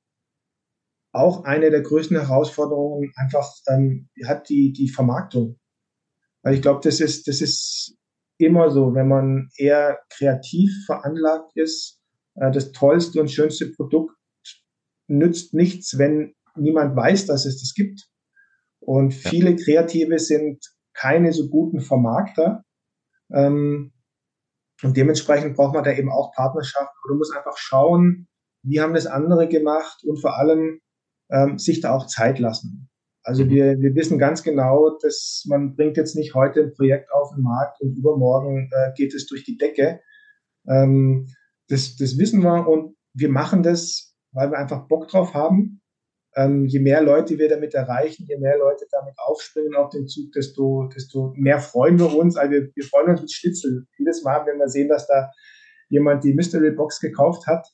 auch 1.11 1.43
eine 1.43 1.71
der 1.71 1.81
größten 1.81 2.17
Herausforderungen 2.17 3.11
einfach 3.15 3.51
ähm, 3.67 4.09
hat 4.25 4.47
die, 4.49 4.71
die 4.71 4.89
Vermarktung. 4.89 5.59
Weil 6.43 6.53
ich 6.53 6.61
glaube, 6.61 6.81
das 6.83 6.99
ist, 7.01 7.27
das 7.27 7.41
ist 7.41 7.97
immer 8.37 8.69
so, 8.69 8.93
wenn 8.93 9.07
man 9.07 9.49
eher 9.57 9.99
kreativ 10.09 10.71
veranlagt 10.85 11.51
ist, 11.55 11.98
das 12.39 12.71
tollste 12.71 13.19
und 13.19 13.31
schönste 13.31 13.71
Produkt 13.71 14.15
nützt 15.07 15.53
nichts, 15.53 15.97
wenn 15.97 16.33
niemand 16.55 16.95
weiß, 16.95 17.25
dass 17.25 17.45
es 17.45 17.59
das 17.59 17.73
gibt. 17.73 18.07
Und 18.79 19.13
viele 19.13 19.55
Kreative 19.55 20.19
sind 20.19 20.63
keine 20.93 21.33
so 21.33 21.49
guten 21.49 21.81
Vermarkter. 21.81 22.63
Ähm, 23.33 23.91
und 24.81 24.95
dementsprechend 24.95 25.55
braucht 25.55 25.73
man 25.73 25.83
da 25.83 25.91
eben 25.91 26.11
auch 26.11 26.31
Partnerschaften. 26.33 26.95
Du 27.07 27.15
musst 27.15 27.35
einfach 27.35 27.57
schauen, 27.57 28.27
wie 28.63 28.79
haben 28.79 28.93
das 28.93 29.07
andere 29.07 29.47
gemacht 29.47 30.03
und 30.03 30.21
vor 30.21 30.37
allem 30.37 30.79
ähm, 31.29 31.57
sich 31.57 31.81
da 31.81 31.93
auch 31.93 32.07
Zeit 32.07 32.39
lassen. 32.39 32.89
Also 33.23 33.45
mhm. 33.45 33.49
wir, 33.49 33.79
wir 33.79 33.95
wissen 33.95 34.17
ganz 34.17 34.43
genau, 34.43 34.97
dass 35.01 35.43
man 35.47 35.75
bringt 35.75 35.97
jetzt 35.97 36.15
nicht 36.15 36.33
heute 36.33 36.61
ein 36.61 36.73
Projekt 36.73 37.11
auf 37.11 37.33
den 37.35 37.43
Markt 37.43 37.81
und 37.81 37.97
übermorgen 37.97 38.69
äh, 38.71 38.91
geht 38.95 39.13
es 39.13 39.27
durch 39.27 39.43
die 39.43 39.57
Decke. 39.57 40.01
Ähm, 40.67 41.27
das, 41.69 41.95
das 41.95 42.17
wissen 42.17 42.41
wir 42.41 42.67
und 42.67 42.95
wir 43.13 43.29
machen 43.29 43.63
das, 43.63 44.15
weil 44.31 44.51
wir 44.51 44.57
einfach 44.57 44.87
Bock 44.87 45.07
drauf 45.07 45.33
haben. 45.33 45.81
Ähm, 46.35 46.65
je 46.65 46.79
mehr 46.79 47.01
Leute 47.01 47.37
wir 47.39 47.49
damit 47.49 47.73
erreichen, 47.73 48.25
je 48.27 48.37
mehr 48.37 48.57
Leute 48.57 48.85
damit 48.91 49.15
aufspringen 49.17 49.75
auf 49.75 49.89
den 49.89 50.07
Zug, 50.07 50.31
desto, 50.33 50.87
desto 50.95 51.33
mehr 51.35 51.59
freuen 51.59 51.97
wir 51.97 52.15
uns. 52.15 52.37
Also 52.37 52.51
wir, 52.51 52.69
wir 52.73 52.83
freuen 52.83 53.09
uns 53.09 53.21
mit 53.21 53.31
Schnitzel. 53.31 53.87
Jedes 53.97 54.23
Mal, 54.23 54.45
wenn 54.45 54.59
wir 54.59 54.67
sehen, 54.67 54.89
dass 54.89 55.07
da 55.07 55.31
jemand 55.89 56.23
die 56.23 56.33
Mystery 56.33 56.71
Box 56.71 56.99
gekauft 56.99 57.47
hat. 57.47 57.67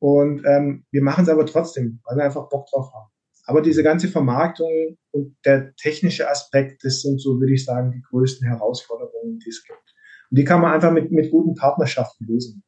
Und 0.00 0.42
ähm, 0.46 0.86
wir 0.90 1.02
machen 1.02 1.24
es 1.24 1.28
aber 1.28 1.44
trotzdem, 1.44 2.00
weil 2.04 2.16
wir 2.16 2.24
einfach 2.24 2.48
Bock 2.48 2.66
drauf 2.70 2.90
haben. 2.94 3.10
Aber 3.44 3.62
diese 3.62 3.82
ganze 3.82 4.08
Vermarktung 4.08 4.98
und 5.10 5.36
der 5.44 5.74
technische 5.76 6.30
Aspekt, 6.30 6.84
das 6.84 7.00
sind 7.00 7.20
so, 7.20 7.40
würde 7.40 7.54
ich 7.54 7.64
sagen, 7.64 7.90
die 7.90 8.02
größten 8.02 8.46
Herausforderungen, 8.46 9.38
die 9.38 9.48
es 9.48 9.64
gibt. 9.64 9.94
Und 10.30 10.38
die 10.38 10.44
kann 10.44 10.60
man 10.60 10.72
einfach 10.72 10.92
mit, 10.92 11.10
mit 11.10 11.30
guten 11.30 11.54
Partnerschaften 11.54 12.26
lösen. 12.26 12.62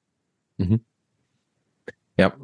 Mhm. 0.60 0.80
Ja, 2.16 2.34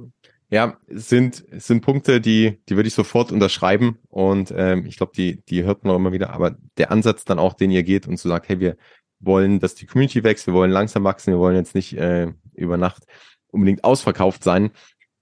ja, 0.49 0.79
sind, 0.89 1.45
sind 1.51 1.81
Punkte, 1.81 2.21
die, 2.21 2.61
die 2.69 2.77
würde 2.77 2.87
ich 2.87 2.95
sofort 2.95 3.33
unterschreiben. 3.33 3.99
Und 4.09 4.53
ähm, 4.57 4.87
ich 4.87 4.97
glaube, 4.97 5.13
die, 5.17 5.43
die 5.47 5.65
hört 5.65 5.85
man 5.85 5.93
auch 5.93 5.97
immer 5.97 6.13
wieder. 6.13 6.31
Aber 6.31 6.57
der 6.79 6.93
Ansatz 6.93 7.25
dann 7.25 7.39
auch, 7.39 7.55
den 7.55 7.71
ihr 7.71 7.83
geht 7.83 8.07
und 8.07 8.17
zu 8.17 8.29
so 8.29 8.35
sagt, 8.35 8.49
hey, 8.49 8.61
wir 8.61 8.77
wollen, 9.19 9.59
dass 9.59 9.75
die 9.75 9.87
Community 9.87 10.23
wächst, 10.23 10.47
wir 10.47 10.55
wollen 10.55 10.71
langsam 10.71 11.03
wachsen, 11.05 11.33
wir 11.33 11.41
wollen 11.41 11.57
jetzt 11.57 11.75
nicht 11.75 11.97
äh, 11.97 12.33
über 12.55 12.77
Nacht 12.77 13.05
unbedingt 13.49 13.83
ausverkauft 13.83 14.45
sein. 14.45 14.71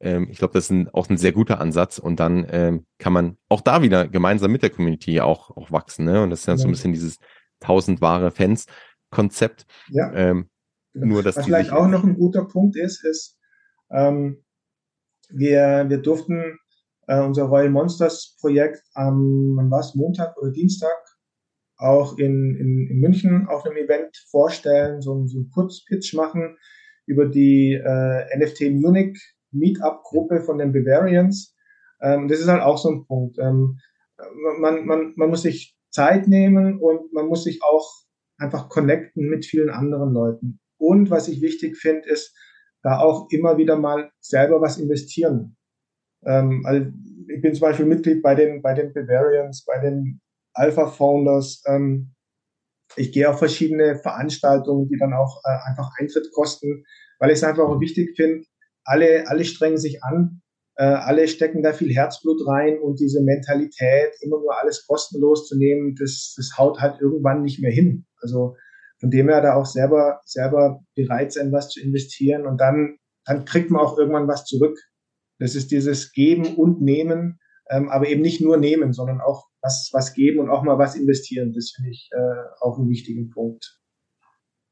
Ähm, 0.01 0.29
ich 0.31 0.39
glaube, 0.39 0.53
das 0.53 0.65
ist 0.65 0.71
ein, 0.71 0.89
auch 0.91 1.09
ein 1.09 1.17
sehr 1.17 1.33
guter 1.33 1.59
Ansatz. 1.59 1.99
Und 1.99 2.21
dann 2.21 2.47
ähm, 2.51 2.87
kann 2.99 3.15
man 3.15 3.39
auch 3.49 3.63
da 3.63 3.81
wieder 3.81 4.07
gemeinsam 4.07 4.53
mit 4.53 4.63
der 4.63 4.71
Community 4.71 5.21
auch, 5.21 5.57
auch 5.57 5.73
wachsen. 5.73 6.05
Ne? 6.05 6.23
Und 6.23 6.31
das 6.31 6.41
ist 6.41 6.47
ja, 6.47 6.53
ja. 6.53 6.59
so 6.59 6.69
ein 6.69 6.73
bisschen 6.73 6.93
dieses 6.93 7.19
tausend 7.61 8.03
wahre 8.03 8.31
Fans-Konzept. 8.31 9.65
Ja. 9.89 10.13
Ähm, 10.13 10.51
nur, 10.95 11.23
dass 11.23 11.37
Was 11.37 11.45
vielleicht 11.45 11.73
auch 11.73 11.89
noch 11.89 12.05
ein 12.05 12.17
guter 12.17 12.45
Punkt 12.45 12.77
ist, 12.77 13.05
ist, 13.05 13.39
ähm, 13.91 14.45
wir, 15.31 15.87
wir 15.89 15.99
durften 15.99 16.59
äh, 17.07 17.21
unser 17.21 17.45
Royal 17.45 17.71
Monsters 17.71 18.37
Projekt 18.41 18.83
am, 18.95 19.55
wann 19.57 19.71
war 19.71 19.85
Montag 19.95 20.37
oder 20.39 20.51
Dienstag 20.51 20.97
auch 21.77 22.19
in, 22.19 22.55
in, 22.57 22.89
in 22.89 23.01
München 23.01 23.47
auf 23.49 23.65
einem 23.65 23.77
Event 23.77 24.17
vorstellen, 24.31 25.01
so, 25.01 25.27
so 25.27 25.39
einen 25.39 25.51
Kurzpitch 25.51 26.15
machen 26.15 26.57
über 27.07 27.27
die 27.27 27.75
äh, 27.75 28.39
NFT 28.39 28.81
Munich 28.81 29.19
Meetup-Gruppe 29.51 30.41
von 30.43 30.59
den 30.59 30.73
Bavarians. 30.73 31.55
Ähm, 32.01 32.29
das 32.29 32.41
ist 32.41 32.49
halt 32.49 32.63
auch 32.63 32.79
so 32.79 32.91
ein 32.91 33.07
Punkt. 33.07 33.39
Ähm, 33.39 33.79
man, 34.61 34.87
man, 34.87 35.13
man 35.17 35.31
muss 35.31 35.43
sich 35.43 35.77
Zeit 35.91 36.29
nehmen 36.29 36.79
und 36.81 37.13
man 37.13 37.27
muss 37.27 37.45
sich 37.45 37.63
auch 37.63 37.89
einfach 38.39 38.69
connecten 38.69 39.29
mit 39.29 39.45
vielen 39.45 39.71
anderen 39.71 40.13
Leuten. 40.13 40.61
Und 40.85 41.11
was 41.11 41.29
ich 41.29 41.41
wichtig 41.41 41.77
finde, 41.77 42.09
ist, 42.09 42.35
da 42.83 42.99
auch 42.99 43.29
immer 43.31 43.57
wieder 43.57 43.77
mal 43.77 44.11
selber 44.21 44.61
was 44.61 44.79
investieren. 44.79 45.57
Ähm, 46.27 46.63
also 46.67 46.87
ich 47.29 47.41
bin 47.41 47.55
zum 47.55 47.63
Beispiel 47.63 47.87
Mitglied 47.87 48.23
bei 48.23 48.35
den, 48.35 48.61
bei 48.61 48.75
den 48.75 48.93
Bavarians, 48.93 49.65
bei 49.65 49.81
den 49.81 50.21
Alpha 50.53 50.87
Founders. 50.87 51.63
Ähm, 51.67 52.15
ich 52.97 53.13
gehe 53.13 53.29
auf 53.29 53.39
verschiedene 53.39 53.97
Veranstaltungen, 53.97 54.89
die 54.89 54.99
dann 54.99 55.15
auch 55.15 55.41
äh, 55.45 55.69
einfach 55.69 55.91
Eintritt 55.99 56.31
kosten, 56.33 56.85
weil 57.19 57.31
ich 57.31 57.39
es 57.39 57.45
einfach 57.45 57.65
auch 57.65 57.81
wichtig 57.81 58.15
finde, 58.17 58.45
alle, 58.85 59.29
alle 59.29 59.45
strengen 59.45 59.79
sich 59.79 60.05
an, 60.05 60.43
äh, 60.77 60.85
alle 60.85 61.27
stecken 61.29 61.63
da 61.63 61.73
viel 61.73 61.93
Herzblut 61.95 62.47
rein 62.47 62.79
und 62.79 63.01
diese 63.01 63.23
Mentalität, 63.23 64.13
immer 64.21 64.39
nur 64.39 64.61
alles 64.61 64.87
kostenlos 64.87 65.49
zu 65.49 65.57
nehmen, 65.57 65.95
das, 65.99 66.35
das 66.37 66.59
haut 66.59 66.81
halt 66.81 67.01
irgendwann 67.01 67.43
nicht 67.43 67.61
mehr 67.63 67.73
hin. 67.73 68.05
Also 68.21 68.57
von 69.05 69.11
dem 69.11 69.29
her 69.29 69.43
da 69.43 69.53
auch 69.53 69.67
selber, 69.67 70.23
selber 70.25 70.81
bereit 70.97 71.31
sein, 71.31 71.53
was 71.53 71.69
zu 71.69 71.79
investieren 71.79 72.47
und 72.47 72.59
dann, 72.59 72.97
dann 73.27 73.45
kriegt 73.45 73.71
man 73.71 73.83
auch 73.83 73.99
irgendwann 73.99 74.29
was 74.29 74.47
zurück. 74.47 74.79
Das 75.39 75.55
ist 75.55 75.71
dieses 75.71 76.13
Geben 76.13 76.55
und 76.55 76.81
Nehmen, 76.81 77.39
ähm, 77.69 77.91
aber 77.91 78.09
eben 78.09 78.23
nicht 78.23 78.41
nur 78.41 78.57
nehmen, 78.57 78.95
sondern 78.95 79.21
auch 79.21 79.45
was, 79.61 79.91
was 79.93 80.15
geben 80.15 80.41
und 80.41 80.49
auch 80.49 80.63
mal 80.63 80.79
was 80.79 80.97
investieren. 80.97 81.53
Das 81.53 81.73
finde 81.77 81.91
ich 81.91 82.09
äh, 82.13 82.65
auch 82.65 82.79
einen 82.79 82.89
wichtigen 82.89 83.29
Punkt. 83.29 83.79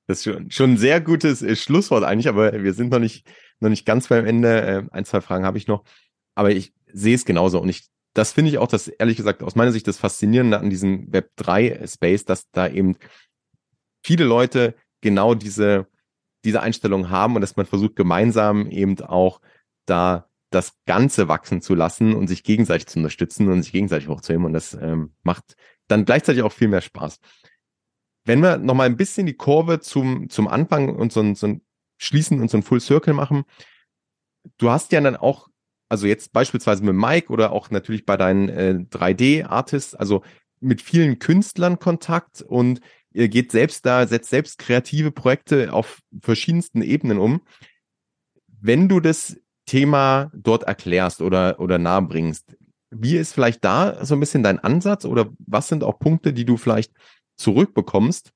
Das 0.06 0.26
ist 0.26 0.54
schon, 0.54 0.70
ein 0.70 0.76
sehr 0.78 1.02
gutes 1.02 1.42
äh, 1.42 1.54
Schlusswort 1.54 2.02
eigentlich, 2.02 2.28
aber 2.28 2.54
wir 2.62 2.72
sind 2.72 2.90
noch 2.90 3.00
nicht, 3.00 3.30
noch 3.60 3.68
nicht 3.68 3.84
ganz 3.84 4.08
beim 4.08 4.24
Ende. 4.24 4.62
Äh, 4.62 4.82
ein, 4.92 5.04
zwei 5.04 5.20
Fragen 5.20 5.44
habe 5.44 5.58
ich 5.58 5.66
noch. 5.66 5.84
Aber 6.34 6.52
ich 6.52 6.72
sehe 6.90 7.16
es 7.16 7.26
genauso 7.26 7.60
und 7.60 7.68
ich, 7.68 7.90
das 8.14 8.32
finde 8.32 8.50
ich 8.50 8.56
auch 8.56 8.68
das, 8.68 8.88
ehrlich 8.88 9.18
gesagt, 9.18 9.42
aus 9.42 9.56
meiner 9.56 9.72
Sicht 9.72 9.86
das 9.86 9.98
Faszinierende 9.98 10.58
an 10.58 10.70
diesem 10.70 11.12
Web 11.12 11.32
3 11.36 11.86
Space, 11.86 12.24
dass 12.24 12.50
da 12.50 12.66
eben 12.66 12.96
viele 14.02 14.24
Leute 14.24 14.74
genau 15.00 15.34
diese, 15.34 15.86
diese 16.44 16.60
Einstellung 16.60 17.10
haben 17.10 17.34
und 17.34 17.40
dass 17.40 17.56
man 17.56 17.66
versucht, 17.66 17.96
gemeinsam 17.96 18.70
eben 18.70 19.00
auch 19.00 19.40
da 19.86 20.28
das 20.50 20.76
Ganze 20.86 21.28
wachsen 21.28 21.62
zu 21.62 21.74
lassen 21.74 22.14
und 22.14 22.28
sich 22.28 22.44
gegenseitig 22.44 22.86
zu 22.86 22.98
unterstützen 22.98 23.48
und 23.48 23.62
sich 23.62 23.72
gegenseitig 23.72 24.08
hochzuheben. 24.08 24.44
Und 24.44 24.52
das 24.52 24.74
ähm, 24.74 25.14
macht 25.22 25.56
dann 25.88 26.04
gleichzeitig 26.04 26.42
auch 26.42 26.52
viel 26.52 26.68
mehr 26.68 26.82
Spaß. 26.82 27.18
Wenn 28.24 28.42
wir 28.42 28.58
nochmal 28.58 28.86
ein 28.86 28.96
bisschen 28.96 29.26
die 29.26 29.36
Kurve 29.36 29.80
zum, 29.80 30.28
zum 30.28 30.46
Anfang 30.46 30.94
und 30.94 31.12
so 31.12 31.20
ein, 31.20 31.34
so 31.34 31.46
ein 31.46 31.62
Schließen 32.02 32.40
und 32.40 32.50
so 32.50 32.58
ein 32.58 32.62
Full 32.62 32.80
Circle 32.80 33.14
machen. 33.14 33.44
Du 34.58 34.70
hast 34.70 34.92
ja 34.92 35.00
dann 35.00 35.16
auch, 35.16 35.48
also 35.88 36.06
jetzt 36.06 36.32
beispielsweise 36.32 36.84
mit 36.84 36.94
Mike 36.94 37.32
oder 37.32 37.52
auch 37.52 37.70
natürlich 37.70 38.04
bei 38.04 38.16
deinen 38.16 38.48
äh, 38.48 38.84
3D-Artists, 38.90 39.94
also 39.94 40.22
mit 40.60 40.82
vielen 40.82 41.20
Künstlern 41.20 41.78
Kontakt 41.78 42.42
und 42.42 42.80
ihr 43.14 43.28
geht 43.28 43.52
selbst 43.52 43.84
da, 43.86 44.06
setzt 44.06 44.30
selbst 44.30 44.58
kreative 44.58 45.10
Projekte 45.10 45.72
auf 45.72 46.00
verschiedensten 46.20 46.82
Ebenen 46.82 47.18
um. 47.18 47.42
Wenn 48.46 48.88
du 48.88 49.00
das 49.00 49.38
Thema 49.66 50.30
dort 50.34 50.64
erklärst 50.64 51.22
oder, 51.22 51.60
oder 51.60 51.78
nahebringst, 51.78 52.56
wie 52.90 53.16
ist 53.16 53.32
vielleicht 53.32 53.64
da 53.64 54.04
so 54.04 54.14
ein 54.14 54.20
bisschen 54.20 54.42
dein 54.42 54.58
Ansatz 54.58 55.04
oder 55.04 55.30
was 55.38 55.68
sind 55.68 55.82
auch 55.82 55.98
Punkte, 55.98 56.32
die 56.32 56.44
du 56.44 56.56
vielleicht 56.56 56.92
zurückbekommst, 57.36 58.32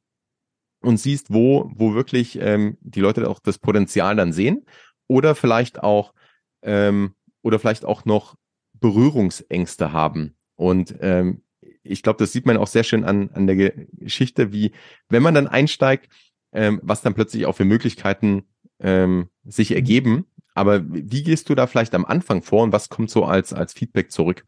und 0.86 0.98
siehst, 0.98 1.32
wo, 1.32 1.70
wo 1.74 1.94
wirklich 1.94 2.38
ähm, 2.40 2.78
die 2.80 3.00
Leute 3.00 3.28
auch 3.28 3.40
das 3.40 3.58
Potenzial 3.58 4.16
dann 4.16 4.32
sehen 4.32 4.64
oder 5.08 5.34
vielleicht 5.34 5.82
auch 5.82 6.14
ähm, 6.62 7.14
oder 7.42 7.58
vielleicht 7.58 7.84
auch 7.84 8.04
noch 8.04 8.36
Berührungsängste 8.74 9.92
haben. 9.92 10.36
Und 10.54 10.94
ähm, 11.00 11.42
ich 11.90 12.02
glaube, 12.02 12.18
das 12.18 12.32
sieht 12.32 12.46
man 12.46 12.56
auch 12.56 12.66
sehr 12.66 12.84
schön 12.84 13.04
an, 13.04 13.30
an 13.32 13.46
der 13.46 13.72
Geschichte, 13.98 14.52
wie 14.52 14.72
wenn 15.08 15.22
man 15.22 15.34
dann 15.34 15.46
einsteigt, 15.46 16.10
ähm, 16.52 16.80
was 16.82 17.02
dann 17.02 17.14
plötzlich 17.14 17.46
auch 17.46 17.54
für 17.56 17.64
Möglichkeiten 17.64 18.44
ähm, 18.80 19.28
sich 19.44 19.70
mhm. 19.70 19.76
ergeben. 19.76 20.26
Aber 20.54 20.82
wie 20.88 21.22
gehst 21.22 21.48
du 21.48 21.54
da 21.54 21.66
vielleicht 21.66 21.94
am 21.94 22.06
Anfang 22.06 22.42
vor 22.42 22.62
und 22.62 22.72
was 22.72 22.88
kommt 22.88 23.10
so 23.10 23.24
als, 23.24 23.52
als 23.52 23.74
Feedback 23.74 24.10
zurück? 24.10 24.44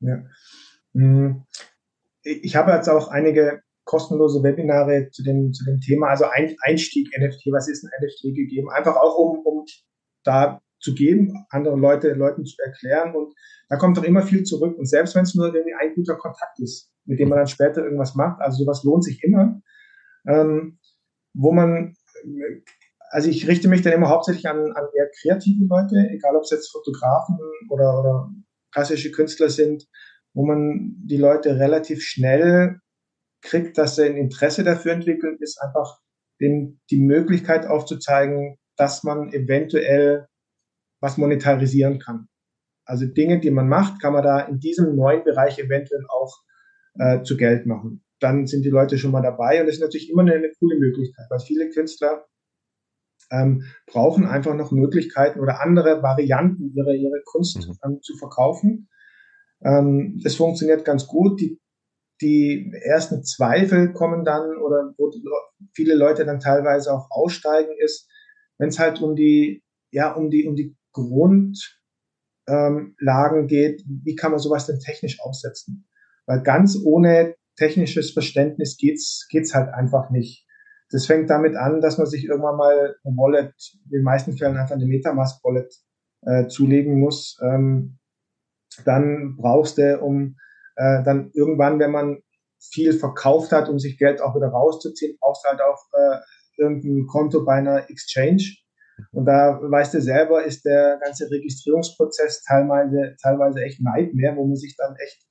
Ja. 0.00 0.24
Hm. 0.94 1.44
Ich 2.22 2.56
habe 2.56 2.72
jetzt 2.72 2.88
auch 2.88 3.08
einige 3.08 3.62
kostenlose 3.84 4.42
Webinare 4.42 5.10
zu 5.10 5.22
dem, 5.22 5.52
zu 5.52 5.64
dem 5.64 5.80
Thema, 5.80 6.08
also 6.08 6.24
ein, 6.24 6.56
Einstieg 6.62 7.08
NFT, 7.16 7.52
was 7.52 7.68
ist 7.68 7.84
ein 7.84 7.90
NFT 8.02 8.34
gegeben, 8.34 8.70
einfach 8.70 8.96
auch 8.96 9.16
um, 9.16 9.38
um 9.44 9.64
da 10.24 10.60
zu 10.78 10.94
geben, 10.94 11.46
anderen 11.50 11.80
Leute, 11.80 12.12
Leuten 12.12 12.44
zu 12.44 12.56
erklären. 12.62 13.14
Und 13.14 13.34
da 13.68 13.76
kommt 13.76 13.96
doch 13.96 14.04
immer 14.04 14.22
viel 14.22 14.44
zurück. 14.44 14.78
Und 14.78 14.86
selbst 14.86 15.14
wenn 15.14 15.22
es 15.22 15.34
nur 15.34 15.46
irgendwie 15.46 15.74
ein 15.74 15.94
guter 15.94 16.16
Kontakt 16.16 16.58
ist, 16.60 16.90
mit 17.04 17.18
dem 17.18 17.28
man 17.28 17.38
dann 17.38 17.46
später 17.46 17.82
irgendwas 17.82 18.14
macht, 18.14 18.40
also 18.40 18.64
sowas 18.64 18.84
lohnt 18.84 19.04
sich 19.04 19.22
immer, 19.22 19.60
ähm, 20.28 20.78
wo 21.34 21.52
man, 21.52 21.94
also 23.10 23.28
ich 23.28 23.46
richte 23.46 23.68
mich 23.68 23.82
dann 23.82 23.92
immer 23.92 24.08
hauptsächlich 24.08 24.48
an, 24.48 24.72
an 24.72 24.84
eher 24.96 25.10
kreative 25.20 25.64
Leute, 25.66 26.08
egal 26.10 26.36
ob 26.36 26.42
es 26.42 26.50
jetzt 26.50 26.72
Fotografen 26.72 27.38
oder, 27.70 28.00
oder 28.00 28.30
klassische 28.72 29.12
Künstler 29.12 29.48
sind, 29.48 29.86
wo 30.34 30.44
man 30.44 30.96
die 30.98 31.16
Leute 31.16 31.58
relativ 31.58 32.02
schnell 32.02 32.80
kriegt, 33.42 33.78
dass 33.78 33.96
sie 33.96 34.04
ein 34.04 34.16
Interesse 34.16 34.64
dafür 34.64 34.92
entwickeln, 34.92 35.36
ist 35.40 35.60
einfach 35.62 35.98
den, 36.40 36.80
die 36.90 37.00
Möglichkeit 37.00 37.66
aufzuzeigen, 37.66 38.58
dass 38.76 39.02
man 39.02 39.32
eventuell 39.32 40.26
was 41.00 41.16
monetarisieren 41.16 41.98
kann. 41.98 42.28
Also 42.84 43.06
Dinge, 43.06 43.40
die 43.40 43.50
man 43.50 43.68
macht, 43.68 44.00
kann 44.00 44.12
man 44.12 44.22
da 44.22 44.40
in 44.40 44.60
diesem 44.60 44.94
neuen 44.94 45.24
Bereich 45.24 45.58
eventuell 45.58 46.04
auch 46.08 46.42
äh, 46.98 47.22
zu 47.22 47.36
Geld 47.36 47.66
machen. 47.66 48.04
Dann 48.20 48.46
sind 48.46 48.64
die 48.64 48.70
Leute 48.70 48.96
schon 48.96 49.10
mal 49.10 49.22
dabei 49.22 49.60
und 49.60 49.66
das 49.66 49.76
ist 49.76 49.82
natürlich 49.82 50.10
immer 50.10 50.22
eine, 50.22 50.34
eine 50.34 50.52
coole 50.58 50.78
Möglichkeit, 50.78 51.26
weil 51.28 51.40
viele 51.40 51.68
Künstler 51.70 52.24
ähm, 53.30 53.64
brauchen 53.86 54.26
einfach 54.26 54.54
noch 54.54 54.70
Möglichkeiten 54.70 55.40
oder 55.40 55.60
andere 55.60 56.02
Varianten 56.02 56.72
ihrer, 56.74 56.92
ihrer 56.92 57.20
Kunst 57.24 57.56
mhm. 57.56 57.74
ähm, 57.84 57.98
zu 58.02 58.16
verkaufen. 58.16 58.88
Ähm, 59.64 60.20
das 60.22 60.36
funktioniert 60.36 60.84
ganz 60.84 61.06
gut. 61.06 61.40
Die, 61.40 61.60
die 62.20 62.72
ersten 62.84 63.24
Zweifel 63.24 63.92
kommen 63.92 64.24
dann 64.24 64.56
oder 64.58 64.94
wo 64.96 65.10
viele 65.74 65.94
Leute 65.94 66.24
dann 66.24 66.40
teilweise 66.40 66.92
auch 66.92 67.08
aussteigen, 67.10 67.74
ist, 67.78 68.08
wenn 68.58 68.68
es 68.68 68.78
halt 68.78 69.02
um 69.02 69.16
die, 69.16 69.62
ja, 69.90 70.12
um 70.12 70.30
die, 70.30 70.46
um 70.46 70.54
die 70.54 70.76
Grundlagen 70.96 72.94
ähm, 73.40 73.46
geht, 73.46 73.84
wie 73.86 74.16
kann 74.16 74.30
man 74.32 74.40
sowas 74.40 74.66
denn 74.66 74.80
technisch 74.80 75.20
aufsetzen? 75.20 75.86
Weil 76.26 76.42
ganz 76.42 76.78
ohne 76.84 77.36
technisches 77.56 78.12
Verständnis 78.12 78.76
geht's 78.76 79.26
geht's 79.30 79.54
halt 79.54 79.72
einfach 79.72 80.10
nicht. 80.10 80.46
Das 80.90 81.06
fängt 81.06 81.30
damit 81.30 81.56
an, 81.56 81.80
dass 81.80 81.98
man 81.98 82.06
sich 82.06 82.24
irgendwann 82.24 82.56
mal 82.56 82.96
eine 83.04 83.16
Wallet, 83.16 83.54
in 83.84 83.90
den 83.90 84.02
meisten 84.02 84.36
Fällen 84.36 84.56
einfach 84.56 84.76
eine 84.76 84.86
Metamask-Wallet 84.86 85.74
äh, 86.22 86.46
zulegen 86.46 87.00
muss. 87.00 87.38
Ähm, 87.42 87.98
dann 88.84 89.36
brauchst 89.36 89.78
du, 89.78 89.98
um 90.00 90.36
äh, 90.76 91.02
dann 91.02 91.30
irgendwann, 91.32 91.78
wenn 91.78 91.90
man 91.90 92.18
viel 92.58 92.92
verkauft 92.92 93.52
hat, 93.52 93.68
um 93.68 93.78
sich 93.78 93.98
Geld 93.98 94.20
auch 94.20 94.34
wieder 94.34 94.48
rauszuziehen, 94.48 95.16
brauchst 95.20 95.44
du 95.44 95.50
halt 95.50 95.60
auch 95.60 95.80
äh, 95.92 96.18
irgendein 96.56 97.06
Konto 97.06 97.44
bei 97.44 97.54
einer 97.54 97.90
Exchange. 97.90 98.42
Und 99.12 99.26
da 99.26 99.60
weißt 99.62 99.94
du 99.94 100.00
selber, 100.00 100.44
ist 100.44 100.64
der 100.64 100.98
ganze 101.02 101.30
Registrierungsprozess 101.30 102.42
teilweise, 102.42 103.14
teilweise 103.22 103.60
echt 103.62 103.80
Nightmare, 103.82 104.36
wo 104.36 104.46
man 104.46 104.56
sich 104.56 104.74
dann 104.76 104.96
echt 104.96 105.26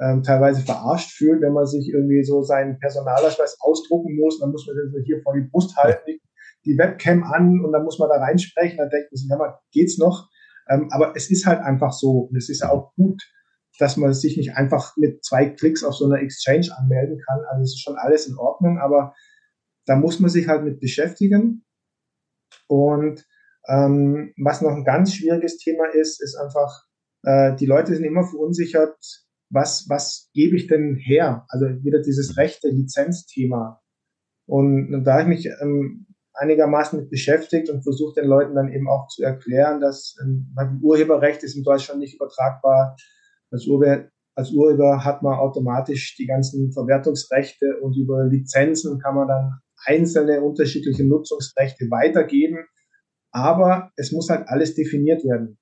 ähm, 0.00 0.22
teilweise 0.22 0.62
verarscht 0.62 1.12
fühlt, 1.12 1.42
wenn 1.42 1.52
man 1.52 1.66
sich 1.66 1.88
irgendwie 1.92 2.24
so 2.24 2.42
seinen 2.42 2.78
Personalausweis 2.78 3.58
ausdrucken 3.60 4.16
muss. 4.16 4.40
Dann 4.40 4.50
muss 4.50 4.66
man 4.66 4.76
den 4.76 4.90
so 4.90 4.98
hier 5.04 5.20
vor 5.22 5.34
die 5.34 5.46
Brust 5.50 5.76
halten, 5.76 6.18
die 6.64 6.78
Webcam 6.78 7.22
an 7.24 7.60
und 7.64 7.72
dann 7.72 7.84
muss 7.84 7.98
man 7.98 8.08
da 8.08 8.16
reinsprechen. 8.16 8.78
Dann 8.78 8.90
denkt 8.90 9.12
man 9.12 9.16
sich, 9.16 9.28
ja, 9.28 9.36
mal, 9.36 9.58
geht's 9.72 9.98
noch? 9.98 10.28
Ähm, 10.68 10.88
aber 10.90 11.14
es 11.16 11.30
ist 11.30 11.46
halt 11.46 11.60
einfach 11.60 11.92
so. 11.92 12.28
Und 12.30 12.36
es 12.36 12.48
ist 12.48 12.62
ja 12.62 12.70
auch 12.70 12.94
gut, 12.94 13.22
dass 13.78 13.96
man 13.96 14.12
sich 14.12 14.36
nicht 14.36 14.56
einfach 14.56 14.96
mit 14.96 15.24
zwei 15.24 15.50
Klicks 15.50 15.84
auf 15.84 15.94
so 15.94 16.06
einer 16.06 16.20
Exchange 16.20 16.68
anmelden 16.76 17.18
kann. 17.26 17.40
Also 17.50 17.62
es 17.62 17.70
ist 17.70 17.82
schon 17.82 17.96
alles 17.96 18.26
in 18.26 18.36
Ordnung, 18.36 18.78
aber 18.78 19.14
da 19.86 19.96
muss 19.96 20.20
man 20.20 20.30
sich 20.30 20.48
halt 20.48 20.64
mit 20.64 20.80
beschäftigen. 20.80 21.64
Und 22.66 23.26
ähm, 23.68 24.32
was 24.42 24.62
noch 24.62 24.72
ein 24.72 24.84
ganz 24.84 25.14
schwieriges 25.14 25.58
Thema 25.58 25.86
ist, 25.92 26.22
ist 26.22 26.36
einfach, 26.36 26.84
äh, 27.22 27.54
die 27.56 27.66
Leute 27.66 27.94
sind 27.94 28.04
immer 28.04 28.24
verunsichert, 28.24 28.96
was, 29.50 29.86
was 29.88 30.30
gebe 30.32 30.56
ich 30.56 30.66
denn 30.66 30.96
her? 30.96 31.44
Also 31.48 31.66
wieder 31.82 32.00
dieses 32.00 32.36
rechte 32.36 32.68
Lizenzthema. 32.68 33.82
Und, 34.46 34.94
und 34.94 35.04
da 35.04 35.12
habe 35.18 35.22
ich 35.22 35.28
mich 35.28 35.46
ähm, 35.60 36.06
einigermaßen 36.34 36.98
mit 36.98 37.10
beschäftigt 37.10 37.68
und 37.70 37.82
versucht 37.82 38.16
den 38.16 38.26
Leuten 38.26 38.54
dann 38.54 38.72
eben 38.72 38.88
auch 38.88 39.08
zu 39.08 39.22
erklären, 39.22 39.80
dass 39.80 40.16
ähm, 40.22 40.54
Urheberrecht 40.82 41.42
ist 41.42 41.56
in 41.56 41.62
Deutschland 41.62 42.00
nicht 42.00 42.14
übertragbar. 42.14 42.96
Als, 43.50 43.66
Urheber, 43.66 44.08
als 44.34 44.52
Urheber 44.52 45.04
hat 45.04 45.22
man 45.22 45.38
automatisch 45.38 46.16
die 46.16 46.26
ganzen 46.26 46.72
Verwertungsrechte 46.72 47.78
und 47.80 47.96
über 47.96 48.24
Lizenzen 48.24 48.98
kann 49.00 49.16
man 49.16 49.28
dann 49.28 49.60
einzelne 49.84 50.42
unterschiedliche 50.42 51.04
Nutzungsrechte 51.04 51.86
weitergeben. 51.90 52.66
Aber 53.32 53.90
es 53.96 54.12
muss 54.12 54.28
halt 54.28 54.48
alles 54.48 54.74
definiert 54.74 55.24
werden. 55.24 55.58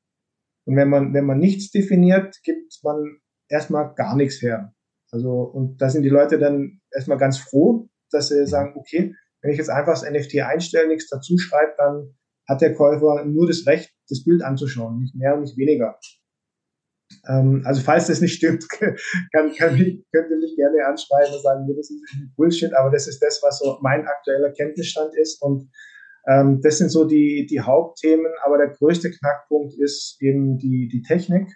Und 0.65 0.77
wenn 0.77 0.89
man, 0.89 1.15
wenn 1.15 1.25
man 1.25 1.39
nichts 1.39 1.71
definiert, 1.71 2.37
gibt 2.43 2.79
man 2.83 3.21
erstmal 3.49 3.95
gar 3.95 4.17
nichts 4.17 4.43
her. 4.43 4.75
Also, 5.11 5.31
und 5.31 5.81
da 5.81 5.89
sind 5.89 6.03
die 6.03 6.11
Leute 6.11 6.39
dann 6.39 6.81
erstmal 6.93 7.19
ganz 7.19 7.39
froh, 7.39 7.89
dass 8.11 8.29
sie 8.29 8.47
sagen, 8.47 8.75
okay, 8.77 9.15
wenn 9.41 9.53
ich 9.53 9.59
jetzt 9.59 9.71
einfach 9.71 9.93
das 9.93 10.09
NFT 10.09 10.41
einstelle, 10.41 10.89
nichts 10.89 11.09
dazu 11.09 11.39
schreibe, 11.39 11.73
dann 11.77 12.15
hat 12.47 12.61
der 12.61 12.75
Käufer 12.75 13.25
nur 13.25 13.47
das 13.47 13.67
Recht, 13.67 13.95
das 14.09 14.25
Bild 14.25 14.43
anzuschauen, 14.43 15.01
nicht 15.01 15.15
mehr 15.15 15.35
und 15.35 15.43
nicht 15.43 15.57
weniger. 15.57 15.99
Ähm, 17.29 17.63
also 17.65 17.81
falls 17.81 18.07
das 18.07 18.21
nicht 18.21 18.35
stimmt, 18.35 18.69
kann, 19.33 19.53
kann 19.57 19.75
mich, 19.75 20.05
könnt 20.13 20.31
ihr 20.31 20.37
mich 20.37 20.55
gerne 20.57 20.87
anschreiben 20.87 21.35
und 21.35 21.43
sagen, 21.43 21.67
das 21.69 21.91
ist 21.91 22.03
Bullshit, 22.37 22.75
aber 22.75 22.91
das 22.91 23.09
ist 23.09 23.21
das, 23.23 23.41
was 23.43 23.59
so 23.59 23.79
mein 23.81 24.07
aktueller 24.07 24.53
Kenntnisstand 24.53 25.15
ist. 25.17 25.41
Und 25.43 25.71
ähm, 26.29 26.61
das 26.63 26.79
sind 26.79 26.91
so 26.91 27.05
die, 27.05 27.47
die 27.51 27.61
Hauptthemen, 27.61 28.31
aber 28.45 28.59
der 28.59 28.69
größte 28.69 29.11
Knackpunkt 29.11 29.75
ist 29.79 30.19
eben 30.21 30.59
die, 30.59 30.89
die 30.89 31.03
Technik. 31.03 31.49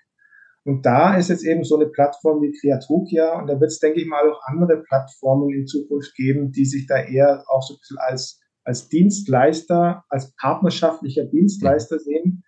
Und 0.65 0.87
da 0.87 1.17
ist 1.17 1.29
jetzt 1.29 1.45
eben 1.45 1.65
so 1.65 1.77
eine 1.77 1.89
Plattform 1.89 2.41
wie 2.41 2.57
Creatokia 2.61 3.39
und 3.39 3.49
da 3.49 3.61
wird 3.61 3.71
es, 3.71 3.81
denke 3.81 4.01
ich 4.01 4.07
mal, 4.07 4.31
auch 4.31 4.41
andere 4.47 4.83
Plattformen 4.83 5.51
in 5.53 5.67
Zukunft 5.67 6.15
geben, 6.15 6.53
die 6.53 6.65
sich 6.65 6.87
da 6.87 7.03
eher 7.03 7.45
auch 7.49 7.63
so 7.63 7.75
ein 7.75 7.79
bisschen 7.81 7.99
als, 7.99 8.41
als 8.65 8.89
Dienstleister, 8.89 10.05
als 10.09 10.33
partnerschaftlicher 10.37 11.25
Dienstleister 11.25 11.99
sehen. 11.99 12.45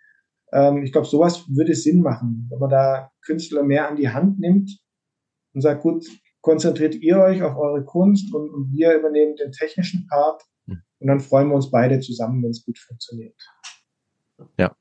Ähm, 0.55 0.85
ich 0.85 0.93
glaube, 0.93 1.07
sowas 1.07 1.45
würde 1.49 1.75
Sinn 1.75 2.01
machen, 2.01 2.47
wenn 2.51 2.59
man 2.59 2.71
da 2.71 3.11
Künstler 3.23 3.65
mehr 3.65 3.89
an 3.89 3.97
die 3.97 4.09
Hand 4.09 4.39
nimmt 4.39 4.79
und 5.53 5.61
sagt, 5.61 5.83
gut, 5.83 6.07
konzentriert 6.41 6.95
ihr 6.95 7.19
euch 7.19 7.43
auf 7.43 7.57
eure 7.57 7.85
Kunst 7.85 8.33
und, 8.33 8.49
und 8.51 8.73
wir 8.73 8.95
übernehmen 8.95 9.35
den 9.37 9.53
technischen 9.53 10.07
Part 10.07 10.43
hm. 10.67 10.81
und 11.01 11.07
dann 11.09 11.21
freuen 11.21 11.49
wir 11.49 11.57
uns 11.57 11.71
beide 11.71 12.01
zusammen, 12.01 12.43
wenn 12.43 12.51
es 12.51 12.65
gut 12.65 12.79
funktioniert. 12.79 13.37
Ja, 14.59 14.75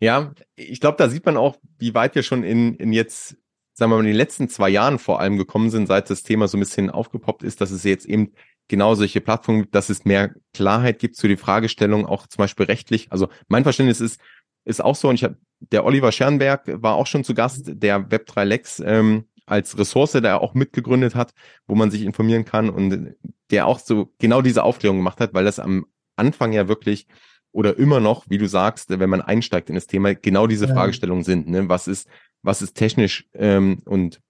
ja, 0.00 0.34
ich 0.56 0.80
glaube, 0.80 0.98
da 0.98 1.08
sieht 1.08 1.24
man 1.24 1.36
auch, 1.36 1.56
wie 1.78 1.94
weit 1.94 2.14
wir 2.14 2.22
schon 2.22 2.42
in, 2.42 2.74
in 2.74 2.92
jetzt, 2.92 3.36
sagen 3.72 3.90
wir 3.90 3.96
mal, 3.96 4.00
in 4.00 4.08
den 4.08 4.16
letzten 4.16 4.48
zwei 4.48 4.68
Jahren 4.68 4.98
vor 4.98 5.20
allem 5.20 5.38
gekommen 5.38 5.70
sind, 5.70 5.86
seit 5.86 6.10
das 6.10 6.22
Thema 6.22 6.48
so 6.48 6.56
ein 6.56 6.60
bisschen 6.60 6.90
aufgepoppt 6.90 7.42
ist, 7.42 7.60
dass 7.60 7.70
es 7.70 7.84
jetzt 7.84 8.06
eben 8.06 8.32
genau 8.68 8.94
solche 8.94 9.20
Plattformen 9.20 9.62
gibt, 9.62 9.74
dass 9.74 9.90
es 9.90 10.04
mehr 10.04 10.34
Klarheit 10.52 10.98
gibt 10.98 11.16
zu 11.16 11.28
die 11.28 11.36
Fragestellung, 11.36 12.06
auch 12.06 12.26
zum 12.26 12.42
Beispiel 12.42 12.66
rechtlich. 12.66 13.12
Also 13.12 13.28
mein 13.48 13.62
Verständnis 13.62 14.00
ist, 14.00 14.20
ist 14.64 14.82
auch 14.82 14.96
so, 14.96 15.08
und 15.08 15.16
ich 15.16 15.24
habe, 15.24 15.36
der 15.60 15.84
Oliver 15.84 16.12
Schernberg 16.12 16.82
war 16.82 16.94
auch 16.94 17.06
schon 17.06 17.24
zu 17.24 17.34
Gast, 17.34 17.64
der 17.66 18.08
Web3 18.08 18.44
Lex 18.44 18.80
ähm, 18.80 19.24
als 19.46 19.78
Ressource, 19.78 20.12
der 20.12 20.22
er 20.22 20.40
auch 20.40 20.54
mitgegründet 20.54 21.14
hat, 21.14 21.34
wo 21.66 21.74
man 21.74 21.90
sich 21.90 22.02
informieren 22.02 22.44
kann 22.44 22.70
und 22.70 23.14
der 23.50 23.66
auch 23.66 23.78
so 23.78 24.12
genau 24.18 24.42
diese 24.42 24.62
Aufklärung 24.62 24.98
gemacht 24.98 25.20
hat, 25.20 25.34
weil 25.34 25.44
das 25.44 25.58
am 25.58 25.86
Anfang 26.16 26.52
ja 26.52 26.68
wirklich 26.68 27.06
oder 27.52 27.78
immer 27.78 28.00
noch, 28.00 28.28
wie 28.28 28.38
du 28.38 28.48
sagst, 28.48 28.90
wenn 28.90 29.10
man 29.10 29.22
einsteigt 29.22 29.68
in 29.68 29.76
das 29.76 29.86
Thema, 29.86 30.14
genau 30.14 30.46
diese 30.46 30.66
ja. 30.66 30.74
Fragestellungen 30.74 31.24
sind. 31.24 31.48
Ne? 31.48 31.68
Was 31.68 31.86
ist, 31.86 32.08
was 32.42 32.62
ist 32.62 32.74
technisch 32.74 33.28
ähm, 33.34 33.80
und 33.84 34.20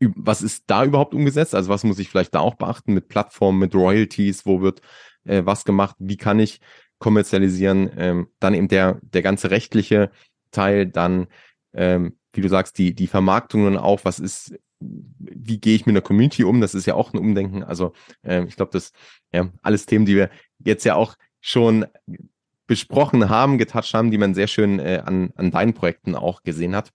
was 0.00 0.42
ist 0.42 0.64
da 0.66 0.84
überhaupt 0.84 1.14
umgesetzt? 1.14 1.54
Also 1.54 1.70
was 1.70 1.84
muss 1.84 2.00
ich 2.00 2.08
vielleicht 2.08 2.34
da 2.34 2.40
auch 2.40 2.56
beachten 2.56 2.94
mit 2.94 3.08
Plattformen, 3.08 3.60
mit 3.60 3.74
Royalties, 3.74 4.44
wo 4.44 4.60
wird 4.60 4.80
äh, 5.24 5.42
was 5.44 5.64
gemacht, 5.64 5.94
wie 6.00 6.16
kann 6.16 6.40
ich 6.40 6.60
kommerzialisieren? 7.02 7.90
Ähm, 7.96 8.28
dann 8.40 8.54
eben 8.54 8.68
der, 8.68 8.98
der 9.02 9.22
ganze 9.22 9.50
rechtliche 9.50 10.10
Teil, 10.50 10.86
dann, 10.86 11.26
ähm, 11.74 12.16
wie 12.32 12.40
du 12.40 12.48
sagst, 12.48 12.78
die, 12.78 12.94
die 12.94 13.06
Vermarktungen 13.06 13.76
auch, 13.76 14.04
was 14.04 14.18
ist 14.18 14.54
wie 14.84 15.58
gehe 15.58 15.74
ich 15.74 15.86
mit 15.86 15.92
einer 15.92 16.02
Community 16.02 16.44
um? 16.44 16.60
Das 16.60 16.74
ist 16.74 16.86
ja 16.86 16.94
auch 16.94 17.12
ein 17.12 17.18
Umdenken. 17.18 17.62
Also 17.62 17.92
äh, 18.22 18.44
ich 18.44 18.56
glaube, 18.56 18.72
das 18.72 18.92
ja 19.32 19.48
alles 19.62 19.86
Themen, 19.86 20.06
die 20.06 20.16
wir 20.16 20.30
jetzt 20.58 20.84
ja 20.84 20.94
auch 20.94 21.16
schon 21.40 21.86
besprochen 22.66 23.28
haben, 23.28 23.58
getoucht 23.58 23.94
haben, 23.94 24.10
die 24.10 24.18
man 24.18 24.34
sehr 24.34 24.46
schön 24.46 24.78
äh, 24.78 25.02
an, 25.04 25.32
an 25.36 25.50
deinen 25.50 25.74
Projekten 25.74 26.14
auch 26.14 26.42
gesehen 26.42 26.74
hat. 26.74 26.90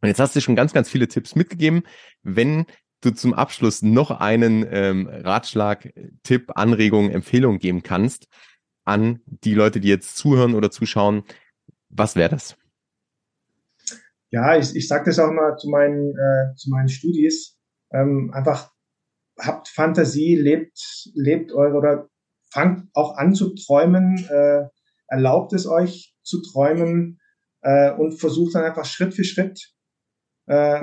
Und 0.00 0.08
jetzt 0.08 0.20
hast 0.20 0.36
du 0.36 0.40
schon 0.40 0.56
ganz, 0.56 0.72
ganz 0.72 0.88
viele 0.88 1.08
Tipps 1.08 1.34
mitgegeben. 1.34 1.82
Wenn 2.22 2.66
du 3.00 3.10
zum 3.10 3.34
Abschluss 3.34 3.82
noch 3.82 4.10
einen 4.10 4.66
ähm, 4.70 5.08
Ratschlag, 5.10 5.92
Tipp, 6.22 6.52
Anregung, 6.54 7.10
Empfehlung 7.10 7.58
geben 7.58 7.82
kannst 7.82 8.28
an 8.86 9.20
die 9.26 9.54
Leute, 9.54 9.80
die 9.80 9.88
jetzt 9.88 10.16
zuhören 10.16 10.54
oder 10.54 10.70
zuschauen, 10.70 11.24
was 11.90 12.16
wäre 12.16 12.30
das? 12.30 12.56
Ja, 14.30 14.56
ich, 14.56 14.74
ich 14.74 14.88
sage 14.88 15.04
das 15.04 15.18
auch 15.18 15.30
mal 15.30 15.56
zu 15.56 15.68
meinen, 15.68 16.10
äh, 16.16 16.54
zu 16.56 16.70
meinen 16.70 16.88
Studis. 16.88 17.58
Ähm, 17.92 18.30
einfach 18.32 18.72
habt 19.38 19.68
Fantasie, 19.68 20.36
lebt, 20.36 21.10
lebt 21.14 21.52
eure 21.52 21.76
oder 21.76 22.08
fangt 22.50 22.88
auch 22.94 23.16
an 23.16 23.34
zu 23.34 23.54
träumen, 23.54 24.16
äh, 24.28 24.64
erlaubt 25.08 25.52
es 25.52 25.66
euch 25.66 26.14
zu 26.22 26.42
träumen 26.42 27.20
äh, 27.62 27.92
und 27.92 28.18
versucht 28.18 28.54
dann 28.54 28.64
einfach 28.64 28.84
Schritt 28.84 29.14
für 29.14 29.24
Schritt 29.24 29.72
äh, 30.46 30.82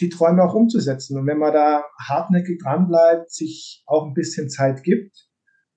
die 0.00 0.08
Träume 0.08 0.42
auch 0.42 0.54
umzusetzen. 0.54 1.18
Und 1.18 1.26
wenn 1.26 1.38
man 1.38 1.52
da 1.52 1.84
hartnäckig 1.98 2.60
dran 2.62 2.88
bleibt, 2.88 3.30
sich 3.30 3.82
auch 3.86 4.06
ein 4.06 4.14
bisschen 4.14 4.48
Zeit 4.48 4.82
gibt, 4.82 5.28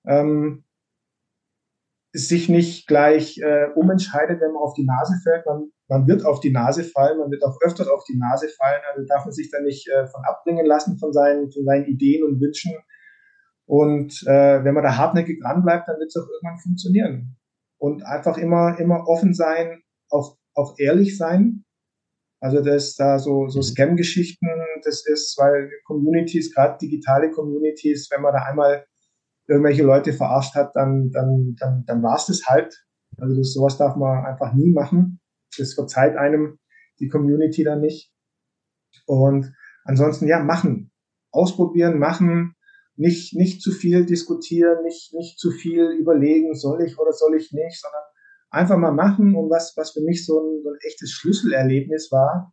ähm, 0.06 0.63
sich 2.14 2.48
nicht 2.48 2.86
gleich 2.86 3.38
äh, 3.38 3.66
umentscheidet, 3.74 4.40
wenn 4.40 4.52
man 4.52 4.62
auf 4.62 4.74
die 4.74 4.84
Nase 4.84 5.14
fällt. 5.22 5.44
Man, 5.46 5.70
man 5.88 6.06
wird 6.06 6.24
auf 6.24 6.40
die 6.40 6.52
Nase 6.52 6.84
fallen, 6.84 7.18
man 7.18 7.30
wird 7.30 7.44
auch 7.44 7.58
öfter 7.62 7.92
auf 7.92 8.04
die 8.04 8.16
Nase 8.16 8.48
fallen. 8.48 8.80
Also 8.92 9.06
darf 9.06 9.24
man 9.24 9.32
sich 9.32 9.50
da 9.50 9.60
nicht 9.60 9.88
äh, 9.88 10.06
von 10.06 10.22
abbringen 10.24 10.64
lassen 10.64 10.98
von 10.98 11.12
seinen, 11.12 11.50
von 11.50 11.64
seinen 11.64 11.86
Ideen 11.86 12.24
und 12.24 12.40
Wünschen. 12.40 12.72
Und 13.66 14.22
äh, 14.26 14.64
wenn 14.64 14.74
man 14.74 14.84
da 14.84 14.96
hartnäckig 14.96 15.40
dran 15.40 15.62
bleibt, 15.62 15.88
dann 15.88 15.98
wird 15.98 16.08
es 16.08 16.16
auch 16.16 16.28
irgendwann 16.28 16.60
funktionieren. 16.60 17.36
Und 17.78 18.04
einfach 18.04 18.38
immer, 18.38 18.78
immer 18.78 19.08
offen 19.08 19.34
sein, 19.34 19.82
auch, 20.10 20.36
auch 20.54 20.74
ehrlich 20.78 21.18
sein 21.18 21.64
also 22.44 22.60
dass 22.60 22.94
da 22.94 23.18
so, 23.18 23.48
so 23.48 23.60
mhm. 23.60 23.62
Scam-Geschichten, 23.62 24.46
das 24.82 25.06
ist, 25.06 25.34
weil 25.38 25.70
Communities, 25.86 26.54
gerade 26.54 26.76
digitale 26.76 27.30
Communities, 27.30 28.10
wenn 28.12 28.20
man 28.20 28.34
da 28.34 28.42
einmal 28.42 28.84
irgendwelche 29.46 29.82
Leute 29.82 30.12
verarscht 30.12 30.54
hat, 30.54 30.74
dann, 30.74 31.10
dann, 31.10 31.56
dann, 31.58 31.84
dann 31.86 32.02
war 32.02 32.16
es 32.16 32.26
das 32.26 32.46
halt. 32.46 32.74
Also 33.18 33.36
das, 33.36 33.52
sowas 33.52 33.76
darf 33.76 33.96
man 33.96 34.24
einfach 34.24 34.52
nie 34.54 34.70
machen. 34.70 35.20
Das 35.58 35.74
verzeiht 35.74 36.16
einem 36.16 36.58
die 37.00 37.08
Community 37.08 37.64
dann 37.64 37.80
nicht. 37.80 38.12
Und 39.06 39.54
ansonsten, 39.84 40.26
ja, 40.26 40.42
machen. 40.42 40.90
Ausprobieren, 41.30 41.98
machen, 41.98 42.54
nicht, 42.96 43.34
nicht 43.34 43.60
zu 43.60 43.72
viel 43.72 44.06
diskutieren, 44.06 44.82
nicht, 44.84 45.12
nicht 45.14 45.38
zu 45.38 45.50
viel 45.50 45.90
überlegen, 45.98 46.54
soll 46.54 46.82
ich 46.82 46.98
oder 46.98 47.12
soll 47.12 47.34
ich 47.34 47.52
nicht, 47.52 47.80
sondern 47.80 48.02
einfach 48.50 48.76
mal 48.76 48.92
machen. 48.92 49.34
Und 49.34 49.50
was, 49.50 49.76
was 49.76 49.90
für 49.90 50.00
mich 50.00 50.24
so 50.24 50.38
ein, 50.38 50.62
so 50.62 50.70
ein 50.70 50.78
echtes 50.86 51.10
Schlüsselerlebnis 51.10 52.12
war, 52.12 52.52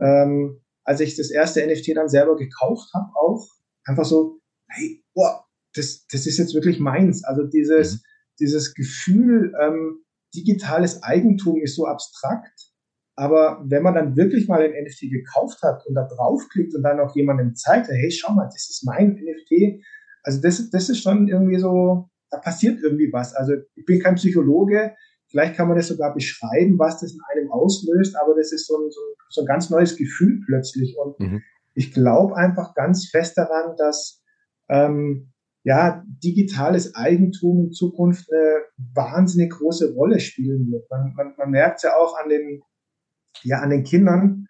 ähm, 0.00 0.60
als 0.84 1.00
ich 1.00 1.16
das 1.16 1.30
erste 1.30 1.66
NFT 1.66 1.96
dann 1.96 2.08
selber 2.08 2.36
gekauft 2.36 2.88
habe, 2.94 3.10
auch 3.14 3.48
einfach 3.84 4.04
so, 4.04 4.40
hey, 4.68 5.04
boah, 5.12 5.44
das, 5.74 6.06
das 6.06 6.26
ist 6.26 6.38
jetzt 6.38 6.54
wirklich 6.54 6.80
meins. 6.80 7.24
Also 7.24 7.44
dieses, 7.44 7.94
mhm. 7.94 7.98
dieses 8.40 8.74
Gefühl, 8.74 9.52
ähm, 9.60 10.04
digitales 10.34 11.02
Eigentum 11.02 11.60
ist 11.62 11.76
so 11.76 11.86
abstrakt. 11.86 12.72
Aber 13.16 13.62
wenn 13.66 13.82
man 13.82 13.94
dann 13.94 14.16
wirklich 14.16 14.48
mal 14.48 14.62
ein 14.62 14.70
NFT 14.70 15.10
gekauft 15.10 15.62
hat 15.62 15.84
und 15.86 15.94
da 15.94 16.06
draufklickt 16.06 16.74
und 16.74 16.82
dann 16.82 17.00
auch 17.00 17.14
jemandem 17.14 17.54
zeigt, 17.54 17.88
hey, 17.88 18.10
schau 18.10 18.32
mal, 18.32 18.46
das 18.46 18.70
ist 18.70 18.84
mein 18.84 19.14
NFT. 19.14 19.82
Also 20.22 20.40
das, 20.40 20.70
das 20.70 20.88
ist 20.88 21.02
schon 21.02 21.28
irgendwie 21.28 21.58
so, 21.58 22.08
da 22.30 22.38
passiert 22.38 22.80
irgendwie 22.82 23.12
was. 23.12 23.34
Also 23.34 23.54
ich 23.74 23.84
bin 23.84 24.00
kein 24.00 24.14
Psychologe, 24.14 24.94
Vielleicht 25.30 25.54
kann 25.54 25.68
man 25.68 25.76
das 25.76 25.86
sogar 25.86 26.12
beschreiben, 26.12 26.78
was 26.78 27.00
das 27.00 27.12
in 27.12 27.20
einem 27.30 27.52
auslöst, 27.52 28.16
aber 28.20 28.34
das 28.34 28.50
ist 28.52 28.66
so 28.66 28.76
ein, 28.76 28.90
so 28.90 29.00
ein, 29.00 29.14
so 29.28 29.40
ein 29.42 29.46
ganz 29.46 29.70
neues 29.70 29.96
Gefühl 29.96 30.40
plötzlich. 30.44 30.96
Und 30.98 31.20
mhm. 31.20 31.42
ich 31.74 31.92
glaube 31.92 32.36
einfach 32.36 32.74
ganz 32.74 33.08
fest 33.08 33.38
daran, 33.38 33.76
dass 33.76 34.24
ähm, 34.68 35.32
ja, 35.62 36.02
digitales 36.06 36.94
Eigentum 36.94 37.66
in 37.66 37.72
Zukunft 37.72 38.32
eine 38.32 38.62
wahnsinnig 38.94 39.50
große 39.50 39.94
Rolle 39.94 40.20
spielen 40.20 40.70
wird. 40.70 40.90
Man, 40.90 41.12
man, 41.14 41.34
man 41.36 41.50
merkt 41.50 41.78
es 41.78 41.82
ja 41.82 41.96
auch 41.96 42.16
an 42.18 42.28
den, 42.28 42.62
ja, 43.42 43.60
an 43.60 43.70
den 43.70 43.84
Kindern, 43.84 44.46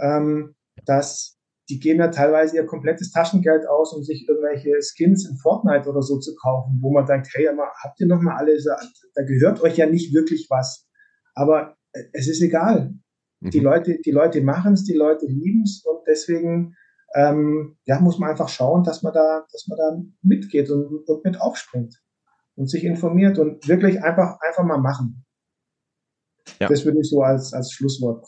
ähm, 0.00 0.54
dass 0.86 1.38
die 1.70 1.78
geben 1.78 2.00
ja 2.00 2.08
teilweise 2.08 2.56
ihr 2.56 2.66
komplettes 2.66 3.10
Taschengeld 3.10 3.66
aus, 3.66 3.94
um 3.94 4.02
sich 4.02 4.28
irgendwelche 4.28 4.82
Skins 4.82 5.26
in 5.28 5.36
Fortnite 5.36 5.88
oder 5.88 6.02
so 6.02 6.18
zu 6.18 6.34
kaufen, 6.36 6.78
wo 6.82 6.92
man 6.92 7.06
denkt, 7.06 7.28
hey, 7.32 7.48
habt 7.82 8.00
ihr 8.00 8.06
noch 8.06 8.20
mal 8.20 8.36
alles, 8.36 8.66
da 9.14 9.22
gehört 9.22 9.62
euch 9.62 9.76
ja 9.76 9.86
nicht 9.86 10.12
wirklich 10.12 10.46
was. 10.50 10.86
Aber 11.34 11.76
äh, 11.92 12.04
es 12.12 12.28
ist 12.28 12.42
egal. 12.42 12.94
Mhm. 13.40 13.50
Die 13.50 13.60
Leute, 13.60 13.98
die 14.04 14.10
Leute 14.10 14.42
machen 14.42 14.74
es, 14.74 14.84
die 14.84 14.94
Leute 14.94 15.26
lieben 15.26 15.62
es 15.62 15.84
und 15.84 16.06
deswegen 16.06 16.74
ähm, 17.14 17.76
ja, 17.84 18.00
muss 18.00 18.18
man 18.18 18.30
einfach 18.30 18.48
schauen, 18.48 18.84
dass 18.84 19.02
man 19.02 19.12
da, 19.12 19.46
dass 19.50 19.66
man 19.68 19.78
da 19.78 20.02
mitgeht 20.22 20.70
und, 20.70 21.08
und 21.08 21.24
mit 21.24 21.40
aufspringt 21.40 22.00
und 22.56 22.68
sich 22.68 22.84
informiert 22.84 23.38
und 23.38 23.66
wirklich 23.68 24.02
einfach, 24.02 24.38
einfach 24.40 24.64
mal 24.64 24.78
machen. 24.78 25.24
Ja. 26.60 26.68
Das 26.68 26.84
würde 26.84 27.00
ich 27.00 27.08
so 27.08 27.22
als, 27.22 27.52
als 27.52 27.72
Schlusswort 27.72 28.26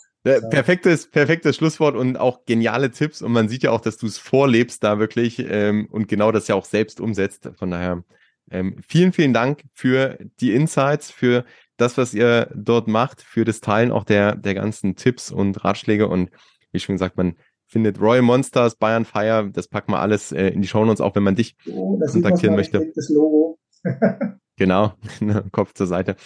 Perfektes, 0.50 1.08
perfektes 1.08 1.54
Schlusswort 1.54 1.94
und 1.94 2.16
auch 2.16 2.44
geniale 2.46 2.90
Tipps. 2.90 3.22
Und 3.22 3.30
man 3.30 3.48
sieht 3.48 3.62
ja 3.62 3.70
auch, 3.70 3.80
dass 3.80 3.96
du 3.96 4.06
es 4.06 4.18
vorlebst 4.18 4.82
da 4.82 4.98
wirklich 4.98 5.38
ähm, 5.38 5.86
und 5.90 6.08
genau 6.08 6.32
das 6.32 6.48
ja 6.48 6.56
auch 6.56 6.64
selbst 6.64 7.00
umsetzt. 7.00 7.48
Von 7.56 7.70
daher 7.70 8.02
ähm, 8.50 8.76
vielen, 8.86 9.12
vielen 9.12 9.32
Dank 9.32 9.62
für 9.72 10.18
die 10.40 10.52
Insights, 10.52 11.12
für 11.12 11.44
das, 11.76 11.96
was 11.96 12.12
ihr 12.12 12.50
dort 12.56 12.88
macht, 12.88 13.22
für 13.22 13.44
das 13.44 13.60
Teilen 13.60 13.92
auch 13.92 14.02
der, 14.02 14.34
der 14.34 14.54
ganzen 14.54 14.96
Tipps 14.96 15.30
und 15.30 15.64
Ratschläge. 15.64 16.08
Und 16.08 16.30
wie 16.72 16.80
schon 16.80 16.96
gesagt, 16.96 17.16
man 17.16 17.36
findet 17.66 18.00
Royal 18.00 18.22
Monsters, 18.22 18.76
Bayern 18.76 19.04
Fire, 19.04 19.50
das 19.52 19.68
packen 19.68 19.92
wir 19.92 20.00
alles 20.00 20.32
äh, 20.32 20.48
in 20.48 20.62
die 20.62 20.68
Show 20.68 20.84
Notes, 20.84 21.00
auch 21.00 21.14
wenn 21.14 21.22
man 21.22 21.36
dich 21.36 21.56
oh, 21.68 21.98
kontaktieren 21.98 22.56
möchte. 22.56 22.92
Das 22.94 23.08
Logo. 23.08 23.58
genau, 24.56 24.94
Kopf 25.52 25.74
zur 25.74 25.86
Seite. 25.86 26.16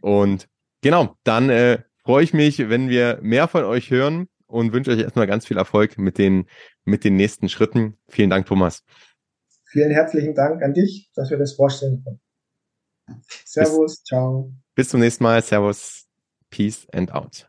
Und 0.00 0.48
genau, 0.82 1.16
dann 1.24 1.50
äh, 1.50 1.78
freue 2.04 2.24
ich 2.24 2.34
mich, 2.34 2.68
wenn 2.68 2.88
wir 2.88 3.18
mehr 3.22 3.48
von 3.48 3.64
euch 3.64 3.90
hören 3.90 4.28
und 4.46 4.72
wünsche 4.72 4.90
euch 4.90 5.00
erstmal 5.00 5.26
ganz 5.26 5.46
viel 5.46 5.56
Erfolg 5.56 5.98
mit 5.98 6.18
den, 6.18 6.46
mit 6.84 7.04
den 7.04 7.16
nächsten 7.16 7.48
Schritten. 7.48 7.96
Vielen 8.08 8.30
Dank, 8.30 8.46
Thomas. 8.46 8.82
Vielen 9.64 9.90
herzlichen 9.90 10.34
Dank 10.34 10.62
an 10.62 10.74
dich, 10.74 11.10
dass 11.14 11.30
wir 11.30 11.38
das 11.38 11.54
vorstellen 11.54 12.04
können. 12.04 12.20
Servus, 13.44 13.96
bis, 13.96 14.04
ciao. 14.04 14.52
Bis 14.74 14.88
zum 14.88 15.00
nächsten 15.00 15.24
Mal. 15.24 15.42
Servus, 15.42 16.06
Peace 16.50 16.86
and 16.92 17.12
out. 17.12 17.48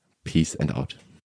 Peace 0.23 0.55
and 0.55 0.71
out. 0.71 0.95